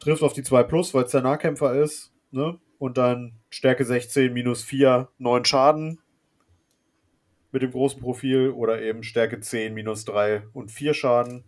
[0.00, 2.12] Trifft auf die 2 Plus, weil es der Nahkämpfer ist.
[2.30, 2.58] Ne?
[2.78, 6.00] Und dann Stärke 16, minus 4, 9 Schaden.
[7.52, 8.50] Mit dem großen Profil.
[8.50, 11.44] Oder eben Stärke 10, minus 3 und 4 Schaden.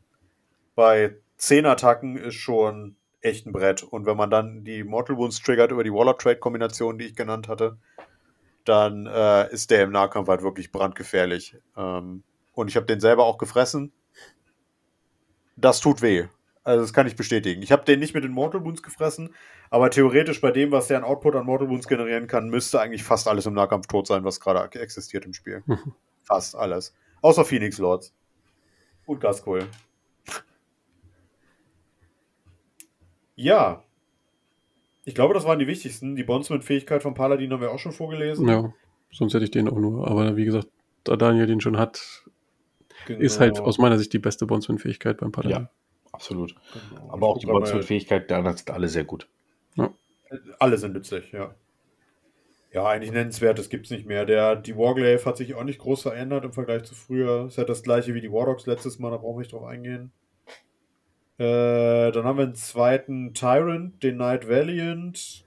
[0.74, 3.82] Bei 10 Attacken ist schon echt ein Brett.
[3.82, 7.78] Und wenn man dann die Mortal Wounds triggert über die Warlock-Trade-Kombination, die ich genannt hatte,
[8.64, 11.56] dann äh, ist der im Nahkampf halt wirklich brandgefährlich.
[11.76, 12.22] Ähm,
[12.52, 13.92] und ich habe den selber auch gefressen.
[15.56, 16.26] Das tut weh.
[16.64, 17.62] Also das kann ich bestätigen.
[17.62, 19.34] Ich habe den nicht mit den Mortal Wounds gefressen,
[19.70, 23.02] aber theoretisch bei dem, was der an Output an Mortal Wounds generieren kann, müsste eigentlich
[23.02, 25.62] fast alles im Nahkampf tot sein, was gerade existiert im Spiel.
[25.66, 25.92] Mhm.
[26.22, 26.94] Fast alles.
[27.20, 28.14] Außer Phoenix Lords.
[29.06, 29.66] Und Gaskol.
[33.34, 33.82] Ja.
[35.04, 36.14] Ich glaube, das waren die wichtigsten.
[36.14, 38.48] Die Bondsman-Fähigkeit von Paladin haben wir auch schon vorgelesen.
[38.48, 38.72] Ja,
[39.10, 40.06] sonst hätte ich den auch nur.
[40.06, 40.68] Aber wie gesagt,
[41.02, 42.24] da Daniel den schon hat,
[43.06, 43.20] Genau.
[43.20, 45.62] ist halt aus meiner Sicht die beste Bondsman-Fähigkeit beim Paladin.
[45.64, 45.70] Ja,
[46.12, 46.54] absolut.
[46.90, 47.10] Genau.
[47.12, 49.28] Aber auch Ich die Bondsman-Fähigkeit der anderen sind alle sehr gut.
[50.58, 51.54] Alle sind nützlich, ja.
[52.72, 54.24] Ja, eigentlich nennenswert, das gibt's nicht mehr.
[54.24, 57.48] Der, die Warglaive hat sich auch nicht groß verändert im Vergleich zu früher.
[57.48, 60.10] Ist ja das gleiche wie die Wardogs letztes Mal, da brauchen wir nicht drauf eingehen.
[61.36, 65.44] Äh, dann haben wir einen zweiten Tyrant, den Knight Valiant.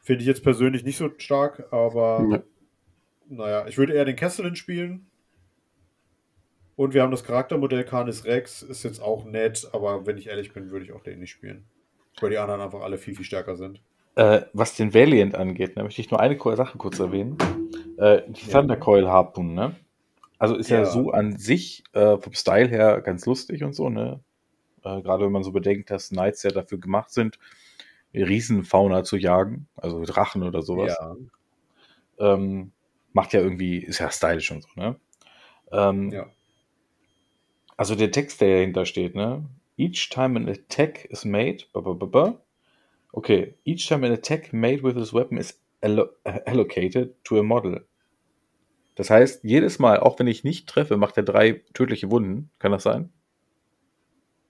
[0.00, 2.42] Finde ich jetzt persönlich nicht so stark, aber Ja.
[3.28, 5.06] naja, ich würde eher den Kesselin spielen.
[6.76, 10.52] Und wir haben das Charaktermodell Canis Rex, ist jetzt auch nett, aber wenn ich ehrlich
[10.52, 11.64] bin, würde ich auch den nicht spielen.
[12.20, 13.80] Weil die anderen einfach alle viel, viel stärker sind.
[14.16, 17.36] Äh, was den Valiant angeht, ne, möchte ich nur eine Sache kurz erwähnen.
[17.98, 18.48] Äh, die.
[18.48, 19.74] Thundercoil Harpoon, ne?
[20.38, 23.88] Also ist ja, ja so an sich äh, vom Style her ganz lustig und so,
[23.88, 24.20] ne?
[24.84, 27.38] Äh, Gerade wenn man so bedenkt, dass Knights ja dafür gemacht sind,
[28.12, 30.96] Riesenfauna zu jagen, also Drachen oder sowas.
[30.98, 31.16] Ja.
[32.18, 32.72] Ähm,
[33.12, 34.96] macht ja irgendwie, ist ja stylisch und so, ne?
[35.72, 36.26] Ähm, ja.
[37.76, 39.44] Also der Text, der dahinter steht, ne?
[39.76, 41.64] Each time an attack is made,
[43.12, 47.84] okay, each time an attack made with this weapon is allo allocated to a model.
[48.94, 52.50] Das heißt, jedes Mal, auch wenn ich nicht treffe, macht er drei tödliche Wunden.
[52.60, 53.12] Kann das sein?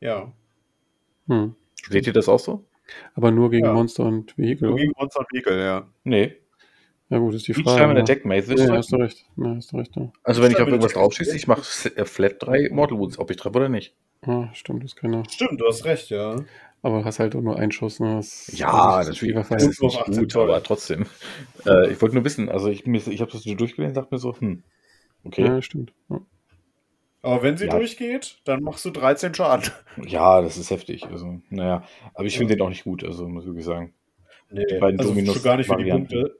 [0.01, 0.33] Ja.
[1.29, 1.55] Hm.
[1.89, 2.67] Seht ihr das auch so?
[3.15, 3.73] Aber nur gegen ja.
[3.73, 4.69] Monster und Vehikel.
[4.69, 5.89] Nur gegen Monster und Vehikel, ja.
[6.05, 6.37] Nee.
[7.11, 7.71] Ja gut, ist die Frage.
[7.71, 9.25] Each time in attack made ja, hast du recht.
[9.37, 10.13] Ja, hast du recht ja.
[10.23, 11.63] Also wenn ich auf irgendwas draufschieße, ich mache
[11.97, 13.95] äh, flat 3 Mortal Wounds, ob ich treffe oder nicht.
[14.23, 15.29] Ah, stimmt, das kann er.
[15.29, 16.37] Stimmt, du hast recht, ja.
[16.83, 18.01] Aber du hast halt auch nur einen Schuss.
[18.01, 18.17] Ne?
[18.17, 21.07] Das ja, das, ist, das ist nicht gut, aber trotzdem.
[21.67, 24.39] Äh, ich wollte nur wissen, also ich, ich habe das durchgelesen und dachte mir so,
[24.39, 24.63] hm,
[25.25, 25.47] okay.
[25.47, 25.93] Ja, stimmt.
[26.11, 26.21] Ja.
[27.23, 27.79] Aber wenn sie ja.
[27.79, 29.71] durchgeht, dann machst du 13 Schaden.
[30.07, 31.07] Ja, das ist heftig.
[31.07, 33.95] Also, naja, aber ich finde den auch nicht gut, also muss ich wirklich sagen.
[34.51, 36.39] Nee, die beiden also Dominus gar nicht für die Punkte.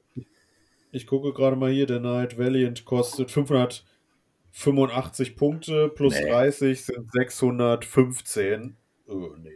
[0.95, 6.31] Ich gucke gerade mal hier, der Night Valiant kostet 585 Punkte plus nee.
[6.31, 8.77] 30 sind 615.
[9.09, 9.51] Oh, nee.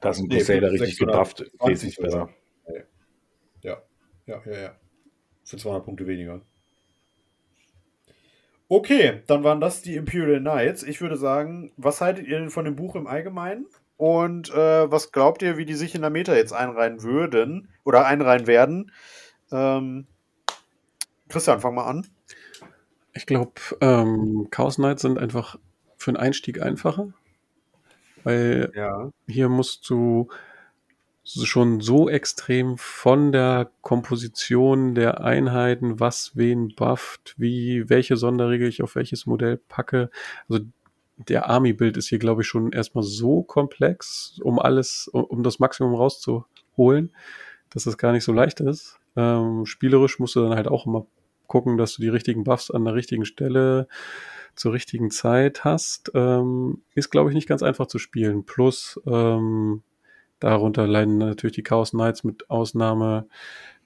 [0.00, 1.44] Da ist ein Crusader nee, richtig gebufft.
[1.62, 2.30] Wesentlich besser.
[2.66, 2.84] Nee.
[3.60, 3.82] Ja,
[4.24, 4.74] ja, ja, ja.
[5.44, 6.40] Für 200 Punkte weniger.
[8.68, 10.82] Okay, dann waren das die Imperial Knights.
[10.82, 13.66] Ich würde sagen, was haltet ihr denn von dem Buch im Allgemeinen?
[13.98, 18.06] Und äh, was glaubt ihr, wie die sich in der Meta jetzt einreihen würden oder
[18.06, 18.90] einreihen werden?
[19.54, 20.06] Ähm,
[21.28, 22.06] Christian, fang mal an.
[23.14, 25.56] Ich glaube, ähm, Chaos Knights sind einfach
[25.96, 27.12] für einen Einstieg einfacher.
[28.24, 29.10] Weil ja.
[29.26, 30.28] hier musst du
[31.22, 38.82] schon so extrem von der Komposition der Einheiten, was wen bufft, wie, welche Sonderregel ich
[38.82, 40.10] auf welches Modell packe.
[40.48, 40.64] Also
[41.16, 45.60] der Army-Bild ist hier, glaube ich, schon erstmal so komplex, um alles, um, um das
[45.60, 47.14] Maximum rauszuholen,
[47.70, 48.98] dass es gar nicht so leicht ist.
[49.16, 51.06] Ähm, spielerisch musst du dann halt auch immer
[51.46, 53.88] gucken, dass du die richtigen Buffs an der richtigen Stelle
[54.54, 56.10] zur richtigen Zeit hast.
[56.14, 58.44] Ähm, ist, glaube ich, nicht ganz einfach zu spielen.
[58.44, 59.82] Plus, ähm,
[60.40, 63.26] darunter leiden natürlich die Chaos Knights mit Ausnahme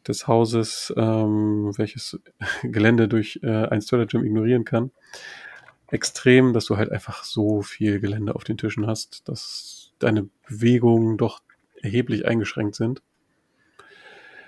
[0.07, 2.21] des Hauses, ähm, welches
[2.63, 4.91] Gelände durch äh, ein Stratagem ignorieren kann.
[5.91, 11.17] Extrem, dass du halt einfach so viel Gelände auf den Tischen hast, dass deine Bewegungen
[11.17, 11.41] doch
[11.81, 13.03] erheblich eingeschränkt sind.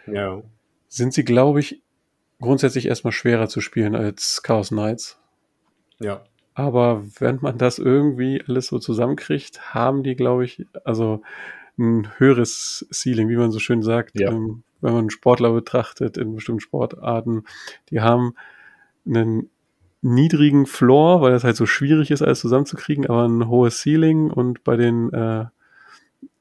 [0.06, 0.42] Ja
[0.90, 1.80] sind sie, glaube ich,
[2.40, 5.18] grundsätzlich erstmal schwerer zu spielen als Chaos Knights.
[6.00, 6.24] Ja.
[6.54, 11.22] Aber wenn man das irgendwie alles so zusammenkriegt, haben die, glaube ich, also
[11.78, 14.30] ein höheres Ceiling, wie man so schön sagt, ja.
[14.30, 17.44] ähm, wenn man Sportler betrachtet in bestimmten Sportarten.
[17.90, 18.34] Die haben
[19.06, 19.48] einen
[20.02, 24.64] niedrigen Floor, weil es halt so schwierig ist, alles zusammenzukriegen, aber ein hohes Ceiling und
[24.64, 25.46] bei den äh,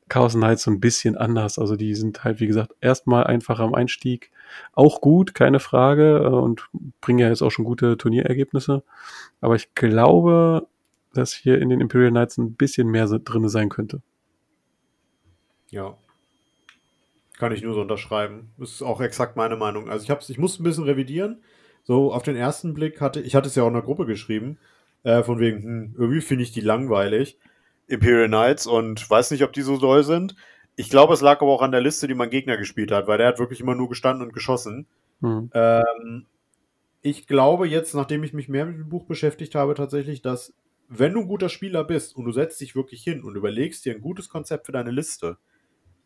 [0.10, 1.60] Chaos Knights so ein bisschen anders.
[1.60, 4.32] Also die sind halt, wie gesagt, erstmal einfach am Einstieg
[4.74, 6.70] auch gut, keine Frage, äh, und
[7.02, 8.84] bringen ja jetzt auch schon gute Turnierergebnisse.
[9.42, 10.68] Aber ich glaube,
[11.14, 14.02] dass hier in den Imperial Knights ein bisschen mehr drin sein könnte.
[15.70, 15.98] Ja.
[17.38, 18.50] Kann ich nur so unterschreiben.
[18.58, 19.90] Das ist auch exakt meine Meinung.
[19.90, 21.42] Also ich hab's, ich muss ein bisschen revidieren.
[21.84, 24.58] So auf den ersten Blick hatte, ich hatte es ja auch in der Gruppe geschrieben,
[25.04, 27.40] äh, von wegen, hm, irgendwie finde ich die langweilig.
[27.90, 30.36] Imperial Knights und weiß nicht, ob die so doll sind.
[30.76, 33.18] Ich glaube, es lag aber auch an der Liste, die mein Gegner gespielt hat, weil
[33.18, 34.88] der hat wirklich immer nur gestanden und geschossen.
[35.20, 35.50] Mhm.
[35.54, 36.26] Ähm,
[37.02, 40.54] ich glaube jetzt, nachdem ich mich mehr mit dem Buch beschäftigt habe, tatsächlich, dass
[40.88, 43.94] wenn du ein guter Spieler bist und du setzt dich wirklich hin und überlegst dir
[43.94, 45.38] ein gutes Konzept für deine Liste,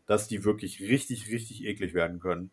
[0.06, 2.50] dass die wirklich richtig, richtig eklig werden können.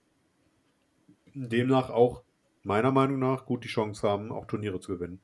[1.33, 2.23] Demnach auch
[2.63, 5.19] meiner Meinung nach gut die Chance haben, auch Turniere zu gewinnen.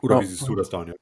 [0.00, 0.22] Oder ja.
[0.22, 0.96] wie siehst du das, Daniel?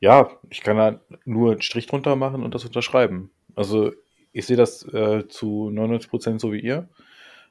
[0.00, 3.30] Ja, ich kann da nur einen Strich drunter machen und das unterschreiben.
[3.54, 3.92] Also
[4.32, 6.88] ich sehe das äh, zu 99% so wie ihr.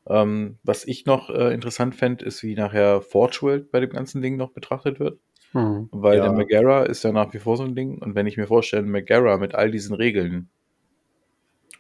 [0.07, 4.21] Ähm, was ich noch äh, interessant fände, ist, wie nachher Forge World bei dem ganzen
[4.21, 5.19] Ding noch betrachtet wird.
[5.51, 5.89] Hm.
[5.91, 6.23] Weil ja.
[6.23, 7.99] der Megara ist ja nach wie vor so ein Ding.
[7.99, 10.49] Und wenn ich mir vorstelle, Megara mit all diesen Regeln.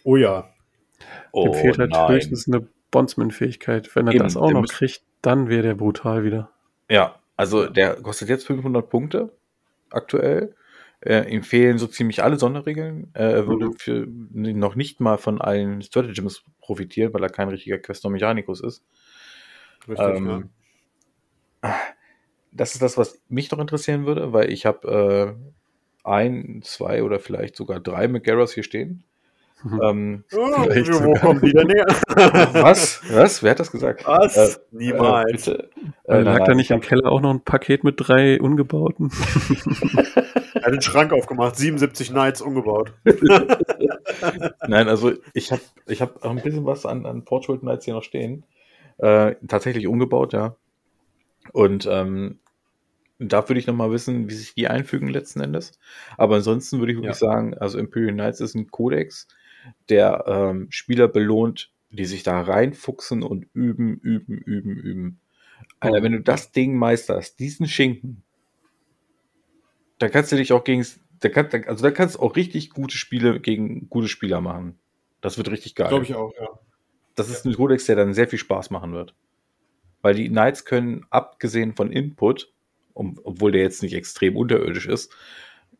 [0.03, 0.49] Oh ja.
[1.31, 2.11] Oh, Dem fehlt halt nein.
[2.11, 3.95] höchstens eine Bondsman-Fähigkeit.
[3.95, 6.51] Wenn er Eben, das auch noch kriegt, dann wäre der brutal wieder.
[6.89, 9.31] Ja, also der kostet jetzt 500 Punkte
[9.91, 10.55] aktuell.
[11.01, 13.11] Äh, ihm fehlen so ziemlich alle Sonderregeln.
[13.13, 13.73] Äh, er würde mhm.
[13.77, 18.83] für noch nicht mal von allen Stratagems profitieren, weil er kein richtiger Questor Mechanicus ist.
[19.87, 20.49] Richtig, ähm,
[21.63, 21.79] ja.
[22.51, 25.49] Das ist das, was mich noch interessieren würde, weil ich habe äh,
[26.03, 29.03] ein, zwei oder vielleicht sogar drei McGarrows hier stehen.
[29.63, 29.81] Mhm.
[29.83, 31.85] Ähm, oh, wo kommen die denn her?
[32.53, 33.01] Was?
[33.11, 33.43] Was?
[33.43, 34.07] Wer hat das gesagt?
[34.07, 34.37] Was?
[34.37, 35.47] Äh, Niemals.
[35.47, 35.69] Äh, bitte.
[36.05, 39.11] Äh, lag da nicht im Keller auch noch ein Paket mit drei ungebauten?
[40.53, 42.93] er hat den Schrank aufgemacht, 77 Knights umgebaut.
[44.67, 47.95] Nein, also ich habe ich hab auch ein bisschen was an, an Portrait Knights hier
[47.95, 48.45] noch stehen.
[48.97, 50.55] Äh, tatsächlich umgebaut, ja.
[51.51, 52.39] Und ähm,
[53.19, 55.77] da würde ich nochmal wissen, wie sich die einfügen letzten Endes.
[56.17, 57.27] Aber ansonsten würde ich wirklich ja.
[57.27, 59.27] sagen, also Imperial Knights ist ein Kodex,
[59.89, 65.19] der ähm, Spieler belohnt, die sich da reinfuchsen und üben, üben, üben, üben.
[65.79, 68.23] Alter, wenn du das Ding meisterst, diesen Schinken,
[69.97, 70.85] dann kannst du dich auch gegen,
[71.19, 74.79] da kann, also da kannst du auch richtig gute Spiele gegen gute Spieler machen.
[75.21, 75.89] Das wird richtig geil.
[75.89, 76.47] Glaube ich auch, ja.
[77.15, 79.13] Das ist ein Codex, der dann sehr viel Spaß machen wird.
[80.01, 82.53] Weil die Knights können, abgesehen von Input,
[82.93, 85.13] um, obwohl der jetzt nicht extrem unterirdisch ist,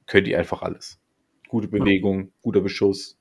[0.06, 1.00] können die einfach alles.
[1.48, 3.19] Gute Bewegung, guter Beschuss,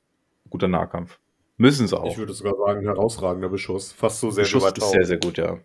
[0.50, 1.18] guter Nahkampf.
[1.56, 2.12] Müssen sie auch.
[2.12, 3.92] Ich würde sogar sagen, herausragender Beschuss.
[3.92, 4.86] Fast so sehr Beschuss wie bei Tau.
[4.86, 5.58] ist sehr, sehr gut, ja.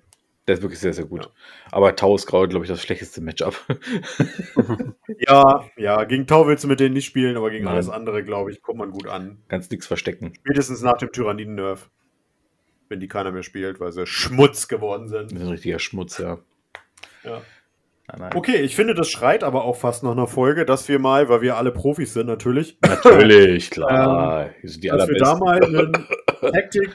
[0.47, 1.25] Der ist wirklich sehr, sehr gut.
[1.25, 1.31] Ja.
[1.71, 3.55] Aber Tau ist gerade, glaube ich, das schlechteste Matchup.
[5.19, 7.75] ja, ja, gegen Tau willst du mit denen nicht spielen, aber gegen Nein.
[7.75, 9.37] alles andere, glaube ich, kommt man gut an.
[9.47, 10.33] Kannst nichts verstecken.
[10.35, 11.89] Spätestens nach dem Tyranniden-Nerf.
[12.89, 15.31] Wenn die keiner mehr spielt, weil sie Schmutz geworden sind.
[15.31, 16.39] Das ist ein richtiger Schmutz, ja.
[17.23, 17.41] Ja.
[18.07, 18.31] Nein, nein.
[18.35, 21.41] Okay, ich finde, das schreit aber auch fast nach einer Folge, dass wir mal, weil
[21.41, 22.77] wir alle Profis sind, natürlich.
[22.81, 24.47] Natürlich, klar.
[24.47, 25.93] ähm, sind die dass wir da mal einen
[26.41, 26.89] Taktik,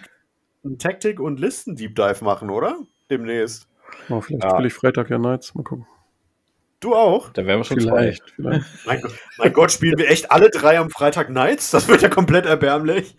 [0.64, 2.76] einen Taktik und Listen-Deep Dive machen, oder?
[3.10, 3.68] Demnächst.
[4.10, 4.50] Oh, vielleicht ja.
[4.50, 5.54] spiele ich Freitag ja Nights.
[5.54, 5.86] Mal gucken.
[6.80, 7.30] Du auch?
[7.30, 8.30] Da wären wir schon vielleicht.
[8.30, 8.62] vielleicht.
[8.86, 9.02] Mein,
[9.38, 11.70] mein, Gott, spielen wir echt alle drei am Freitag Nights?
[11.70, 13.16] Das wird ja komplett erbärmlich.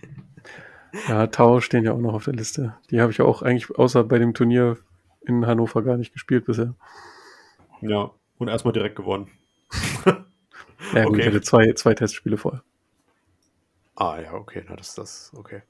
[1.08, 2.76] Ja, Tau stehen ja auch noch auf der Liste.
[2.90, 4.78] Die habe ich ja auch eigentlich außer bei dem Turnier
[5.22, 6.76] in Hannover gar nicht gespielt bisher.
[7.82, 9.32] Ja, und erstmal direkt gewonnen.
[10.06, 11.22] ja, gut, okay.
[11.22, 12.64] ich hatte zwei, zwei Testspiele vorher.
[13.96, 15.62] Ah, ja, okay, na, das ist das, okay.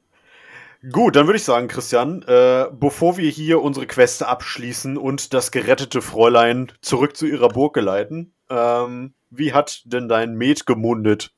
[0.92, 5.52] Gut, dann würde ich sagen, Christian, äh, bevor wir hier unsere Queste abschließen und das
[5.52, 11.34] gerettete Fräulein zurück zu ihrer Burg geleiten, ähm, wie hat denn dein Met gemundet?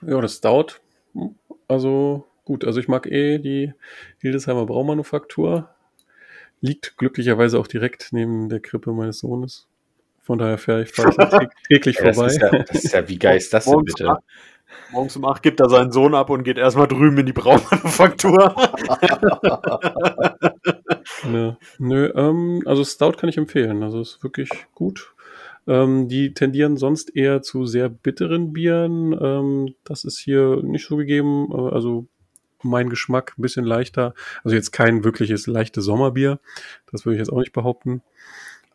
[0.00, 0.80] ja, das dauert.
[1.68, 3.74] Also gut, also ich mag eh die
[4.20, 5.68] Hildesheimer Braumanufaktur.
[6.60, 9.66] Liegt glücklicherweise auch direkt neben der Krippe meines Sohnes.
[10.22, 10.92] Von daher fahre ich,
[11.68, 12.26] täglich ja, vorbei.
[12.26, 14.18] Das ist, ja, das ist, ja, wie geil ist das denn bitte?
[14.92, 18.54] Morgens um 8 gibt er seinen Sohn ab und geht erstmal drüben in die Braumanufaktur.
[21.32, 23.82] ja, nö, ähm, also Stout kann ich empfehlen.
[23.82, 25.14] Also ist wirklich gut.
[25.66, 29.16] Ähm, die tendieren sonst eher zu sehr bitteren Bieren.
[29.20, 31.48] Ähm, das ist hier nicht so gegeben.
[31.52, 32.06] Äh, also
[32.62, 34.14] mein Geschmack, ein bisschen leichter.
[34.44, 36.38] Also jetzt kein wirkliches leichtes Sommerbier,
[36.90, 38.02] das würde ich jetzt auch nicht behaupten.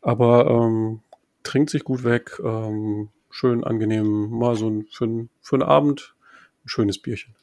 [0.01, 1.01] Aber ähm,
[1.43, 6.15] trinkt sich gut weg, ähm, schön angenehm, mal so ein, für, für einen Abend
[6.63, 7.35] ein schönes Bierchen.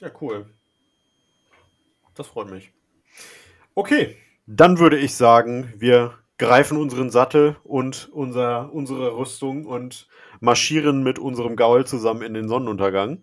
[0.00, 0.46] Ja, cool.
[2.14, 2.72] Das freut mich.
[3.74, 4.16] Okay,
[4.46, 10.08] dann würde ich sagen, wir greifen unseren Sattel und unser, unsere Rüstung und
[10.40, 13.22] marschieren mit unserem Gaul zusammen in den Sonnenuntergang.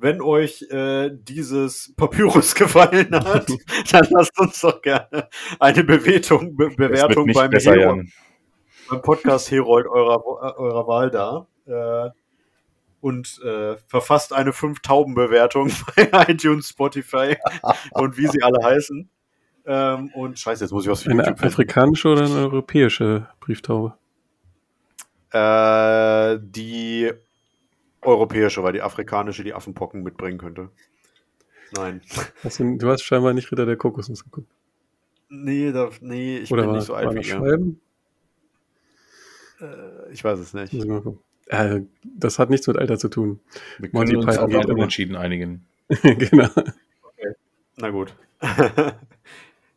[0.00, 3.48] Wenn euch äh, dieses Papyrus gefallen hat,
[3.92, 8.08] dann lasst uns doch gerne eine Bewertung, Be Bewertung beim, besser, Herold,
[8.88, 10.24] beim Podcast Herold eurer,
[10.58, 11.46] eurer Wahl da.
[11.66, 12.10] Äh,
[13.00, 17.36] und äh, verfasst eine Fünf-Tauben-Bewertung bei iTunes, Spotify
[17.92, 19.08] und wie sie alle heißen.
[19.66, 23.94] Ähm, und scheiße, jetzt muss ich was für Eine YouTube afrikanische oder eine europäische Brieftaube?
[25.30, 27.12] Äh, die
[28.08, 30.70] europäische, weil die afrikanische die Affenpocken mitbringen könnte.
[31.76, 32.00] Nein.
[32.42, 34.48] Hast du, du hast scheinbar nicht Ritter der Kokosnuss geguckt.
[35.28, 37.80] Nee, da, nee ich Oder bin war, nicht so alt wie Schreiben?
[39.60, 40.72] Äh, ich weiß es nicht.
[41.48, 43.40] Äh, das hat nichts mit Alter zu tun.
[43.78, 45.66] Wir können uns auf Unentschieden einigen.
[46.02, 46.48] genau.
[46.54, 47.34] Okay.
[47.76, 48.14] Na gut.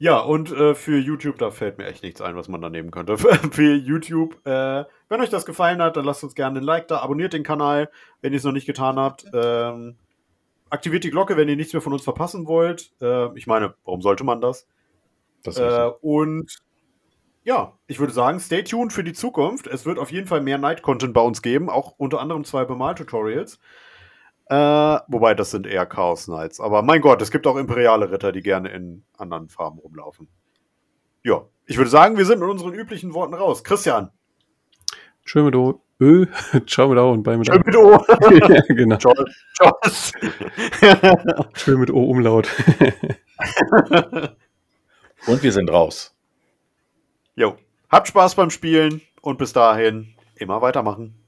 [0.01, 2.89] Ja, und äh, für YouTube, da fällt mir echt nichts ein, was man da nehmen
[2.89, 3.17] könnte.
[3.51, 7.01] für YouTube, äh, wenn euch das gefallen hat, dann lasst uns gerne ein Like da,
[7.01, 7.87] abonniert den Kanal,
[8.19, 9.25] wenn ihr es noch nicht getan habt.
[9.31, 9.97] Ähm,
[10.71, 12.91] aktiviert die Glocke, wenn ihr nichts mehr von uns verpassen wollt.
[12.99, 14.67] Äh, ich meine, warum sollte man das?
[15.43, 16.63] das äh, und
[17.43, 19.67] ja, ich würde sagen, stay tuned für die Zukunft.
[19.67, 23.59] Es wird auf jeden Fall mehr Night-Content bei uns geben, auch unter anderem zwei Bemal-Tutorials.
[24.51, 26.59] Äh, wobei, das sind eher Chaos Knights.
[26.59, 30.27] Aber mein Gott, es gibt auch imperiale Ritter, die gerne in anderen Farben rumlaufen.
[31.23, 33.63] Ja, ich würde sagen, wir sind mit unseren üblichen Worten raus.
[33.63, 34.09] Christian.
[35.23, 35.81] Schön mit O.
[36.01, 36.25] Ö.
[36.67, 37.53] Ciao mit O und bei mit O.
[37.53, 37.91] Schön mit O.
[38.53, 38.97] ja, genau.
[38.97, 40.11] Tschüss.
[41.53, 42.49] Schön mit O Umlaut.
[45.27, 46.13] und wir sind raus.
[47.35, 47.55] Jo.
[47.89, 51.20] Habt Spaß beim Spielen und bis dahin immer weitermachen.